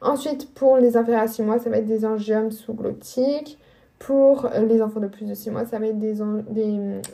Ensuite, 0.00 0.52
pour 0.54 0.76
les 0.76 0.96
inférieurs 0.96 1.22
à 1.22 1.28
6 1.28 1.42
mois, 1.42 1.58
ça 1.58 1.70
va 1.70 1.78
être 1.78 1.86
des 1.86 2.04
angiomes 2.04 2.50
sous-glottiques. 2.50 3.58
Pour 3.98 4.50
les 4.68 4.82
enfants 4.82 5.00
de 5.00 5.06
plus 5.06 5.24
de 5.24 5.32
6 5.32 5.50
mois, 5.50 5.64
ça 5.64 5.78
va 5.78 5.86
être 5.86 5.98
des, 5.98 6.14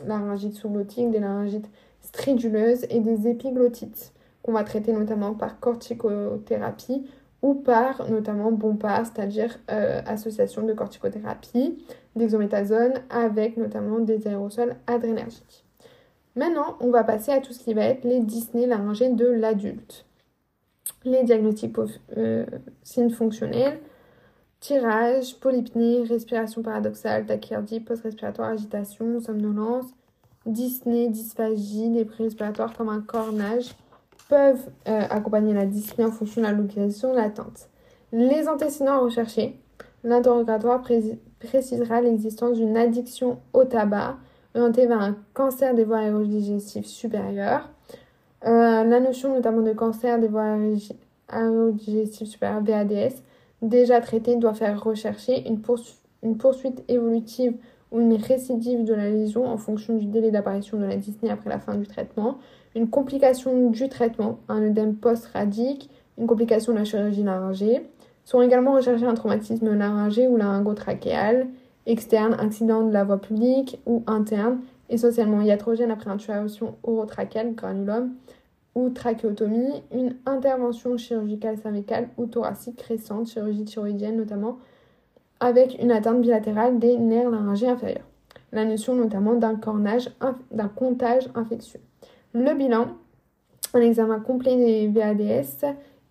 laryngites 0.05 0.55
sous-glottiques, 0.55 1.11
des 1.11 1.19
laryngites 1.19 1.69
striduleuses 2.01 2.85
et 2.89 2.99
des 2.99 3.29
épiglottites 3.29 4.11
qu'on 4.41 4.51
va 4.51 4.65
traiter 4.65 4.91
notamment 4.91 5.33
par 5.33 5.61
corticothérapie 5.61 7.05
ou 7.41 7.55
par 7.55 8.09
notamment 8.09 8.51
BOMPAR, 8.51 9.05
c'est-à-dire 9.05 9.57
euh, 9.71 10.01
association 10.05 10.63
de 10.63 10.73
corticothérapie, 10.73 11.77
d'exométhasone 12.15 12.93
avec 13.09 13.57
notamment 13.57 13.99
des 13.99 14.27
aérosols 14.27 14.75
adrénergiques. 14.87 15.63
Maintenant, 16.35 16.77
on 16.79 16.89
va 16.89 17.03
passer 17.03 17.31
à 17.31 17.41
tout 17.41 17.53
ce 17.53 17.59
qui 17.59 17.73
va 17.73 17.83
être 17.83 18.03
les 18.05 18.19
dyspnées 18.19 18.65
laryngées 18.65 19.09
de 19.09 19.27
l'adulte. 19.27 20.05
Les 21.05 21.23
diagnostics 21.23 21.75
euh, 22.17 22.45
signes 22.81 23.11
fonctionnels, 23.11 23.79
tirage, 24.59 25.39
polypnée, 25.39 26.03
respiration 26.03 26.63
paradoxale, 26.63 27.25
tachyardie, 27.25 27.81
post-respiratoire, 27.81 28.49
agitation, 28.49 29.19
somnolence, 29.19 29.85
dyspnée, 30.45 31.09
dysphagie, 31.09 31.89
des 31.89 32.07
respiratoire 32.17 32.75
comme 32.75 32.89
un 32.89 33.01
cornage, 33.01 33.75
peuvent 34.29 34.69
euh, 34.87 35.01
accompagner 35.09 35.53
la 35.53 35.65
dyspnée 35.65 36.05
en 36.05 36.11
fonction 36.11 36.41
de 36.41 36.47
la 36.47 36.53
localisation 36.53 37.11
de 37.11 37.17
l'attente. 37.17 37.69
Les 38.11 38.47
antécédents 38.47 39.01
recherchés, 39.01 39.59
l'interrogatoire 40.03 40.81
précisera 41.43 42.01
l'existence 42.01 42.57
d'une 42.57 42.77
addiction 42.77 43.39
au 43.53 43.65
tabac 43.65 44.17
orientée 44.55 44.87
vers 44.87 45.01
un 45.01 45.17
cancer 45.33 45.73
des 45.73 45.83
voies 45.83 45.99
aérodigestives 45.99 46.85
supérieures. 46.85 47.69
Euh, 48.45 48.83
la 48.83 48.99
notion 48.99 49.33
notamment 49.33 49.61
de 49.61 49.73
cancer 49.73 50.19
des 50.19 50.27
voies 50.27 50.57
aérodigestives 51.29 52.27
supérieures, 52.27 52.63
VADS, 52.63 53.23
déjà 53.61 54.01
traitée, 54.01 54.35
doit 54.35 54.53
faire 54.53 54.83
rechercher 54.83 55.47
une, 55.47 55.61
poursuite 56.37 56.83
évolutive 56.87 57.55
ou 57.91 58.01
une 58.01 58.15
récidive 58.15 58.83
de 58.83 58.93
la 58.93 59.09
lésion 59.09 59.45
en 59.45 59.57
fonction 59.57 59.95
du 59.95 60.05
délai 60.05 60.31
d'apparition 60.31 60.77
de 60.77 60.85
la 60.85 60.97
dyspnée 60.97 61.29
après 61.29 61.49
la 61.49 61.59
fin 61.59 61.75
du 61.75 61.87
traitement, 61.87 62.37
une 62.75 62.89
complication 62.89 63.69
du 63.69 63.87
traitement, 63.87 64.39
un 64.49 64.63
œdème 64.63 64.95
post-radique, 64.95 65.89
une 66.17 66.27
complication 66.27 66.73
de 66.73 66.79
la 66.79 66.85
chirurgie 66.85 67.23
laryngée. 67.23 67.83
Sont 68.25 68.41
également 68.41 68.73
recherchés 68.73 69.05
un 69.05 69.13
traumatisme 69.13 69.73
laryngé 69.73 70.27
ou 70.27 70.37
laryngotrachéal, 70.37 71.47
externe, 71.85 72.33
accident 72.39 72.83
de 72.83 72.93
la 72.93 73.03
voie 73.03 73.19
publique 73.19 73.81
ou 73.85 74.03
interne, 74.07 74.59
essentiellement 74.89 75.41
iatrogène 75.41 75.91
après 75.91 76.09
intubation 76.09 76.75
orotrachéale, 76.83 77.53
granulome, 77.55 78.13
ou 78.75 78.89
trachéotomie, 78.89 79.83
une 79.91 80.15
intervention 80.25 80.97
chirurgicale 80.97 81.57
cervicale 81.57 82.09
ou 82.17 82.25
thoracique 82.25 82.81
récente, 82.81 83.27
chirurgie 83.27 83.65
thyroïdienne 83.65 84.17
notamment, 84.17 84.57
avec 85.39 85.77
une 85.81 85.91
atteinte 85.91 86.21
bilatérale 86.21 86.79
des 86.79 86.97
nerfs 86.97 87.29
laryngés 87.29 87.67
inférieurs. 87.67 88.05
La 88.51 88.65
notion 88.65 88.95
notamment 88.95 89.33
d'un 89.33 89.55
cornage, 89.55 90.09
d'un 90.51 90.67
comptage 90.69 91.29
infectieux. 91.35 91.81
Le 92.33 92.53
bilan, 92.55 92.87
un 93.73 93.81
examen 93.81 94.19
complet 94.19 94.55
des 94.55 94.87
VADS 94.87 95.65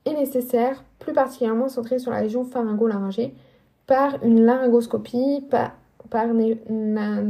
est 0.05 0.15
nécessaire, 0.15 0.85
plus 1.03 1.13
particulièrement 1.13 1.69
centré 1.69 1.99
sur 1.99 2.11
la 2.11 2.19
région 2.19 2.45
pharyngo-laryngée, 2.45 3.35
par 3.87 4.23
une 4.23 4.45
laryngoscopie, 4.45 5.45
par, 5.51 5.73
par 6.11 6.27
une 6.27 6.57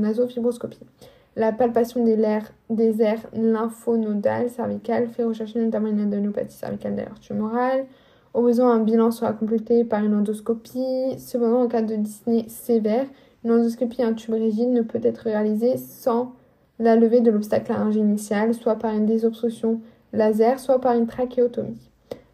nasofibroscopie. 0.01 0.87
La 1.35 1.51
palpation 1.51 2.05
des, 2.05 2.20
airs, 2.20 2.53
des 2.68 3.01
aires 3.01 3.23
lymphonodales 3.33 4.51
cervicales 4.51 5.09
fait 5.09 5.25
rechercher 5.25 5.61
notamment 5.61 5.89
une 5.89 6.01
adénopathie 6.01 6.57
cervicale 6.57 6.95
d'ailleurs 6.95 7.20
tumorale. 7.20 7.87
Au 8.35 8.43
besoin, 8.43 8.75
un 8.75 8.81
bilan 8.81 9.11
sera 9.11 9.33
complété 9.33 9.85
par 9.85 10.05
une 10.05 10.14
endoscopie. 10.14 11.18
Cependant, 11.18 11.62
en 11.62 11.68
cas 11.68 11.81
de 11.81 11.97
dyspnée 11.97 12.47
sévère, 12.49 13.07
une 13.45 13.53
endoscopie 13.53 14.03
un 14.03 14.12
tube 14.12 14.35
rigide 14.35 14.70
ne 14.70 14.83
peut 14.83 15.01
être 15.03 15.18
réalisée 15.18 15.79
sans 15.79 16.33
la 16.79 16.97
levée 16.97 17.20
de 17.20 17.31
l'obstacle 17.31 17.73
laryngé 17.73 18.01
initial, 18.01 18.53
soit 18.53 18.77
par 18.77 18.93
une 18.93 19.07
désobstruction 19.07 19.81
laser, 20.12 20.61
soit 20.61 20.81
par 20.81 20.95
une 20.95 21.07
trachéotomie. 21.07 21.91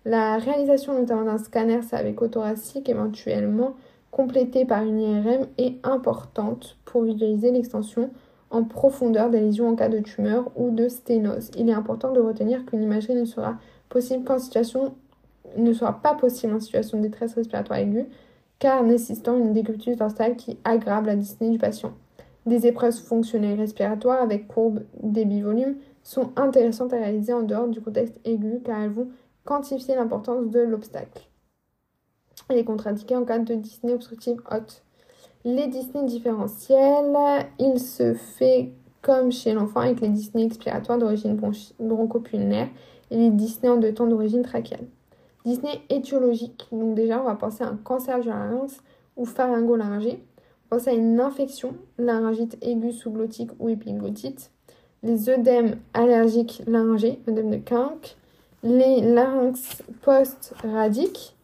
La 0.08 0.38
réalisation 0.38 0.98
notamment 0.98 1.24
d'un 1.24 1.36
scanner 1.36 1.82
cervico-thoracique 1.82 2.88
éventuellement 2.88 3.74
complété 4.10 4.64
par 4.64 4.82
une 4.82 4.98
IRM 4.98 5.48
est 5.58 5.74
importante 5.86 6.78
pour 6.86 7.02
visualiser 7.02 7.50
l'extension 7.50 8.08
en 8.48 8.64
profondeur 8.64 9.28
des 9.28 9.40
lésions 9.40 9.68
en 9.68 9.76
cas 9.76 9.90
de 9.90 9.98
tumeur 9.98 10.50
ou 10.56 10.70
de 10.70 10.88
sténose. 10.88 11.50
Il 11.58 11.68
est 11.68 11.74
important 11.74 12.10
de 12.10 12.20
retenir 12.20 12.64
qu'une 12.64 12.82
imagerie 12.82 13.16
ne 13.16 13.26
sera 13.26 13.58
pas 13.90 13.98
possible 16.14 16.54
en 16.54 16.60
situation 16.60 16.96
de 16.96 17.02
détresse 17.02 17.34
respiratoire 17.34 17.78
aiguë, 17.78 18.06
car 18.58 18.84
nécessitant 18.84 19.36
une 19.36 19.52
décubitus 19.52 19.98
dorsale 19.98 20.36
qui 20.36 20.56
aggrave 20.64 21.04
la 21.04 21.16
dyspnée 21.16 21.50
du 21.50 21.58
patient. 21.58 21.92
Des 22.46 22.66
épreuves 22.66 22.94
fonctionnelles 22.96 23.58
respiratoires 23.58 24.22
avec 24.22 24.48
courbe 24.48 24.84
débit-volume 25.02 25.76
sont 26.02 26.30
intéressantes 26.36 26.94
à 26.94 26.96
réaliser 26.96 27.34
en 27.34 27.42
dehors 27.42 27.68
du 27.68 27.82
contexte 27.82 28.18
aigu 28.24 28.60
car 28.64 28.80
elles 28.80 28.88
vont 28.88 29.08
quantifier 29.48 29.94
l'importance 29.94 30.50
de 30.50 30.60
l'obstacle. 30.60 31.26
Elle 32.50 32.58
est 32.58 32.64
contre-indiquée 32.64 33.16
en 33.16 33.24
cas 33.24 33.38
de 33.38 33.54
dyspnée 33.54 33.94
obstructive 33.94 34.42
haute. 34.50 34.82
Les 35.46 35.68
dyspnées 35.68 36.04
différentielles, 36.04 37.16
il 37.58 37.80
se 37.80 38.12
fait 38.12 38.72
comme 39.00 39.32
chez 39.32 39.54
l'enfant 39.54 39.80
avec 39.80 40.02
les 40.02 40.10
dyspnées 40.10 40.44
expiratoires 40.44 40.98
d'origine 40.98 41.40
bronchopulmonaire 41.80 42.68
et 43.10 43.16
les 43.16 43.30
dyspnées 43.30 43.70
en 43.70 43.78
deux 43.78 43.94
temps 43.94 44.06
d'origine 44.06 44.42
trachéale. 44.42 44.84
Dyspnée 45.46 45.80
étiologique, 45.88 46.68
donc 46.70 46.94
déjà 46.94 47.18
on 47.18 47.24
va 47.24 47.34
penser 47.34 47.64
à 47.64 47.68
un 47.68 47.76
cancer 47.76 48.20
du 48.20 48.28
larynx 48.28 48.82
ou 49.16 49.24
pharyngolaryngé 49.24 50.22
pense 50.68 50.86
à 50.88 50.92
une 50.92 51.18
infection, 51.20 51.74
laryngite 51.96 52.58
aiguë 52.60 52.92
sous-glottique 52.92 53.52
ou 53.58 53.70
épiglottite, 53.70 54.50
les 55.02 55.30
œdèmes 55.30 55.76
allergiques 55.94 56.62
laryngés, 56.66 57.20
œdèmes 57.26 57.50
de 57.50 57.56
Kink, 57.56 58.18
les 58.62 59.00
larynx 59.00 59.82
post-radiques, 60.02 61.36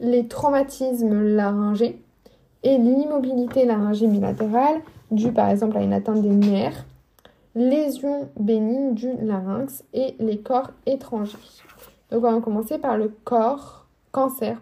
les 0.00 0.26
traumatismes 0.26 1.22
laryngés 1.36 2.00
et 2.62 2.78
l'immobilité 2.78 3.64
laryngée 3.64 4.08
bilatérale 4.08 4.80
due 5.10 5.32
par 5.32 5.50
exemple 5.50 5.76
à 5.76 5.82
une 5.82 5.92
atteinte 5.92 6.22
des 6.22 6.28
nerfs, 6.30 6.84
lésions 7.54 8.28
bénignes 8.38 8.94
du 8.94 9.12
larynx 9.22 9.84
et 9.94 10.16
les 10.18 10.38
corps 10.38 10.72
étrangers. 10.86 11.38
Donc 12.10 12.24
on 12.24 12.32
va 12.32 12.40
commencer 12.40 12.78
par 12.78 12.98
le 12.98 13.12
corps, 13.24 13.86
cancer 14.10 14.60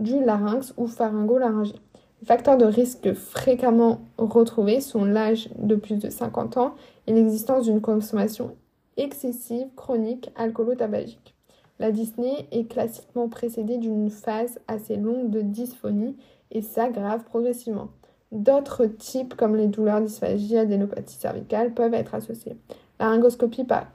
du 0.00 0.24
larynx 0.24 0.72
ou 0.76 0.86
pharyngo-laryngé. 0.86 1.74
Les 2.20 2.26
facteurs 2.26 2.56
de 2.56 2.64
risque 2.64 3.12
fréquemment 3.12 4.00
retrouvés 4.16 4.80
sont 4.80 5.04
l'âge 5.04 5.50
de 5.58 5.76
plus 5.76 5.98
de 5.98 6.10
50 6.10 6.56
ans 6.56 6.74
et 7.06 7.12
l'existence 7.12 7.64
d'une 7.64 7.80
consommation 7.80 8.56
excessive, 8.98 9.68
chronique, 9.74 10.30
alcoolo-tabagique. 10.36 11.34
La 11.78 11.92
dyspnée 11.92 12.48
est 12.52 12.68
classiquement 12.68 13.28
précédée 13.28 13.78
d'une 13.78 14.10
phase 14.10 14.58
assez 14.68 14.96
longue 14.96 15.30
de 15.30 15.40
dysphonie 15.40 16.16
et 16.50 16.60
s'aggrave 16.60 17.24
progressivement. 17.24 17.88
D'autres 18.32 18.84
types, 18.86 19.34
comme 19.34 19.56
les 19.56 19.68
douleurs 19.68 20.02
dysphagie, 20.02 20.58
adénopathie 20.58 21.16
cervicale, 21.16 21.72
peuvent 21.72 21.94
être 21.94 22.14
associés. 22.14 22.56
La 23.00 23.06
laryngoscopie 23.06 23.64
par 23.64 23.86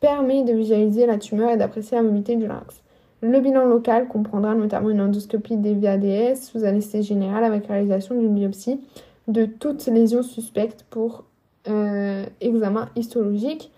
permet 0.00 0.42
de 0.42 0.52
visualiser 0.52 1.06
la 1.06 1.18
tumeur 1.18 1.50
et 1.50 1.56
d'apprécier 1.56 1.96
la 1.96 2.02
mobilité 2.02 2.34
du 2.34 2.46
larynx. 2.46 2.82
Le 3.20 3.38
bilan 3.38 3.66
local 3.66 4.08
comprendra 4.08 4.54
notamment 4.54 4.90
une 4.90 5.00
endoscopie 5.00 5.56
des 5.56 5.74
VADS 5.74 6.36
sous 6.36 6.64
anesthésie 6.64 7.06
générale 7.06 7.44
avec 7.44 7.66
réalisation 7.66 8.16
d'une 8.16 8.34
biopsie 8.34 8.80
de 9.28 9.44
toutes 9.44 9.86
lésions 9.86 10.24
suspectes 10.24 10.84
pour 10.90 11.24
examen 11.64 12.88
histologique 12.96 13.70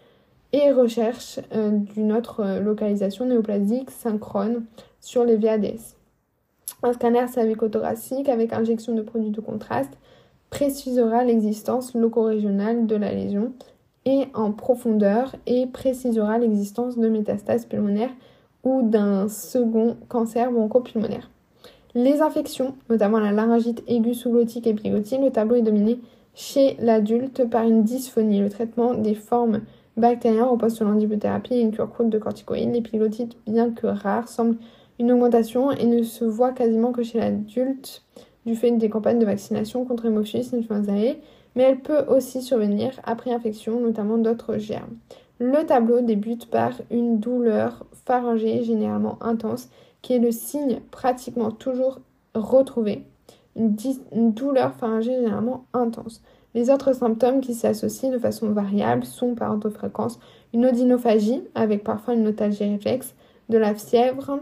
et 0.55 0.71
recherche 0.71 1.41
euh, 1.53 1.71
d'une 1.71 2.13
autre 2.13 2.61
localisation 2.61 3.27
néoplasique 3.27 3.91
synchrone 3.91 4.65
sur 5.01 5.25
les 5.25 5.37
VADS. 5.37 5.97
Un 6.85 6.93
scanner 6.93 7.27
cervico-thoracique 7.27 8.29
avec 8.29 8.53
injection 8.53 8.95
de 8.95 9.03
produits 9.03 9.33
de 9.33 9.41
contraste 9.41 9.99
précisera 10.51 11.25
l'existence 11.25 11.95
loco-régionale 11.95 12.87
de 12.87 12.95
la 12.95 13.13
lésion 13.13 13.53
et 14.05 14.27
en 14.33 14.53
profondeur 14.53 15.35
et 15.47 15.67
précisera 15.67 16.39
l'existence 16.39 16.99
de 16.99 17.09
métastases 17.09 17.67
pulmonaires 17.67 18.15
ou 18.63 18.83
d'un 18.83 19.27
second 19.29 19.97
cancer 20.09 20.53
bronchopulmonaire. 20.53 21.31
Les 21.97 22.21
infections, 22.21 22.77
notamment 22.89 23.19
la 23.19 23.33
laryngite 23.33 23.83
aiguë 23.89 24.15
sous-glottique 24.15 24.69
et 24.69 24.71
épiglotique, 24.71 25.21
le 25.21 25.31
tableau 25.31 25.57
est 25.57 25.63
dominé 25.63 25.99
chez 26.35 26.77
l'adulte 26.81 27.49
par 27.49 27.65
une 27.65 27.83
dysphonie. 27.83 28.41
Le 28.41 28.51
traitement 28.51 28.95
des 28.95 29.15
formes 29.15 29.63
bactériennes 29.97 30.43
repose 30.43 30.75
sur 30.75 30.85
l'antibiothérapie 30.85 31.55
et 31.55 31.61
une 31.61 31.73
cure 31.73 31.91
courte 31.91 32.11
de 32.11 32.19
corticoïdes. 32.19 32.73
L'épiglotite, 32.73 33.37
bien 33.47 33.71
que 33.71 33.87
rare, 33.87 34.29
semble 34.29 34.57
une 34.99 35.13
augmentation 35.13 35.71
et 35.71 35.87
ne 35.87 36.03
se 36.03 36.25
voit 36.25 36.53
quasiment 36.53 36.93
que 36.93 37.03
chez 37.03 37.19
l'adulte 37.19 38.03
du 38.47 38.55
fait 38.55 38.71
des 38.73 38.89
campagnes 38.89 39.19
de 39.19 39.25
vaccination 39.25 39.85
contre 39.85 40.07
hémophilus 40.07 40.55
influenzae, 40.55 41.17
mais 41.55 41.63
elle 41.63 41.81
peut 41.81 42.05
aussi 42.09 42.43
survenir 42.43 42.93
après 43.05 43.33
infection, 43.33 43.81
notamment 43.81 44.19
d'autres 44.19 44.59
germes. 44.59 44.97
Le 45.39 45.65
tableau 45.65 46.01
débute 46.01 46.51
par 46.51 46.73
une 46.91 47.19
douleur 47.19 47.87
pharyngée 48.07 48.63
généralement 48.63 49.19
intense, 49.23 49.69
qui 50.03 50.13
est 50.15 50.19
le 50.19 50.31
signe 50.31 50.81
pratiquement 50.91 51.51
toujours 51.51 52.01
retrouvé. 52.35 53.05
Une, 53.57 54.33
douleur 54.33 54.75
pharyngée 54.75 55.15
généralement 55.15 55.65
intense. 55.73 56.23
Les 56.55 56.71
autres 56.71 56.93
symptômes 56.93 57.41
qui 57.41 57.55
s'associent 57.55 58.11
de 58.11 58.19
façon 58.19 58.51
variable 58.51 59.05
sont 59.05 59.35
par 59.35 59.53
ordre 59.53 59.69
de 59.69 59.75
fréquence 59.75 60.19
une 60.53 60.67
odynophagie 60.67 61.43
avec 61.55 61.85
parfois 61.85 62.15
une 62.15 62.25
notalgie 62.25 62.65
réflexe, 62.65 63.15
de 63.49 63.59
la 63.59 63.75
fièvre, 63.75 64.41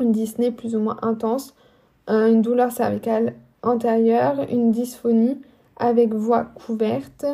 une 0.00 0.12
dyspnée 0.12 0.50
plus 0.50 0.76
ou 0.76 0.80
moins 0.80 0.98
intense, 1.02 1.54
une 2.08 2.42
douleur 2.42 2.70
cervicale 2.70 3.34
antérieure, 3.62 4.46
une 4.50 4.70
dysphonie 4.70 5.40
avec 5.76 6.14
voix 6.14 6.44
couverte, 6.44 7.26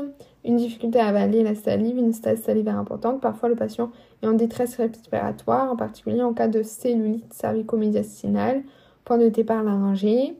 une 0.44 0.56
difficulté 0.56 0.98
à 0.98 1.06
avaler 1.06 1.42
la 1.42 1.54
salive, 1.54 1.98
une 1.98 2.12
stase 2.12 2.42
salivaire 2.42 2.78
importante. 2.78 3.20
Parfois, 3.20 3.48
le 3.48 3.54
patient 3.54 3.90
est 4.22 4.26
en 4.26 4.32
détresse 4.32 4.76
respiratoire, 4.76 5.70
en 5.70 5.76
particulier 5.76 6.22
en 6.22 6.32
cas 6.32 6.48
de 6.48 6.62
cellulite 6.62 7.32
cervico-médiastinale, 7.32 8.62
point 9.04 9.18
de 9.18 9.28
départ 9.28 9.62
laryngé, 9.62 10.36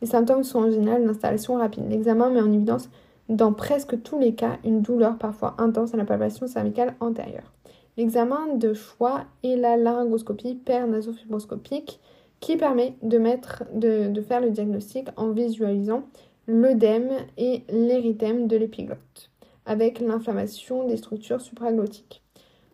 Les 0.00 0.06
symptômes 0.06 0.44
sont 0.44 0.60
en 0.60 0.70
général 0.70 1.06
d'installation 1.06 1.54
rapide. 1.54 1.84
L'examen 1.88 2.30
met 2.30 2.40
en 2.40 2.52
évidence 2.52 2.90
dans 3.28 3.52
presque 3.52 4.02
tous 4.02 4.18
les 4.18 4.34
cas 4.34 4.58
une 4.64 4.82
douleur 4.82 5.16
parfois 5.16 5.54
intense 5.58 5.94
à 5.94 5.96
la 5.96 6.04
palpation 6.04 6.46
cervicale 6.46 6.94
antérieure. 7.00 7.52
L'examen 7.96 8.54
de 8.56 8.72
choix 8.72 9.24
est 9.44 9.56
la 9.56 9.76
laryngoscopie 9.76 10.54
per-nasofibroscopique 10.54 12.00
qui 12.40 12.56
permet 12.56 12.94
de, 13.02 13.18
mettre, 13.18 13.64
de, 13.74 14.20
faire 14.20 14.40
le 14.40 14.50
diagnostic 14.50 15.08
en 15.16 15.30
visualisant 15.30 16.02
l'œdème 16.46 17.10
et 17.38 17.62
l'érythème 17.68 18.48
de 18.48 18.56
l'épiglotte 18.56 19.30
avec 19.64 20.00
l'inflammation 20.00 20.88
des 20.88 20.96
structures 20.96 21.40
supraglottiques. 21.40 22.22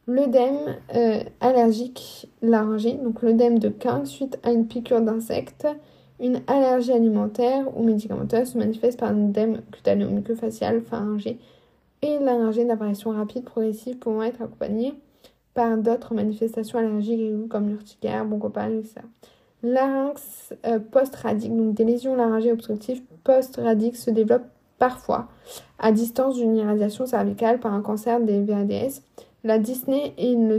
L'œdème 0.06 0.78
euh, 0.94 1.22
allergique 1.40 2.30
laryngé, 2.40 2.94
donc 2.94 3.20
l'œdème 3.20 3.58
de 3.58 3.68
quinte 3.68 4.06
suite 4.06 4.38
à 4.42 4.52
une 4.52 4.66
piqûre 4.66 5.02
d'insecte, 5.02 5.66
une 6.20 6.40
allergie 6.46 6.92
alimentaire 6.92 7.64
ou 7.76 7.84
médicamenteuse 7.84 8.52
se 8.52 8.58
manifeste 8.58 8.98
par 8.98 9.10
un 9.10 9.28
œdème 9.28 9.62
cutanéo-mucofacial 9.72 10.80
pharyngé 10.82 11.38
et 12.02 12.18
laryngé 12.18 12.64
d'apparition 12.64 13.10
rapide 13.10 13.44
progressive 13.44 13.98
pouvant 13.98 14.22
être 14.22 14.42
accompagnée 14.42 14.94
par 15.54 15.76
d'autres 15.76 16.14
manifestations 16.14 16.78
allergiques 16.78 17.48
comme 17.48 17.68
l'urticaire, 17.68 18.24
bronchopale, 18.24 18.76
etc. 18.76 19.00
Larynx 19.62 20.54
euh, 20.66 20.78
post-radique, 20.78 21.56
donc 21.56 21.74
des 21.74 21.84
lésions 21.84 22.14
laryngées 22.14 22.52
obstructives 22.52 23.02
post-radiques 23.24 23.96
se 23.96 24.10
développent 24.10 24.46
parfois 24.78 25.28
à 25.78 25.90
distance 25.90 26.36
d'une 26.36 26.56
irradiation 26.56 27.06
cervicale 27.06 27.58
par 27.58 27.74
un 27.74 27.80
cancer 27.80 28.20
des 28.20 28.40
VADS. 28.42 29.02
La 29.44 29.58
dyspnée 29.58 30.14
est 30.16 30.32
une 30.32 30.58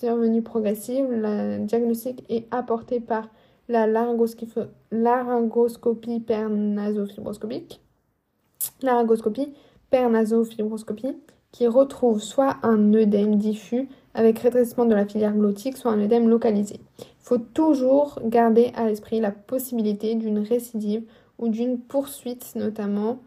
survenue 0.00 0.42
progressive. 0.42 1.06
Le 1.10 1.58
diagnostic 1.64 2.24
est 2.28 2.46
apporté 2.50 3.00
par 3.00 3.28
la 3.70 3.86
laryngoscopie 3.86 6.20
per-nasofibroscopique. 6.20 7.80
Laryngoscopie 8.82 9.54
qui 11.52 11.66
retrouve 11.66 12.20
soit 12.20 12.56
un 12.62 12.94
œdème 12.94 13.36
diffus 13.36 13.88
avec 14.14 14.38
rétrécissement 14.40 14.84
de 14.84 14.94
la 14.94 15.06
filière 15.06 15.34
glottique, 15.34 15.76
soit 15.76 15.92
un 15.92 16.00
œdème 16.00 16.28
localisé. 16.28 16.80
Il 16.98 17.04
faut 17.20 17.38
toujours 17.38 18.18
garder 18.24 18.72
à 18.74 18.86
l'esprit 18.86 19.20
la 19.20 19.30
possibilité 19.30 20.14
d'une 20.14 20.40
récidive 20.40 21.04
ou 21.38 21.48
d'une 21.48 21.78
poursuite, 21.78 22.54
notamment 22.56 23.20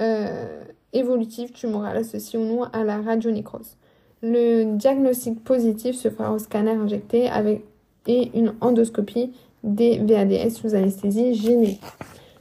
euh, 0.00 0.62
évolutive 0.92 1.52
tumorale 1.52 1.98
associée 1.98 2.38
ou 2.38 2.44
non 2.44 2.64
à 2.64 2.84
la 2.84 3.00
radionécrose. 3.00 3.76
Le 4.22 4.76
diagnostic 4.76 5.42
positif 5.44 5.96
se 5.96 6.10
fera 6.10 6.32
au 6.32 6.38
scanner 6.38 6.72
injecté 6.72 7.28
avec, 7.28 7.64
et 8.06 8.30
une 8.34 8.54
endoscopie 8.60 9.32
des 9.62 9.98
VADS 9.98 10.50
sous 10.50 10.74
anesthésie 10.74 11.34
générique. 11.34 11.82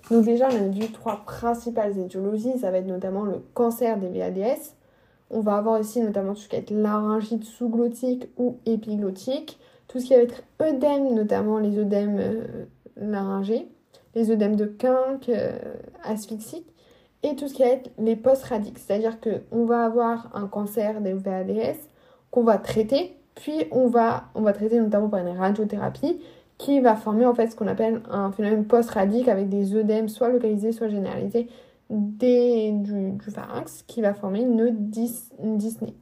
Donc 0.10 0.26
déjà, 0.26 0.50
on 0.50 0.56
a 0.56 0.68
vu 0.68 0.92
trois 0.92 1.18
principales 1.26 1.98
étiologies. 1.98 2.58
Ça 2.60 2.72
va 2.72 2.78
être 2.78 2.88
notamment 2.88 3.24
le 3.24 3.44
cancer 3.54 3.98
des 3.98 4.10
VADS, 4.10 4.74
on 5.30 5.42
va 5.42 5.58
avoir 5.58 5.80
aussi 5.80 6.02
notamment 6.02 6.34
tout 6.34 6.42
ce 6.42 6.50
qui 6.50 6.56
va 6.56 6.62
être 6.62 6.72
laryngite 6.72 7.44
sous-glottique 7.44 8.30
ou 8.38 8.58
épiglottique, 8.66 9.60
tout 9.88 10.00
ce 10.00 10.06
qui 10.06 10.16
va 10.16 10.22
être 10.22 10.44
œdème, 10.62 11.14
notamment 11.14 11.60
les 11.60 11.78
œdèmes 11.78 12.18
euh, 12.20 12.66
laryngés, 12.98 13.68
les 14.16 14.32
œdèmes 14.32 14.56
de 14.56 14.66
quinque, 14.66 15.30
euh, 15.30 15.58
et 17.22 17.36
tout 17.36 17.48
ce 17.48 17.54
qui 17.54 17.62
va 17.62 17.70
être 17.70 17.92
les 18.00 18.16
post-radiques, 18.16 18.80
c'est-à-dire 18.80 19.18
qu'on 19.20 19.66
va 19.66 19.86
avoir 19.86 20.36
un 20.36 20.48
cancer 20.48 21.02
des 21.02 21.14
VADS 21.14 21.78
qu'on 22.32 22.44
va 22.44 22.58
traiter, 22.58 23.16
puis 23.36 23.66
on 23.72 23.88
va, 23.88 24.26
on 24.36 24.42
va 24.42 24.54
traiter 24.54 24.80
notamment 24.80 25.10
par 25.10 25.26
une 25.26 25.38
radiothérapie 25.38 26.20
qui 26.60 26.82
va 26.82 26.96
former 26.96 27.26
en 27.26 27.34
fait 27.34 27.48
ce 27.48 27.56
qu'on 27.56 27.68
appelle 27.68 28.02
un 28.12 28.32
phénomène 28.32 28.66
post-radique 28.66 29.30
avec 29.30 29.50
des 29.50 29.74
œdèmes 29.76 30.10
soit 30.10 30.30
localisés, 30.30 30.74
soit 30.74 30.90
généralisés 30.90 31.48
des, 31.90 32.72
du, 32.74 33.18
pharynx 33.32 33.84
qui 33.88 34.02
va 34.02 34.14
former 34.14 34.42
une, 34.42 34.78
dyspnée. 35.58 35.96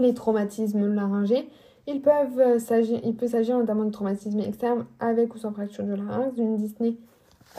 Les 0.00 0.14
traumatismes 0.14 0.92
laryngés, 0.92 1.48
ils 1.86 2.00
peuvent 2.00 2.40
euh, 2.40 2.82
il 3.04 3.14
peut 3.14 3.28
s'agir 3.28 3.58
notamment 3.58 3.84
de 3.84 3.90
traumatismes 3.90 4.40
externes 4.40 4.86
avec 4.98 5.34
ou 5.34 5.38
sans 5.38 5.52
fracture 5.52 5.84
de 5.84 5.94
larynx, 5.94 6.34
d'une 6.34 6.56
dyspnée 6.56 6.96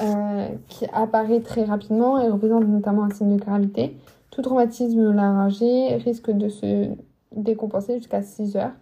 euh, 0.02 0.48
qui 0.68 0.86
apparaît 0.92 1.40
très 1.40 1.64
rapidement 1.66 2.20
et 2.20 2.30
représente 2.30 2.68
notamment 2.68 3.04
un 3.04 3.12
signe 3.12 3.38
de 3.38 3.42
gravité. 3.42 3.96
Tout 4.32 4.42
traumatisme 4.42 5.14
laryngé 5.14 5.98
risque 5.98 6.32
de 6.32 6.50
se 6.50 6.90
décompenser 7.32 8.00
jusqu'à 8.00 8.24
6 8.24 8.58
heures. 8.58 8.74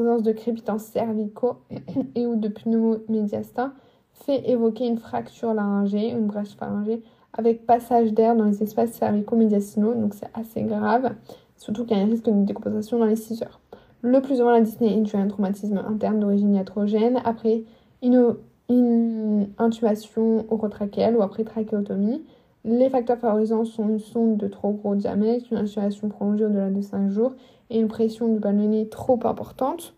Présence 0.00 0.22
de 0.22 0.32
crépitants 0.32 0.78
cervicaux 0.78 1.56
et 2.14 2.26
ou 2.26 2.34
de 2.34 2.48
pneumomédiastin 2.48 3.74
fait 4.14 4.48
évoquer 4.48 4.86
une 4.86 4.96
fracture 4.96 5.52
laryngée, 5.52 6.08
une 6.08 6.26
brèche 6.26 6.56
pharyngée 6.56 7.02
avec 7.34 7.66
passage 7.66 8.14
d'air 8.14 8.34
dans 8.34 8.46
les 8.46 8.62
espaces 8.62 8.92
cervico-médiastinaux, 8.92 9.92
donc 9.92 10.14
c'est 10.14 10.30
assez 10.32 10.62
grave, 10.62 11.12
surtout 11.58 11.84
qu'il 11.84 11.98
y 11.98 12.00
a 12.00 12.02
un 12.02 12.06
risque 12.06 12.24
de 12.24 12.44
décomposition 12.46 12.98
dans 12.98 13.04
les 13.04 13.14
6 13.14 13.42
heures. 13.42 13.60
Le 14.00 14.22
plus 14.22 14.36
souvent, 14.36 14.52
la 14.52 14.62
dyspnée 14.62 14.96
est 14.96 15.02
due 15.02 15.16
à 15.16 15.18
un 15.18 15.28
traumatisme 15.28 15.76
interne 15.76 16.18
d'origine 16.18 16.54
iatrogène, 16.54 17.20
après 17.26 17.64
une, 18.02 18.36
une 18.70 19.50
intubation 19.58 20.46
orotrachéelle 20.48 21.14
ou 21.14 21.20
après 21.20 21.44
trachéotomie. 21.44 22.24
Les 22.64 22.90
facteurs 22.90 23.18
favorisants 23.18 23.64
sont 23.64 23.88
une 23.88 23.98
sonde 23.98 24.36
de 24.36 24.46
trop 24.46 24.72
gros 24.72 24.94
diamètre, 24.94 25.46
une 25.50 25.58
intubation 25.58 26.08
prolongée 26.08 26.44
au-delà 26.44 26.70
de 26.70 26.80
5 26.80 27.08
jours 27.08 27.32
et 27.70 27.78
une 27.78 27.88
pression 27.88 28.28
du 28.28 28.38
ballonnet 28.38 28.86
trop 28.86 29.18
importante. 29.24 29.94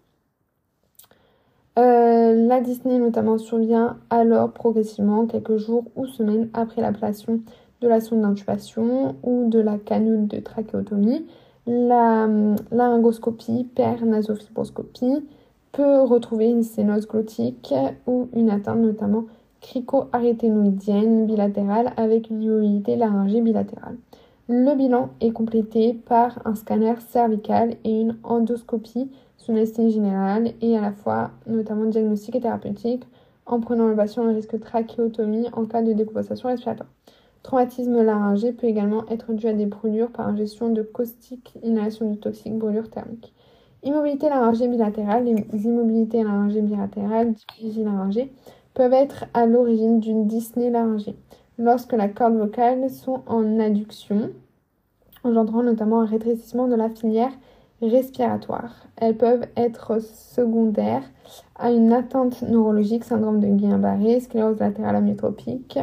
Euh, 1.78 2.46
la 2.46 2.60
dyspnée 2.60 2.98
notamment 2.98 3.38
survient 3.38 3.96
alors 4.10 4.52
progressivement 4.52 5.26
quelques 5.26 5.56
jours 5.56 5.84
ou 5.96 6.06
semaines 6.06 6.50
après 6.52 6.82
l'ablation 6.82 7.40
de 7.80 7.88
la 7.88 8.00
sonde 8.00 8.20
d'intubation 8.20 9.16
ou 9.22 9.48
de 9.48 9.58
la 9.58 9.78
canule 9.78 10.28
de 10.28 10.38
trachéotomie. 10.38 11.26
La 11.66 12.28
laryngoscopie 12.70 13.64
per 13.74 14.04
nasofibroscopie 14.04 15.24
peut 15.72 16.02
retrouver 16.02 16.50
une 16.50 16.62
sténose 16.62 17.08
glottique 17.08 17.74
ou 18.06 18.28
une 18.34 18.50
atteinte 18.50 18.80
notamment 18.80 19.24
crico-aryténoïdienne 19.62 21.26
bilatérale 21.26 21.92
avec 21.96 22.28
une 22.28 22.42
immobilité 22.42 22.96
laryngée 22.96 23.40
bilatérale. 23.40 23.96
Le 24.48 24.74
bilan 24.76 25.10
est 25.20 25.30
complété 25.30 25.94
par 25.94 26.40
un 26.44 26.54
scanner 26.54 26.94
cervical 27.08 27.76
et 27.84 28.00
une 28.00 28.16
endoscopie 28.24 29.10
sous 29.38 29.52
anesthésie 29.52 29.94
générale 29.94 30.52
et 30.60 30.76
à 30.76 30.80
la 30.80 30.92
fois 30.92 31.30
notamment 31.46 31.86
diagnostique 31.86 32.34
et 32.36 32.40
thérapeutique 32.40 33.04
en 33.46 33.60
prenant 33.60 33.88
le 33.88 33.96
patient 33.96 34.24
le 34.24 34.34
risque 34.34 34.60
trachéotomie 34.60 35.48
en 35.52 35.64
cas 35.64 35.82
de 35.82 35.92
décompensation 35.92 36.48
respiratoire. 36.48 36.90
Traumatisme 37.42 38.02
laryngé 38.02 38.52
peut 38.52 38.68
également 38.68 39.04
être 39.08 39.32
dû 39.32 39.48
à 39.48 39.52
des 39.52 39.66
brûlures 39.66 40.10
par 40.10 40.28
ingestion 40.28 40.70
de 40.70 40.82
caustique, 40.82 41.54
inhalation 41.62 42.10
de 42.10 42.16
toxiques, 42.16 42.56
brûlures 42.56 42.88
thermiques. 42.88 43.32
Immobilité 43.82 44.28
laryngée 44.28 44.68
bilatérale, 44.68 45.24
les 45.24 45.64
immobilités 45.64 46.22
laryngées 46.22 46.62
bilatérales, 46.62 47.34
laryngée, 47.60 48.30
peuvent 48.74 48.92
être 48.92 49.26
à 49.34 49.46
l'origine 49.46 50.00
d'une 50.00 50.26
dyspnée 50.26 50.70
laryngée 50.70 51.16
lorsque 51.58 51.92
la 51.92 52.08
corde 52.08 52.36
vocale 52.36 52.90
sont 52.90 53.20
en 53.26 53.60
adduction, 53.60 54.30
engendrant 55.24 55.62
notamment 55.62 56.00
un 56.00 56.06
rétrécissement 56.06 56.68
de 56.68 56.74
la 56.74 56.88
filière 56.88 57.32
respiratoires. 57.88 58.86
Elles 58.96 59.16
peuvent 59.16 59.46
être 59.56 60.00
secondaires 60.00 61.04
à 61.56 61.72
une 61.72 61.92
atteinte 61.92 62.42
neurologique, 62.42 63.04
syndrome 63.04 63.40
de 63.40 63.46
Guillain-Barré, 63.48 64.20
sclérose 64.20 64.60
latérale 64.60 64.96
amyotropique 64.96 65.78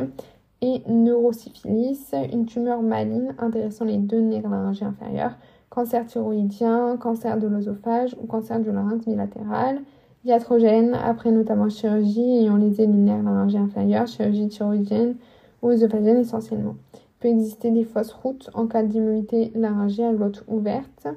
et 0.61 0.81
neurosyphilis, 0.87 2.13
une 2.31 2.45
tumeur 2.45 2.81
maligne 2.81 3.33
intéressant 3.37 3.85
les 3.85 3.97
deux 3.97 4.19
nerfs 4.19 4.49
laryngés 4.49 4.85
inférieurs, 4.85 5.37
cancer 5.69 6.05
thyroïdien, 6.05 6.97
cancer 6.97 7.37
de 7.37 7.47
l'œsophage 7.47 8.15
ou 8.21 8.27
cancer 8.27 8.59
du 8.59 8.71
larynx 8.71 9.05
bilatéral, 9.05 9.79
iatrogène, 10.25 10.93
après 10.93 11.31
notamment 11.31 11.69
chirurgie 11.69 12.39
ayant 12.39 12.57
lésé 12.57 12.85
les 12.85 12.93
nerfs 12.93 13.23
laryngés 13.23 13.57
inférieurs, 13.57 14.07
chirurgie 14.07 14.47
thyroïdienne 14.47 15.15
ou 15.61 15.69
œsophagienne 15.69 16.19
essentiellement. 16.19 16.75
peut 17.19 17.27
exister 17.27 17.71
des 17.71 17.83
fausses 17.83 18.13
routes 18.13 18.49
en 18.53 18.67
cas 18.67 18.83
d'immobilité 18.83 19.51
laryngée 19.55 20.05
à 20.05 20.13
glotte 20.13 20.43
ouverte. 20.47 21.07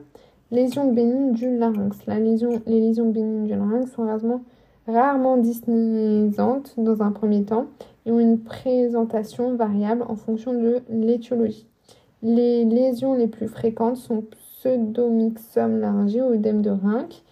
Lésions 0.51 0.93
bénignes 0.93 1.33
du 1.33 1.57
larynx. 1.57 1.99
Les 2.07 2.19
lésions 2.67 3.11
bénignes 3.11 3.45
du 3.45 3.55
larynx 3.55 3.91
sont 3.93 4.05
rarement, 4.05 4.43
rarement 4.87 5.37
dans 5.39 7.03
un 7.03 7.13
premier 7.13 7.45
temps 7.45 7.67
et 8.05 8.13
ont 8.13 8.21
une 8.21 8.41
présentation 8.41 9.55
variable 9.55 10.03
en 10.09 10.17
fonction 10.17 10.53
de 10.53 10.83
l'étiologie. 10.91 11.67
Les 12.23 12.65
lésions 12.65 13.15
les 13.15 13.29
plus 13.29 13.49
fréquentes 13.49 13.97
sont 13.97 14.23
pseudomyxome 14.23 15.81
laryngé 15.81 16.21
ou 16.23 16.33
œdème 16.35 16.63
de 16.63 16.71
Rinck. 16.71 17.23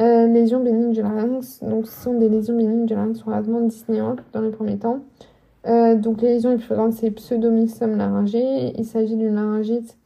Euh, 0.00 0.28
lésions 0.28 0.62
bénignes 0.62 0.92
du 0.92 1.02
larynx, 1.02 1.60
donc 1.64 1.88
ce 1.88 2.02
sont 2.04 2.18
des 2.18 2.28
lésions 2.28 2.56
bénignes 2.56 2.86
du 2.86 2.94
larynx 2.94 3.20
rarement 3.22 3.62
dyspnéantes 3.62 4.20
dans 4.32 4.40
les 4.40 4.50
premiers 4.50 4.78
temps. 4.78 5.00
Euh, 5.66 5.96
donc 5.96 6.22
les 6.22 6.34
lésions 6.34 6.50
les 6.50 6.56
plus 6.56 6.66
fréquentes, 6.66 6.92
c'est 6.92 7.10
pseudomyxome 7.10 7.96
laryngé. 7.96 8.72
Il 8.78 8.84
s'agit 8.84 9.16
d'une 9.16 9.34
laryngite 9.34 9.96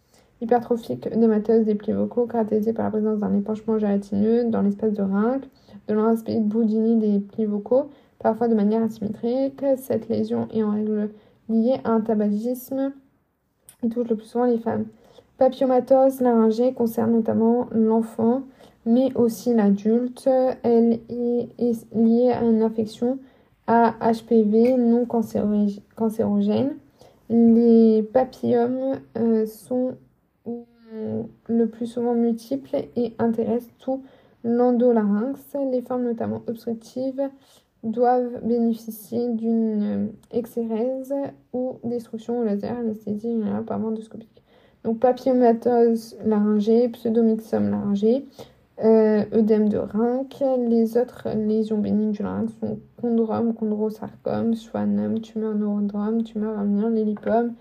hypertrophique 0.40 1.06
œdémateuse 1.06 1.66
des 1.66 1.74
plis 1.74 1.92
vocaux 1.92 2.26
caractérisée 2.26 2.72
par 2.72 2.86
la 2.86 2.90
présence 2.90 3.18
d'un 3.18 3.34
épanchement 3.34 3.78
gélatineux 3.78 4.44
dans 4.44 4.62
l'espace 4.62 4.94
de 4.94 5.02
Rinck, 5.02 5.42
de 5.88 5.94
l'aspect 5.94 6.40
Boudini 6.40 6.96
des 6.96 7.20
plis 7.20 7.44
vocaux, 7.44 7.90
parfois 8.18 8.48
de 8.48 8.54
manière 8.54 8.82
asymétrique. 8.82 9.62
Cette 9.76 10.08
lésion 10.08 10.48
est 10.54 10.62
en 10.62 10.70
règle 10.70 11.10
liée 11.50 11.80
à 11.84 11.90
un 11.90 12.00
tabagisme 12.00 12.92
qui 13.82 13.90
touche 13.90 14.08
le 14.08 14.16
plus 14.16 14.26
souvent 14.26 14.46
les 14.46 14.58
femmes. 14.58 14.86
Papillomatose 15.36 16.20
laryngée 16.20 16.72
concerne 16.72 17.12
notamment 17.12 17.66
l'enfant, 17.72 18.42
mais 18.86 19.14
aussi 19.14 19.54
l'adulte. 19.54 20.28
Elle 20.62 21.00
est 21.08 21.48
liée 21.94 22.30
à 22.30 22.42
une 22.42 22.62
infection 22.62 23.18
à 23.66 23.94
HPV 24.00 24.76
non 24.76 25.06
cancérogène. 25.06 26.76
Les 27.30 28.02
papillomes 28.02 29.00
euh, 29.16 29.46
sont 29.46 29.94
le 31.48 31.66
plus 31.66 31.86
souvent 31.86 32.14
multiples 32.14 32.76
et 32.96 33.14
intéressent 33.18 33.72
tout 33.78 34.02
l'endolarynx. 34.44 35.38
Les 35.70 35.82
formes 35.82 36.04
notamment 36.04 36.42
obstructives 36.46 37.22
doivent 37.82 38.44
bénéficier 38.44 39.28
d'une 39.30 40.12
exérèse 40.30 41.14
ou 41.52 41.78
destruction 41.84 42.40
au 42.40 42.44
laser, 42.44 42.78
anesthésie 42.78 43.32
générale 43.32 43.64
par 43.64 43.84
endoscopique. 43.84 44.42
Donc 44.84 44.98
papillomatose 44.98 46.16
laryngée, 46.24 46.88
pseudomyxome 46.88 47.70
laryngée, 47.70 48.26
euh, 48.82 49.24
de 49.30 49.76
Rinck. 49.76 50.42
Les 50.68 50.96
autres 50.96 51.28
lésions 51.34 51.78
bénignes 51.78 52.12
du 52.12 52.22
larynx 52.22 52.52
sont 52.60 52.78
chondrome, 53.00 53.54
chondrosarcome, 53.54 54.54
schwannome, 54.54 55.20
tumeur 55.20 55.54
neurodrome, 55.54 56.22
tumeur 56.22 56.58
amnien, 56.58 56.90
les 56.90 57.04
lipomes, 57.04 57.52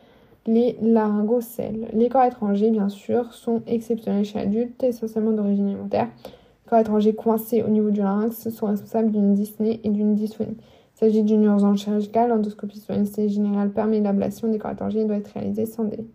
les 0.47 0.78
laryngocèles. 0.82 1.89
Les 1.93 2.09
corps 2.09 2.24
étrangers, 2.24 2.72
bien 2.72 2.89
sûr, 2.89 3.34
sont 3.34 3.62
exceptionnels 3.68 4.26
chez 4.26 4.39
l'adulte, 4.39 4.84
essentiellement 4.84 5.32
d'origine 5.32 5.68
alimentaire. 5.68 6.07
Les 6.26 6.70
corps 6.70 6.80
étrangers 6.80 7.16
coincés 7.16 7.64
au 7.64 7.70
niveau 7.70 7.89
du 7.89 7.99
larynx 7.99 8.49
sont 8.49 8.68
responsables 8.68 9.12
d'une 9.12 9.34
dyspnée 9.34 9.82
et 9.84 9.89
d'une 9.89 10.16
dysphonie. 10.16 10.57
Il 10.95 10.99
s'agit 10.99 11.24
d'une 11.24 11.43
urgence 11.43 11.82
chirurgicale. 11.82 12.30
L'endoscopie 12.30 12.80
sous 12.80 12.91
anesthésie 12.91 13.36
générale 13.36 13.72
permet 13.72 13.99
l'ablation 13.99 14.47
des 14.47 14.59
corps 14.59 14.72
étrangers 14.72 15.01
et 15.01 15.05
doit 15.05 15.18
être 15.18 15.34
réalisée 15.34 15.66
sans 15.66 15.84
délai. 15.84 16.05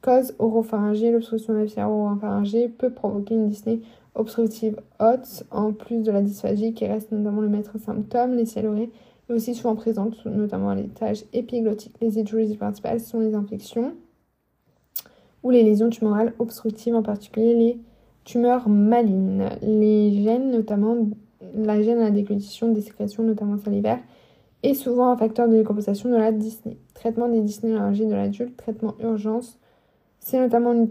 Cause 0.00 0.34
oropharyngée, 0.38 1.10
l'obstruction 1.10 1.54
maxillaire 1.54 1.90
oropharyngée 1.90 2.68
peut 2.68 2.90
provoquer 2.90 3.34
une 3.34 3.48
dyspnée 3.48 3.82
obstructive 4.14 4.80
haute, 5.00 5.44
en 5.50 5.72
plus 5.72 6.02
de 6.02 6.10
la 6.10 6.22
dysphagie 6.22 6.74
qui 6.74 6.86
reste 6.86 7.12
notamment 7.12 7.40
le 7.40 7.48
maître 7.48 7.78
symptôme, 7.78 8.34
les 8.34 8.46
célorées 8.46 8.90
est 9.28 9.32
aussi 9.32 9.54
souvent 9.54 9.76
présente, 9.76 10.24
notamment 10.26 10.70
à 10.70 10.74
l'étage 10.74 11.24
épiglottique. 11.32 11.94
Les 12.00 12.18
étiologies 12.18 12.56
principales 12.56 13.00
sont 13.00 13.20
les 13.20 13.34
infections 13.34 13.94
ou 15.42 15.50
les 15.50 15.62
lésions 15.62 15.90
tumorales 15.90 16.34
obstructives, 16.38 16.94
en 16.94 17.02
particulier 17.02 17.54
les 17.54 17.78
tumeurs 18.24 18.68
malignes. 18.68 19.48
Les 19.62 20.22
gènes, 20.22 20.50
notamment 20.50 20.96
la 21.54 21.82
gène 21.82 21.98
à 21.98 22.04
la 22.04 22.10
déglutition 22.10 22.72
des 22.72 22.80
sécrétions, 22.80 23.22
notamment 23.22 23.58
salivaires, 23.58 24.00
est 24.62 24.74
souvent 24.74 25.10
un 25.10 25.16
facteur 25.16 25.48
de 25.48 25.56
décompensation 25.56 26.10
de 26.10 26.16
la 26.16 26.32
dyspnée. 26.32 26.78
Traitement 26.94 27.28
des 27.28 27.40
dyspnées 27.40 27.70
de 27.70 28.14
l'adulte, 28.14 28.56
traitement 28.56 28.94
urgence. 29.00 29.57
C'est 30.30 30.38
notamment 30.38 30.74
une, 30.74 30.86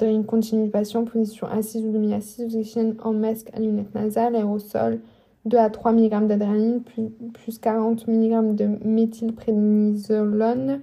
patient, 0.71 1.05
position 1.05 1.45
assise 1.45 1.85
ou 1.85 1.91
demi-assise, 1.91 2.45
position 2.45 2.95
en 3.03 3.13
masque 3.13 3.51
à 3.53 3.59
lunette 3.59 3.93
nasale, 3.93 4.35
aérosol, 4.35 4.99
2 5.45 5.57
à 5.59 5.69
3 5.69 5.91
mg 5.91 6.25
d'adrénaline, 6.25 6.81
plus, 6.81 7.59
40 7.59 8.07
mg 8.07 8.55
de 8.55 8.67
méthylprénisolone, 8.83 10.81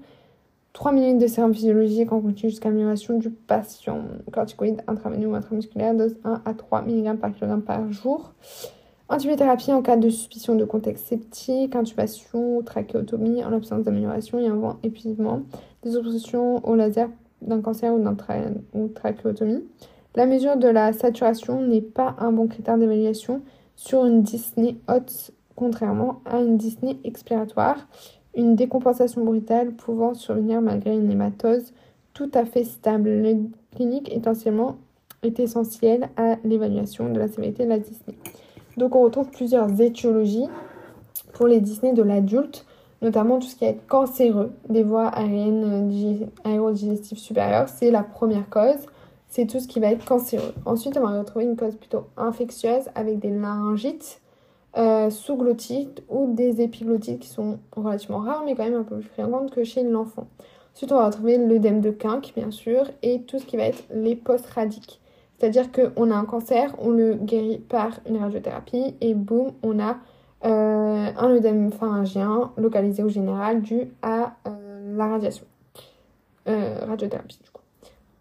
3 0.72 0.92
minutes 0.92 1.18
de 1.18 1.26
sérum 1.26 1.52
physiologique 1.52 2.12
en 2.12 2.20
continu 2.20 2.50
jusqu'à 2.50 2.68
amélioration 2.68 3.18
du 3.18 3.30
patient. 3.30 4.02
Corticoïde 4.30 4.82
intraveineux 4.86 5.26
ou 5.26 5.34
intramusculaire, 5.34 5.96
dose 5.96 6.14
1 6.22 6.42
à 6.44 6.55
3 6.55 6.82
mg 6.82 7.18
par 7.18 7.32
kg 7.34 7.61
par 7.61 7.90
jour. 7.90 8.34
Antibiothérapie 9.09 9.72
en 9.72 9.82
cas 9.82 9.96
de 9.96 10.09
suspicion 10.09 10.55
de 10.55 10.64
contexte 10.64 11.07
septique, 11.07 11.74
intubation, 11.74 12.62
trachéotomie 12.62 13.44
en 13.44 13.50
l'absence 13.50 13.82
d'amélioration 13.82 14.38
et 14.38 14.46
avant 14.46 14.76
épuisement, 14.84 15.42
des 15.82 15.96
oppositions 15.96 16.64
au 16.64 16.76
laser 16.76 17.09
d'un 17.45 17.61
cancer 17.61 17.95
ou 17.95 17.99
d'un 17.99 18.16
trachéotomie. 18.95 19.64
La 20.16 20.26
mesure 20.26 20.57
de 20.57 20.68
la 20.68 20.92
saturation 20.92 21.61
n'est 21.61 21.80
pas 21.80 22.14
un 22.18 22.32
bon 22.32 22.47
critère 22.47 22.78
d'évaluation 22.78 23.42
sur 23.76 24.05
une 24.05 24.22
dyspnée 24.22 24.76
haute, 24.88 25.32
contrairement 25.57 26.20
à 26.24 26.40
une 26.40 26.57
dyspnée 26.57 26.99
expiratoire, 27.05 27.88
une 28.36 28.55
décompensation 28.55 29.24
brutale 29.24 29.72
pouvant 29.72 30.14
survenir 30.14 30.61
malgré 30.61 30.95
une 30.95 31.11
hématose 31.11 31.72
tout 32.12 32.30
à 32.34 32.45
fait 32.45 32.64
stable. 32.64 33.09
Le 33.11 33.36
clinique 33.74 34.12
essentiellement 34.12 34.76
est 35.22 35.40
essentiel 35.40 36.09
à 36.16 36.36
l'évaluation 36.45 37.11
de 37.11 37.18
la 37.18 37.28
sévérité 37.28 37.64
de 37.64 37.70
la 37.70 37.78
dyspnée. 37.78 38.18
Donc 38.76 38.95
on 38.95 39.03
retrouve 39.03 39.30
plusieurs 39.30 39.80
étiologies 39.80 40.49
pour 41.32 41.47
les 41.47 41.61
dyspnées 41.61 41.92
de 41.92 42.03
l'adulte, 42.03 42.66
notamment 43.05 43.38
tout 43.38 43.46
ce 43.46 43.55
qui 43.55 43.64
est 43.64 43.78
cancéreux 43.86 44.50
des 44.68 44.82
voies 44.82 45.07
aériennes 45.07 46.28
aérodigestives 46.42 47.18
supérieures, 47.18 47.68
c'est 47.68 47.92
la 47.92 48.02
première 48.02 48.50
cause 48.50 48.86
c'est 49.34 49.46
tout 49.46 49.59
ce 49.59 49.66
qui 49.66 49.80
va 49.80 49.88
être 49.88 50.05
cancéreux. 50.05 50.55
Ensuite, 50.64 50.96
on 50.96 51.00
va 51.00 51.18
retrouver 51.18 51.44
une 51.44 51.57
cause 51.57 51.74
plutôt 51.74 52.05
infectieuse 52.16 52.84
avec 52.94 53.18
des 53.18 53.30
laryngites 53.30 54.20
euh, 54.76 55.11
sous-glottites 55.11 56.05
ou 56.09 56.32
des 56.32 56.61
épiglottites 56.61 57.18
qui 57.18 57.26
sont 57.26 57.59
relativement 57.74 58.20
rares, 58.20 58.44
mais 58.44 58.55
quand 58.55 58.62
même 58.62 58.76
un 58.76 58.84
peu 58.84 58.98
plus 58.98 59.09
fréquentes 59.09 59.50
que 59.50 59.64
chez 59.64 59.82
l'enfant. 59.82 60.28
Ensuite, 60.72 60.92
on 60.92 60.98
va 60.98 61.07
retrouver 61.07 61.38
l'œdème 61.38 61.80
de 61.80 61.90
Quinque, 61.90 62.32
bien 62.36 62.52
sûr, 62.52 62.88
et 63.02 63.22
tout 63.22 63.40
ce 63.40 63.44
qui 63.44 63.57
va 63.57 63.64
être 63.64 63.82
les 63.92 64.14
post-radiques. 64.14 65.00
C'est-à-dire 65.36 65.72
qu'on 65.72 66.12
a 66.12 66.14
un 66.14 66.26
cancer, 66.26 66.72
on 66.78 66.90
le 66.90 67.14
guérit 67.14 67.59
par 67.59 67.98
une 68.09 68.18
radiothérapie, 68.18 68.94
et 69.00 69.14
boum, 69.14 69.50
on 69.64 69.80
a 69.80 69.96
euh, 70.45 71.11
un 71.16 71.30
œdème 71.30 71.72
pharyngien 71.72 72.53
localisé 72.57 73.03
au 73.03 73.09
général 73.09 73.62
dû 73.62 73.92
à 74.03 74.34
euh, 74.47 74.97
la 74.97 75.09
radiation. 75.09 75.47
radiothérapie, 76.47 77.40
du 77.42 77.51
coup. 77.51 77.62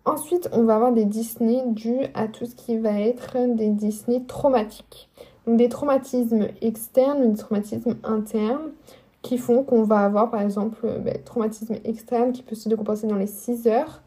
Ensuite, 0.05 0.49
on 0.51 0.63
va 0.63 0.76
avoir 0.76 0.91
des 0.91 1.05
dyspnées 1.05 1.63
dues 1.67 2.07
à 2.13 2.28
tout 2.28 2.45
ce 2.45 2.55
qui 2.55 2.78
va 2.78 2.99
être 2.99 3.38
des 3.55 3.69
dyspnées 3.69 4.24
traumatiques. 4.26 5.09
Donc 5.45 5.57
des 5.57 5.69
traumatismes 5.69 6.47
externes 6.61 7.32
des 7.32 7.38
traumatismes 7.38 7.95
internes 8.03 8.71
qui 9.21 9.38
font 9.38 9.63
qu'on 9.63 9.84
va 9.84 9.99
avoir 9.99 10.32
par 10.32 10.41
exemple 10.41 10.88
ben, 10.99 11.17
traumatisme 11.24 11.76
externe 11.84 12.32
qui 12.32 12.43
peut 12.43 12.55
se 12.55 12.69
décompenser 12.69 13.07
dans 13.07 13.15
les 13.15 13.28
6 13.28 13.67
heures 13.67 14.01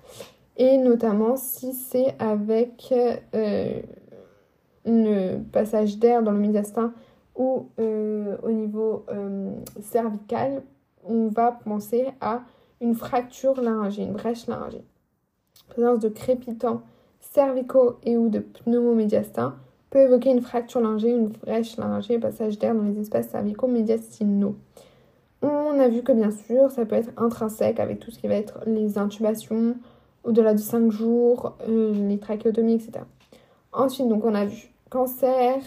et 0.57 0.79
notamment 0.79 1.37
si 1.37 1.73
c'est 1.73 2.15
avec 2.19 2.93
euh, 3.35 3.81
un 4.87 5.41
passage 5.53 5.99
d'air 5.99 6.23
dans 6.23 6.33
le 6.33 6.39
médiastin 6.39 6.93
ou 7.37 7.69
euh, 7.79 8.37
au 8.43 8.51
niveau 8.51 9.05
euh, 9.11 9.55
cervical, 9.81 10.63
on 11.05 11.29
va 11.29 11.53
penser 11.53 12.07
à 12.21 12.43
une 12.81 12.95
fracture 12.95 13.61
laryngée, 13.61 14.03
une 14.03 14.13
brèche 14.13 14.47
laryngée 14.47 14.85
présence 15.69 16.01
de 16.01 16.09
crépitants 16.09 16.83
cervicaux 17.21 17.99
et 18.05 18.17
ou 18.17 18.29
de 18.29 18.39
pneumomédiastins 18.39 19.57
peut 19.91 20.01
évoquer 20.01 20.31
une 20.31 20.41
fracture 20.41 20.81
laryngée, 20.81 21.11
une 21.11 21.29
brèche 21.29 21.77
laryngée, 21.77 22.19
passage 22.19 22.59
d'air 22.59 22.75
dans 22.75 22.83
les 22.83 22.99
espaces 22.99 23.29
cervicaux 23.29 23.67
médiastinaux. 23.67 24.57
On 25.43 25.79
a 25.79 25.89
vu 25.89 26.03
que 26.03 26.13
bien 26.13 26.31
sûr, 26.31 26.71
ça 26.71 26.87
peut 26.87 26.97
être 26.97 27.11
intrinsèque 27.17 27.79
avec 27.79 28.01
tout 28.01 28.11
ce 28.11 28.19
qui 28.19 28.27
va 28.27 28.35
être 28.35 28.61
les 28.67 28.99
intubations 28.99 29.77
au-delà 30.25 30.55
de 30.55 30.59
5 30.59 30.91
jours, 30.91 31.57
euh, 31.69 31.93
les 31.93 32.19
trachéotomies, 32.19 32.75
etc. 32.75 33.05
Ensuite, 33.73 34.09
donc 34.09 34.25
on 34.25 34.35
a 34.35 34.47
vu 34.47 34.73
cancer, 34.91 35.59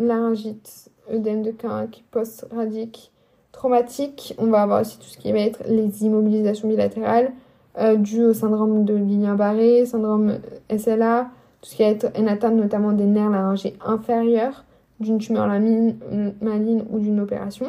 laryngite, 0.00 0.90
œdème 1.12 1.42
de 1.42 1.50
Quinque, 1.50 2.04
post-radique, 2.10 3.12
traumatique. 3.52 4.34
On 4.38 4.46
va 4.46 4.62
avoir 4.62 4.80
aussi 4.80 4.98
tout 4.98 5.06
ce 5.06 5.18
qui 5.18 5.32
va 5.32 5.40
être 5.40 5.62
les 5.68 6.04
immobilisations 6.04 6.68
bilatérales, 6.68 7.32
euh, 7.78 7.96
dû 7.96 8.24
au 8.24 8.32
syndrome 8.32 8.84
de 8.84 8.98
Guillain-Barré, 8.98 9.86
syndrome 9.86 10.38
SLA, 10.76 11.30
tout 11.60 11.70
ce 11.70 11.76
qui 11.76 11.82
est 11.82 12.04
atteinte 12.04 12.54
notamment 12.54 12.92
des 12.92 13.04
nerfs 13.04 13.30
laryngés 13.30 13.76
inférieurs, 13.84 14.64
d'une 14.98 15.18
tumeur 15.18 15.46
maligne 15.46 16.84
ou 16.90 16.98
d'une 16.98 17.20
opération. 17.20 17.66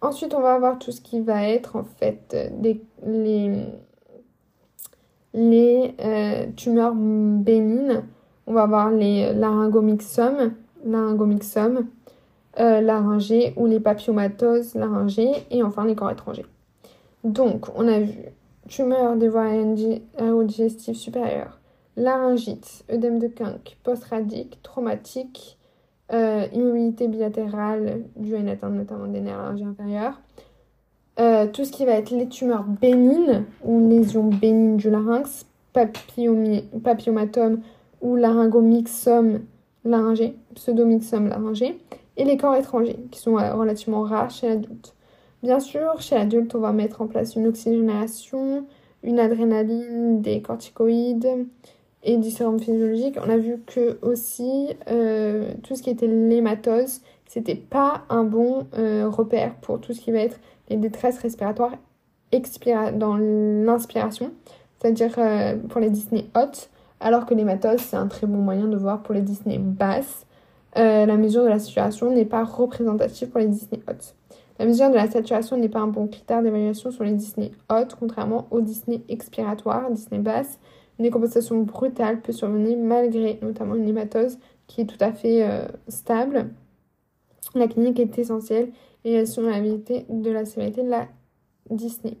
Ensuite, 0.00 0.34
on 0.34 0.40
va 0.40 0.54
avoir 0.54 0.78
tout 0.78 0.92
ce 0.92 1.00
qui 1.00 1.20
va 1.20 1.48
être 1.48 1.76
en 1.76 1.84
fait 1.84 2.52
des, 2.60 2.80
les 5.34 5.94
euh, 6.00 6.46
tumeurs 6.56 6.94
bénignes. 6.94 8.02
On 8.46 8.54
va 8.54 8.66
voir 8.66 8.90
les 8.90 9.32
laryngomyxomes, 9.34 10.52
laryngomyxomes, 10.84 11.86
euh, 12.58 12.80
laryngées 12.80 13.52
ou 13.56 13.66
les 13.66 13.80
papillomatoses 13.80 14.74
laryngées 14.74 15.32
et 15.50 15.62
enfin 15.62 15.84
les 15.84 15.94
corps 15.94 16.10
étrangers. 16.10 16.46
Donc, 17.24 17.66
on 17.76 17.86
a 17.88 18.00
vu 18.00 18.32
tumeur 18.68 19.16
des 19.16 19.28
voies 19.28 19.48
aérodigestives 20.18 20.94
supérieures, 20.94 21.58
laryngite, 21.96 22.84
œdème 22.90 23.18
de 23.18 23.28
Quinck, 23.28 23.78
post-radique, 23.82 24.60
traumatique, 24.62 25.58
euh, 26.12 26.46
immobilité 26.52 27.06
bilatérale 27.08 28.02
due 28.16 28.34
à 28.34 28.38
une 28.38 28.48
atteinte 28.48 28.74
notamment 28.74 29.06
des 29.06 29.20
nerfs 29.20 29.38
laryngés 29.38 29.64
inférieurs. 29.64 30.20
Euh, 31.20 31.46
tout 31.48 31.64
ce 31.64 31.72
qui 31.72 31.84
va 31.84 31.92
être 31.92 32.10
les 32.10 32.28
tumeurs 32.28 32.64
bénignes 32.64 33.44
ou 33.64 33.88
lésions 33.88 34.28
bénignes 34.28 34.76
du 34.76 34.88
larynx, 34.88 35.46
papillomatome 35.72 37.60
ou 38.00 38.16
laryngomyxome 38.16 39.40
laryngé, 39.84 40.34
pseudomyxome 40.54 41.28
laryngé, 41.28 41.78
et 42.16 42.24
les 42.24 42.36
corps 42.36 42.56
étrangers 42.56 42.98
qui 43.10 43.20
sont 43.20 43.38
euh, 43.38 43.54
relativement 43.54 44.02
rares 44.02 44.30
chez 44.30 44.48
l'adulte. 44.48 44.94
Bien 45.42 45.60
sûr, 45.60 46.00
chez 46.00 46.16
l'adulte, 46.16 46.54
on 46.54 46.60
va 46.60 46.72
mettre 46.72 47.00
en 47.00 47.06
place 47.06 47.36
une 47.36 47.46
oxygénation, 47.46 48.66
une 49.04 49.20
adrénaline, 49.20 50.20
des 50.20 50.42
corticoïdes 50.42 51.46
et 52.02 52.16
du 52.16 52.30
sérum 52.30 52.58
physiologique. 52.58 53.16
On 53.24 53.30
a 53.30 53.36
vu 53.36 53.62
que 53.64 53.98
aussi 54.02 54.68
euh, 54.90 55.52
tout 55.62 55.76
ce 55.76 55.82
qui 55.82 55.90
était 55.90 56.08
l'hématose, 56.08 57.02
c'était 57.26 57.54
pas 57.54 58.02
un 58.08 58.24
bon 58.24 58.66
euh, 58.76 59.08
repère 59.08 59.54
pour 59.56 59.80
tout 59.80 59.92
ce 59.92 60.00
qui 60.00 60.10
va 60.10 60.18
être 60.18 60.40
les 60.68 60.76
détresses 60.76 61.18
respiratoires 61.18 61.76
dans 62.94 63.16
l'inspiration, 63.16 64.32
c'est-à-dire 64.78 65.18
pour 65.70 65.80
les 65.80 65.88
dyspnées 65.88 66.26
hautes, 66.36 66.68
alors 67.00 67.26
que 67.26 67.34
l'hématose, 67.34 67.80
c'est 67.80 67.96
un 67.96 68.06
très 68.06 68.26
bon 68.26 68.38
moyen 68.38 68.66
de 68.66 68.76
voir 68.76 69.02
pour 69.02 69.14
les 69.14 69.22
dyspnées 69.22 69.58
basses. 69.58 70.26
la 70.74 71.16
mesure 71.16 71.42
de 71.42 71.48
la 71.48 71.58
saturation 71.58 72.10
n'est 72.10 72.24
pas 72.24 72.44
représentative 72.44 73.28
pour 73.28 73.40
les 73.40 73.48
dyspnées 73.48 73.82
hautes. 73.88 74.14
La 74.58 74.66
mesure 74.66 74.90
de 74.90 74.96
la 74.96 75.08
saturation 75.08 75.56
n'est 75.56 75.68
pas 75.68 75.78
un 75.78 75.86
bon 75.86 76.08
critère 76.08 76.42
d'évaluation 76.42 76.90
sur 76.90 77.04
les 77.04 77.12
dyspnées 77.12 77.52
hautes, 77.70 77.94
contrairement 77.98 78.48
aux 78.50 78.60
dyspnées 78.60 79.04
expiratoires, 79.08 79.88
dyspnées 79.90 80.18
basses. 80.18 80.58
Une 80.98 81.04
décompensation 81.04 81.62
brutale 81.62 82.20
peut 82.20 82.32
survenir 82.32 82.76
malgré 82.76 83.38
notamment 83.40 83.76
une 83.76 83.88
hématose 83.88 84.38
qui 84.66 84.80
est 84.80 84.86
tout 84.86 85.02
à 85.02 85.12
fait 85.12 85.48
euh, 85.48 85.68
stable. 85.86 86.50
La 87.54 87.68
clinique 87.68 88.00
est 88.00 88.18
essentielle 88.18 88.70
et 89.04 89.14
la 89.14 89.22
de 89.22 90.30
la 90.30 90.44
sévérité 90.44 90.82
de 90.82 90.90
la 90.90 91.06
dyspnée. 91.70 92.18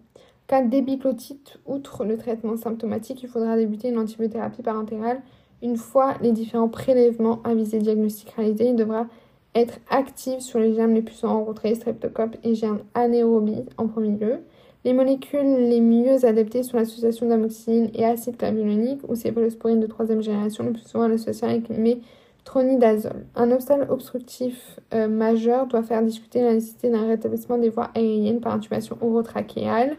Cas 0.48 0.62
d'ébiclotite, 0.62 1.58
outre 1.66 2.06
le 2.06 2.16
traitement 2.16 2.56
symptomatique, 2.56 3.22
il 3.22 3.28
faudra 3.28 3.54
débuter 3.54 3.90
une 3.90 3.98
antibiothérapie 3.98 4.62
parentérale. 4.62 5.20
Une 5.62 5.76
fois 5.76 6.14
les 6.22 6.32
différents 6.32 6.70
prélèvements 6.70 7.42
à 7.44 7.54
visée 7.54 7.80
diagnostique 7.80 8.30
réalisés, 8.30 8.70
il 8.70 8.74
devra 8.74 9.06
être 9.54 9.78
active 9.90 10.40
sur 10.40 10.58
les 10.58 10.74
germes 10.74 10.94
les 10.94 11.02
plus 11.02 11.16
souvent 11.16 11.40
rencontrés, 11.40 11.74
streptocoques 11.74 12.38
et 12.44 12.54
germes 12.54 12.80
anaérobies 12.94 13.66
en 13.76 13.88
premier 13.88 14.16
lieu. 14.16 14.38
Les 14.86 14.94
molécules 14.94 15.68
les 15.68 15.82
mieux 15.82 16.24
adaptées 16.24 16.62
sont 16.62 16.78
l'association 16.78 17.28
d'amoxicilline 17.28 17.90
et 17.92 18.06
acide 18.06 18.38
clavulonique 18.38 19.02
ou 19.06 19.16
céphalosporine 19.16 19.80
de 19.80 19.86
troisième 19.86 20.22
génération, 20.22 20.64
le 20.64 20.72
plus 20.72 20.88
souvent 20.88 21.08
l'association 21.08 21.46
avec 21.48 21.68
métronidazole. 21.68 23.26
Un 23.36 23.50
obstacle 23.50 23.86
obstructif 23.90 24.80
euh, 24.94 25.08
majeur 25.08 25.66
doit 25.66 25.82
faire 25.82 26.02
discuter 26.02 26.40
la 26.40 26.54
nécessité 26.54 26.88
d'un 26.88 27.06
rétablissement 27.06 27.58
des 27.58 27.68
voies 27.68 27.90
aériennes 27.94 28.40
par 28.40 28.54
intubation 28.54 28.96
orotrachéale 29.02 29.98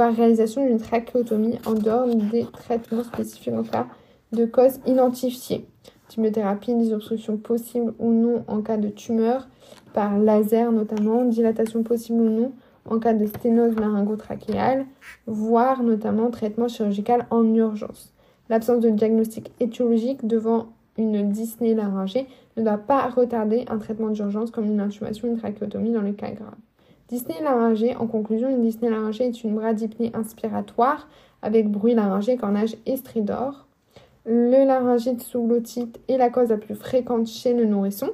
par 0.00 0.14
réalisation 0.14 0.64
d'une 0.64 0.80
trachéotomie 0.80 1.58
en 1.66 1.74
dehors 1.74 2.06
des 2.06 2.46
traitements 2.46 3.04
spécifiques 3.04 3.52
en 3.52 3.64
cas 3.64 3.86
de 4.32 4.46
cause 4.46 4.80
identifiée 4.86 5.66
chimiothérapie, 6.08 6.74
des 6.74 6.94
obstructions 6.94 7.36
possibles 7.36 7.92
ou 7.98 8.10
non 8.10 8.42
en 8.48 8.62
cas 8.62 8.78
de 8.78 8.88
tumeur, 8.88 9.46
par 9.92 10.16
laser 10.16 10.72
notamment, 10.72 11.26
dilatation 11.26 11.82
possible 11.82 12.18
ou 12.18 12.30
non 12.30 12.52
en 12.86 12.98
cas 12.98 13.12
de 13.12 13.26
sténose 13.26 13.76
laryngotrachéale, 13.76 14.86
voire 15.26 15.82
notamment 15.82 16.30
traitement 16.30 16.68
chirurgical 16.68 17.26
en 17.28 17.44
urgence. 17.54 18.14
L'absence 18.48 18.80
de 18.80 18.88
diagnostic 18.88 19.52
étiologique 19.60 20.26
devant 20.26 20.68
une 20.96 21.30
dyspnée 21.30 21.74
laryngée 21.74 22.26
ne 22.56 22.62
doit 22.62 22.78
pas 22.78 23.06
retarder 23.10 23.66
un 23.68 23.76
traitement 23.76 24.08
d'urgence 24.08 24.50
comme 24.50 24.64
une 24.64 24.80
intubation 24.80 25.28
ou 25.28 25.32
une 25.32 25.38
trachéotomie 25.38 25.92
dans 25.92 26.00
le 26.00 26.12
cas 26.12 26.30
grave. 26.30 26.56
Dyspnée 27.10 27.42
laryngée, 27.42 27.96
en 27.96 28.06
conclusion, 28.06 28.48
une 28.48 28.62
dyspnée 28.62 28.88
laryngée 28.88 29.26
est 29.26 29.42
une 29.42 29.56
bradypnée 29.56 30.12
inspiratoire 30.14 31.08
avec 31.42 31.68
bruit 31.68 31.94
laryngé, 31.94 32.36
cornage 32.36 32.76
et 32.86 32.96
stridor. 32.96 33.66
Le 34.24 34.64
laryngite 34.64 35.20
sous-glottite 35.20 35.98
est 36.06 36.18
la 36.18 36.30
cause 36.30 36.50
la 36.50 36.56
plus 36.56 36.76
fréquente 36.76 37.26
chez 37.26 37.52
le 37.52 37.64
nourrisson. 37.64 38.10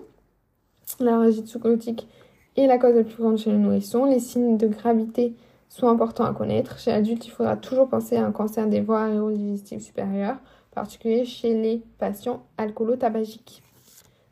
La 0.98 1.10
laryngite 1.10 1.46
sous-glottique 1.46 2.08
est 2.56 2.66
la 2.66 2.78
cause 2.78 2.94
la 2.94 3.02
plus 3.02 3.12
fréquente 3.12 3.36
chez 3.36 3.50
le 3.50 3.58
nourrisson. 3.58 4.06
Les 4.06 4.18
signes 4.18 4.56
de 4.56 4.66
gravité 4.66 5.34
sont 5.68 5.88
importants 5.88 6.24
à 6.24 6.32
connaître. 6.32 6.78
Chez 6.78 6.92
l'adulte, 6.92 7.26
il 7.26 7.30
faudra 7.30 7.58
toujours 7.58 7.90
penser 7.90 8.16
à 8.16 8.24
un 8.24 8.32
cancer 8.32 8.66
des 8.66 8.80
voies 8.80 9.02
aérodigestives 9.02 9.80
supérieures, 9.80 10.36
en 10.72 10.74
particulier 10.74 11.26
chez 11.26 11.52
les 11.52 11.82
patients 11.98 12.44
alcoolo-tabagiques. 12.56 13.62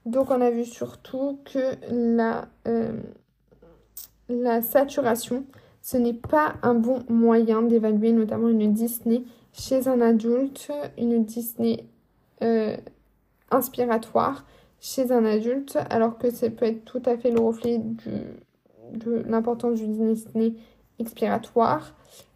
Donc 0.07 0.31
on 0.31 0.41
a 0.41 0.49
vu 0.49 0.65
surtout 0.65 1.39
que 1.45 1.77
la, 1.91 2.47
euh, 2.67 2.93
la 4.29 4.63
saturation, 4.63 5.45
ce 5.83 5.97
n'est 5.97 6.15
pas 6.15 6.55
un 6.63 6.75
bon 6.75 7.03
moyen 7.09 7.63
d'évaluer 7.63 8.13
notamment 8.13 8.49
une 8.49 8.73
dyspnée 8.73 9.25
chez 9.53 9.87
un 9.89 10.01
adulte, 10.01 10.71
une 10.99 11.25
dyspnée 11.25 11.87
euh, 12.43 12.77
inspiratoire 13.51 14.45
chez 14.81 15.13
un 15.13 15.25
adulte, 15.25 15.79
alors 15.91 16.19
que 16.19 16.31
ça 16.31 16.51
peut 16.51 16.67
être 16.67 16.85
tout 16.85 17.03
à 17.07 17.17
fait 17.17 17.31
le 17.31 17.41
reflet 17.41 17.81
de 18.93 19.23
l'importance 19.27 19.81
du 19.81 19.87
dyspnée 19.87 20.55
expiratoire. 20.99 21.95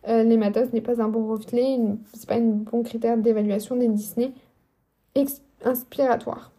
Euh, 0.08 0.22
L'hématose 0.22 0.72
n'est 0.72 0.80
pas 0.80 1.02
un 1.02 1.08
bon 1.08 1.26
reflet, 1.28 1.78
c'est 2.14 2.28
pas 2.28 2.36
un 2.36 2.40
bon 2.40 2.82
critère 2.82 3.18
d'évaluation 3.18 3.76
des 3.76 3.88
dyspnées 3.88 4.32
inspiratoires. 5.64 6.52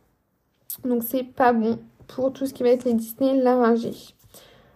Donc 0.84 1.03
c'est 1.03 1.23
pas 1.23 1.53
bon 1.53 1.80
pour 2.07 2.34
tout 2.34 2.45
ce 2.45 2.53
qui 2.53 2.63
va 2.63 2.69
être 2.69 2.86
les 2.86 2.93
dyspnées 2.93 3.41
laryngées. 3.41 4.13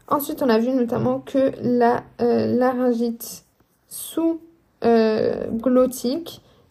Ensuite, 0.08 0.42
on 0.42 0.50
a 0.50 0.60
vu 0.60 0.72
notamment 0.72 1.20
que 1.20 1.54
la 1.62 2.04
euh, 2.22 2.56
laryngite 2.56 3.46
sous 3.88 4.42
euh, 4.84 5.48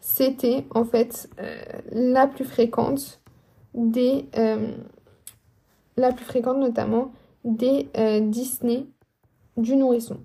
c'était 0.01 0.65
en 0.75 0.85
fait 0.85 1.31
euh, 1.41 1.55
la 1.93 2.27
plus 2.27 2.45
fréquente 2.45 3.21
des 3.75 4.27
euh, 4.37 4.73
la 5.97 6.13
plus 6.13 6.25
fréquente 6.25 6.59
notamment 6.59 7.13
des 7.45 7.89
Disney 8.23 8.87
du 9.57 9.77
nourrisson. 9.77 10.19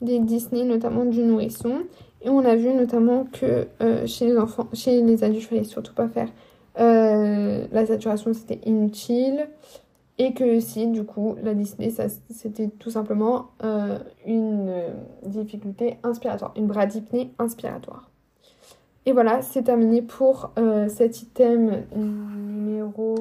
Des 0.00 0.18
Disney 0.18 0.64
notamment 0.64 1.04
du 1.04 1.22
nourrisson. 1.22 1.82
Et 2.22 2.28
on 2.28 2.44
a 2.44 2.54
vu 2.54 2.72
notamment 2.72 3.24
que 3.24 3.66
chez 4.06 4.26
les 4.26 4.38
enfants, 4.38 4.68
chez 4.72 5.02
les 5.02 5.24
adultes, 5.24 5.42
il 5.42 5.46
fallait 5.46 5.64
surtout 5.64 5.94
pas 5.94 6.08
faire 6.08 6.28
la 6.76 7.86
saturation, 7.86 8.32
c'était 8.32 8.60
inutile. 8.64 9.48
Et 10.22 10.34
que 10.34 10.60
si, 10.60 10.86
du 10.86 11.04
coup, 11.04 11.38
la 11.42 11.54
dyspnée, 11.54 11.90
c'était 12.28 12.68
tout 12.68 12.90
simplement 12.90 13.52
euh, 13.64 13.98
une 14.26 14.68
euh, 14.68 14.90
difficulté 15.24 15.96
inspiratoire, 16.02 16.52
une 16.56 16.66
bradypnée 16.66 17.32
inspiratoire. 17.38 18.10
Et 19.06 19.12
voilà, 19.12 19.40
c'est 19.40 19.62
terminé 19.62 20.02
pour 20.02 20.50
euh, 20.58 20.90
cet 20.90 21.22
item 21.22 21.84
numéro 21.96 23.14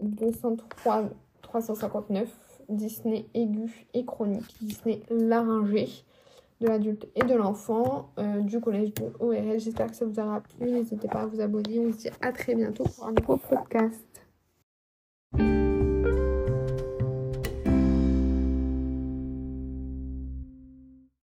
203 0.00 1.10
359, 1.42 2.26
Disney 2.70 3.26
aigu 3.34 3.86
et 3.92 4.06
chronique, 4.06 4.56
Disney 4.62 5.02
laryngé 5.10 5.86
de 6.62 6.68
l'adulte 6.68 7.06
et 7.14 7.24
de 7.24 7.34
l'enfant 7.34 8.08
du 8.40 8.58
collège 8.58 8.94
de 8.94 9.12
ORL. 9.20 9.60
J'espère 9.60 9.88
que 9.88 9.96
ça 9.96 10.06
vous 10.06 10.18
aura 10.18 10.40
plu. 10.40 10.70
N'hésitez 10.70 11.08
pas 11.08 11.20
à 11.20 11.26
vous 11.26 11.42
abonner. 11.42 11.78
On 11.80 11.92
se 11.92 11.98
dit 11.98 12.10
à 12.22 12.32
très 12.32 12.54
bientôt 12.54 12.84
pour 12.84 13.06
un 13.06 13.12
nouveau 13.12 13.36
podcast. 13.36 14.02
thank 15.36 15.48
you 15.48 15.73